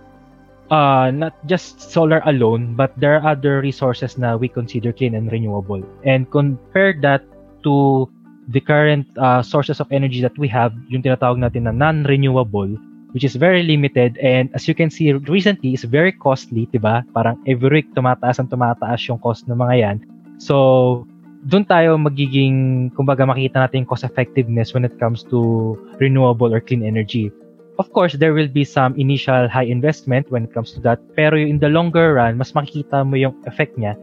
uh, 0.71 1.11
not 1.11 1.35
just 1.47 1.79
solar 1.79 2.21
alone, 2.25 2.75
but 2.75 2.91
there 2.97 3.15
are 3.15 3.31
other 3.31 3.59
resources 3.61 4.17
na 4.17 4.35
we 4.35 4.47
consider 4.47 4.91
clean 4.91 5.15
and 5.15 5.31
renewable. 5.31 5.83
And 6.03 6.29
compare 6.29 6.95
that 7.01 7.23
to 7.67 8.07
the 8.47 8.63
current 8.63 9.03
uh, 9.19 9.43
sources 9.43 9.83
of 9.83 9.91
energy 9.91 10.23
that 10.23 10.35
we 10.39 10.47
have, 10.47 10.71
yung 10.87 11.03
tinatawag 11.03 11.35
natin 11.35 11.67
na 11.67 11.75
non-renewable, 11.75 12.71
which 13.11 13.27
is 13.27 13.35
very 13.35 13.63
limited 13.63 14.15
and 14.23 14.47
as 14.55 14.67
you 14.67 14.75
can 14.75 14.87
see 14.87 15.11
recently 15.27 15.75
is 15.75 15.83
very 15.83 16.15
costly, 16.15 16.63
'di 16.71 16.79
ba? 16.79 17.03
Parang 17.11 17.35
every 17.43 17.83
week 17.83 17.87
tumataas 17.91 18.39
ang 18.39 18.47
tumataas 18.47 19.03
yung 19.11 19.19
cost 19.19 19.47
ng 19.51 19.59
mga 19.59 19.75
'yan. 19.75 19.97
So, 20.39 21.03
doon 21.47 21.67
tayo 21.67 21.99
magiging 21.99 22.89
kumbaga 22.95 23.27
makita 23.27 23.67
natin 23.67 23.83
cost 23.83 24.07
effectiveness 24.07 24.71
when 24.71 24.87
it 24.87 24.95
comes 24.99 25.27
to 25.27 25.75
renewable 25.99 26.51
or 26.51 26.63
clean 26.63 26.83
energy. 26.83 27.31
Of 27.77 27.93
course, 27.93 28.17
there 28.17 28.33
will 28.33 28.49
be 28.49 28.65
some 28.65 28.97
initial 28.97 29.45
high 29.45 29.69
investment 29.69 30.33
when 30.33 30.49
it 30.49 30.51
comes 30.51 30.73
to 30.73 30.81
that, 30.81 30.97
pero 31.13 31.37
in 31.37 31.61
the 31.61 31.69
longer 31.69 32.17
run, 32.17 32.41
mas 32.41 32.57
makikita 32.57 33.05
mo 33.05 33.21
yung 33.21 33.37
effect 33.45 33.77
niya 33.77 33.93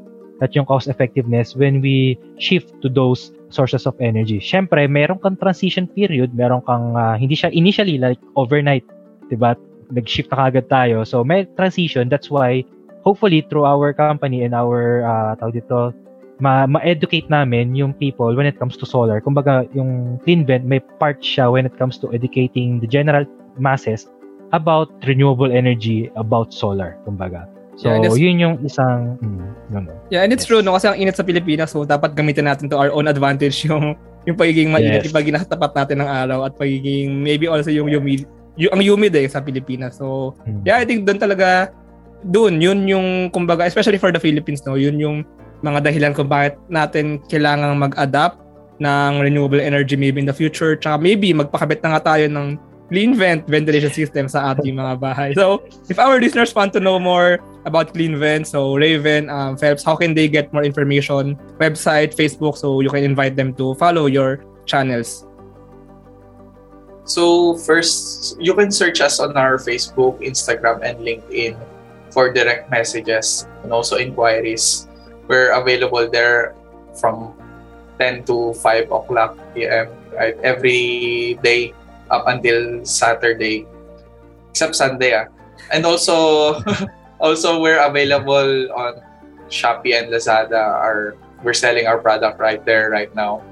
at 0.43 0.55
yung 0.55 0.67
cost 0.67 0.87
effectiveness 0.87 1.55
when 1.59 1.83
we 1.83 2.15
shift 2.39 2.71
to 2.83 2.89
those 2.91 3.35
sources 3.55 3.87
of 3.87 3.95
energy. 4.03 4.43
Syempre, 4.43 4.91
meron 4.91 5.23
kang 5.23 5.39
transition 5.39 5.87
period, 5.87 6.35
meron 6.35 6.61
kang 6.67 6.99
uh, 6.99 7.15
hindi 7.15 7.39
siya 7.39 7.55
initially 7.55 8.03
like 8.03 8.19
overnight, 8.35 8.83
'di 9.31 9.39
ba? 9.39 9.55
Nag-shift 9.95 10.35
na 10.35 10.51
kagad 10.51 10.67
tayo. 10.67 11.07
So 11.07 11.23
may 11.23 11.47
transition, 11.55 12.11
that's 12.11 12.27
why 12.27 12.67
hopefully 13.07 13.47
through 13.47 13.69
our 13.69 13.95
company 13.95 14.43
and 14.43 14.57
our 14.57 15.07
uh, 15.07 15.39
tawag 15.39 15.63
dito, 15.63 15.95
ma- 16.41 16.67
ma-educate 16.67 17.29
namin 17.31 17.77
yung 17.77 17.93
people 17.95 18.35
when 18.35 18.49
it 18.49 18.59
comes 18.59 18.75
to 18.81 18.89
solar. 18.89 19.21
Kumbaga, 19.21 19.69
yung 19.77 20.19
Clean 20.25 20.43
Vent, 20.43 20.65
may 20.65 20.81
part 20.99 21.21
siya 21.21 21.53
when 21.53 21.69
it 21.69 21.77
comes 21.79 22.01
to 22.01 22.11
educating 22.11 22.81
the 22.81 22.89
general 22.89 23.23
masses 23.61 24.09
about 24.57 24.91
renewable 25.07 25.53
energy, 25.53 26.11
about 26.17 26.51
solar, 26.51 26.97
kumbaga. 27.07 27.47
So, 27.75 27.91
yeah, 27.91 28.15
yun 28.15 28.37
yung 28.39 28.55
isang... 28.63 29.19
Mm, 29.19 29.91
yeah, 30.11 30.23
and 30.23 30.31
it's 30.31 30.47
yes. 30.47 30.51
true, 30.51 30.63
no? 30.63 30.79
Kasi 30.79 30.87
ang 30.91 30.99
init 30.99 31.19
sa 31.19 31.27
Pilipinas, 31.27 31.75
so 31.75 31.83
dapat 31.83 32.15
gamitin 32.15 32.47
natin 32.47 32.71
to 32.71 32.79
our 32.79 32.95
own 32.95 33.11
advantage 33.11 33.63
yung 33.69 33.99
yung 34.25 34.39
pagiging 34.41 34.73
mainit, 34.73 35.05
yes. 35.05 35.13
yung 35.13 35.17
pag 35.17 35.29
tapat 35.51 35.73
natin 35.77 35.97
ng 36.01 36.09
araw 36.09 36.49
at 36.49 36.57
pagiging 36.57 37.21
maybe 37.21 37.45
also 37.45 37.69
yung 37.69 37.91
humid, 37.91 38.25
yung, 38.57 38.73
ang 38.73 38.81
humid 38.81 39.13
eh 39.13 39.29
sa 39.29 39.43
Pilipinas. 39.43 40.01
So, 40.01 40.39
mm. 40.47 40.65
yeah, 40.65 40.81
I 40.81 40.87
think 40.87 41.05
doon 41.05 41.21
talaga, 41.21 41.75
doon, 42.25 42.63
yun 42.63 42.89
yung, 42.89 43.29
kumbaga, 43.35 43.69
especially 43.69 44.01
for 44.01 44.15
the 44.15 44.23
Philippines, 44.23 44.65
no? 44.65 44.79
Yun 44.79 44.97
yung 44.97 45.17
mga 45.61 45.85
dahilan 45.85 46.13
kung 46.17 46.31
bakit 46.31 46.57
natin 46.73 47.21
kailangang 47.29 47.77
mag-adapt 47.77 48.41
ng 48.79 49.13
renewable 49.23 49.61
energy 49.61 49.95
maybe 49.95 50.19
in 50.19 50.29
the 50.29 50.35
future. 50.35 50.75
Tsaka 50.75 50.99
maybe 50.99 51.31
magpakabit 51.31 51.85
na 51.85 51.97
nga 51.97 52.15
tayo 52.15 52.27
ng 52.27 52.59
clean 52.89 53.17
vent 53.17 53.47
ventilation 53.49 53.91
system 53.91 54.29
sa 54.29 54.53
ating 54.53 54.77
mga 54.77 55.01
bahay. 55.01 55.31
So, 55.35 55.65
if 55.89 55.99
our 55.99 56.21
listeners 56.21 56.55
want 56.55 56.73
to 56.77 56.81
know 56.81 56.99
more 56.99 57.41
about 57.65 57.93
clean 57.97 58.19
vent, 58.21 58.47
so 58.47 58.77
Raven, 58.77 59.31
um, 59.31 59.57
Phelps, 59.57 59.85
how 59.85 59.97
can 59.97 60.13
they 60.13 60.29
get 60.29 60.53
more 60.53 60.65
information? 60.65 61.37
Website, 61.59 62.13
Facebook, 62.13 62.57
so 62.57 62.81
you 62.81 62.91
can 62.91 63.05
invite 63.05 63.37
them 63.37 63.55
to 63.57 63.75
follow 63.77 64.07
your 64.07 64.45
channels. 64.67 65.27
So, 67.05 67.57
first, 67.61 68.37
you 68.41 68.55
can 68.57 68.73
search 68.73 69.01
us 69.01 69.21
on 69.21 69.37
our 69.37 69.61
Facebook, 69.61 70.21
Instagram, 70.25 70.81
and 70.81 71.01
LinkedIn 71.05 71.57
for 72.09 72.33
direct 72.33 72.71
messages 72.71 73.47
and 73.63 73.73
also 73.73 73.97
inquiries. 73.97 74.89
We're 75.29 75.53
available 75.53 76.09
there 76.09 76.57
from 76.97 77.37
10 77.99 78.25
to 78.25 78.55
5 78.55 78.93
o'clock 78.93 79.37
p.m. 79.53 79.89
Right? 80.17 80.37
Every 80.41 81.39
day 81.43 81.75
up 82.11 82.25
until 82.27 82.85
Saturday, 82.85 83.67
except 84.51 84.77
Sunday. 84.77 85.15
Ah. 85.15 85.29
And 85.73 85.87
also, 85.87 86.61
also 87.21 87.61
we're 87.61 87.81
available 87.81 88.73
on 88.73 89.01
Shopee 89.49 89.97
and 89.97 90.13
Lazada. 90.13 90.59
Our 90.59 91.17
we're 91.45 91.55
selling 91.55 91.87
our 91.87 92.01
product 92.01 92.41
right 92.41 92.65
there 92.65 92.91
right 92.91 93.13
now. 93.15 93.45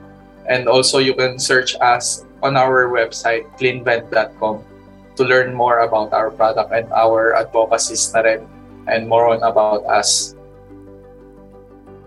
And 0.49 0.67
also 0.67 0.99
you 0.99 1.15
can 1.15 1.39
search 1.39 1.77
us 1.81 2.25
on 2.43 2.57
our 2.57 2.89
website 2.89 3.47
cleanvent.com 3.61 4.65
to 5.17 5.23
learn 5.23 5.55
more 5.55 5.85
about 5.85 6.13
our 6.13 6.33
product 6.33 6.73
and 6.73 6.89
our 6.93 7.37
advocacies 7.37 8.11
na 8.17 8.25
rin 8.25 8.49
and 8.89 9.07
more 9.07 9.29
on 9.29 9.45
about 9.45 9.85
us. 9.87 10.35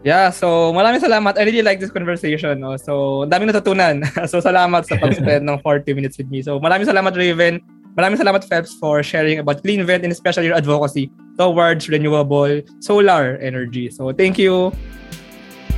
Yeah, 0.05 0.29
so 0.29 0.69
maraming 0.69 1.01
salamat. 1.01 1.33
I 1.33 1.49
really 1.49 1.65
like 1.65 1.81
this 1.81 1.89
conversation. 1.89 2.61
No? 2.61 2.77
So, 2.77 3.25
daming 3.25 3.49
natutunan. 3.49 4.05
so, 4.29 4.37
salamat 4.37 4.85
sa 4.85 5.01
pag-spend 5.01 5.49
ng 5.49 5.57
40 5.65 5.97
minutes 5.97 6.21
with 6.21 6.29
me. 6.29 6.45
So, 6.45 6.61
maraming 6.61 6.85
salamat, 6.85 7.17
Raven. 7.17 7.57
Maraming 7.97 8.21
salamat, 8.21 8.45
Phelps, 8.45 8.77
for 8.77 9.01
sharing 9.01 9.41
about 9.41 9.65
clean 9.65 9.81
vent 9.81 10.05
and 10.05 10.13
especially 10.13 10.45
your 10.45 10.53
advocacy 10.53 11.09
towards 11.41 11.89
renewable 11.89 12.61
solar 12.85 13.41
energy. 13.41 13.89
So, 13.89 14.13
thank 14.13 14.37
you. 14.37 14.69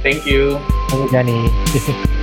Thank 0.03 0.27
you. 0.27 0.59
Thank 0.91 1.07
you, 1.07 1.09
Johnny. 1.15 1.47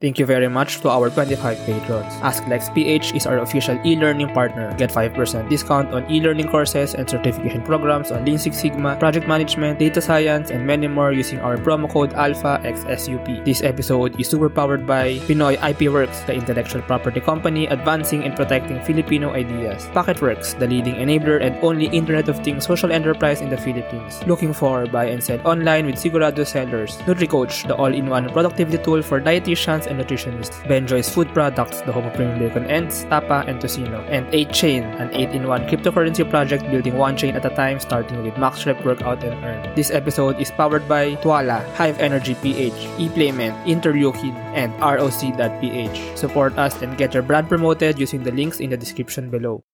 Thank 0.00 0.18
you 0.18 0.24
very 0.24 0.48
much 0.48 0.80
to 0.80 0.88
our 0.88 1.12
25 1.12 1.60
patrons. 1.68 2.08
AskLex 2.24 2.72
PH 2.72 3.12
is 3.12 3.26
our 3.26 3.36
official 3.44 3.76
e-learning 3.84 4.32
partner. 4.32 4.72
Get 4.78 4.88
5% 4.88 5.12
discount 5.50 5.92
on 5.92 6.10
e-learning 6.10 6.48
courses 6.48 6.94
and 6.94 7.04
certification 7.04 7.60
programs 7.60 8.10
on 8.10 8.24
Lean 8.24 8.38
Six 8.38 8.56
Sigma, 8.56 8.96
project 8.96 9.28
management, 9.28 9.78
data 9.78 10.00
science, 10.00 10.50
and 10.50 10.66
many 10.66 10.88
more 10.88 11.12
using 11.12 11.38
our 11.40 11.58
promo 11.58 11.84
code 11.84 12.16
ALPHAXSUP. 12.16 13.44
This 13.44 13.60
episode 13.60 14.18
is 14.18 14.26
super 14.26 14.48
powered 14.48 14.86
by 14.86 15.20
Pinoy 15.28 15.60
IP 15.60 15.92
Works, 15.92 16.24
the 16.24 16.32
intellectual 16.32 16.80
property 16.80 17.20
company 17.20 17.66
advancing 17.66 18.24
and 18.24 18.34
protecting 18.34 18.80
Filipino 18.80 19.34
ideas. 19.34 19.84
Packetworks, 19.92 20.58
the 20.58 20.66
leading 20.66 20.94
enabler 20.94 21.44
and 21.44 21.60
only 21.60 21.92
Internet 21.92 22.30
of 22.30 22.40
Things 22.40 22.64
social 22.64 22.90
enterprise 22.90 23.42
in 23.42 23.50
the 23.50 23.58
Philippines. 23.58 24.24
Looking 24.26 24.54
for 24.54 24.86
buy 24.86 25.12
and 25.12 25.22
sell 25.22 25.46
online 25.46 25.84
with 25.84 25.96
Sigurado 25.96 26.46
sellers. 26.46 26.96
NutriCoach, 27.04 27.68
the 27.68 27.76
all-in-one 27.76 28.32
productivity 28.32 28.82
tool 28.82 29.02
for 29.02 29.20
dietitians 29.20 29.89
and 29.90 29.98
nutritionists, 29.98 30.66
Benjoy's 30.68 31.10
Food 31.12 31.34
Products, 31.34 31.80
the 31.82 31.92
home 31.92 32.06
of 32.06 32.14
premium 32.14 32.38
bacon 32.38 32.66
ends, 32.66 33.02
Tapa, 33.04 33.44
and 33.48 33.60
Tocino, 33.60 34.06
and 34.08 34.26
8Chain, 34.28 34.86
an 35.00 35.10
8-in-1 35.10 35.68
cryptocurrency 35.68 36.28
project 36.30 36.70
building 36.70 36.96
one 36.96 37.16
chain 37.16 37.34
at 37.34 37.44
a 37.44 37.50
time 37.50 37.80
starting 37.80 38.22
with 38.22 38.38
max 38.38 38.60
MaxRep 38.60 38.84
Workout 38.84 39.24
and 39.24 39.44
Earn. 39.44 39.74
This 39.74 39.90
episode 39.90 40.38
is 40.38 40.50
powered 40.50 40.86
by 40.86 41.14
Twala, 41.16 41.64
Hive 41.76 41.98
Energy 41.98 42.34
PH, 42.42 42.72
ePlayment, 43.00 43.56
Interleukin, 43.64 44.34
and 44.52 44.72
ROC.ph. 44.80 46.18
Support 46.18 46.58
us 46.58 46.82
and 46.82 46.96
get 46.98 47.14
your 47.14 47.22
brand 47.22 47.48
promoted 47.48 47.98
using 47.98 48.22
the 48.22 48.32
links 48.32 48.60
in 48.60 48.70
the 48.70 48.76
description 48.76 49.30
below. 49.30 49.64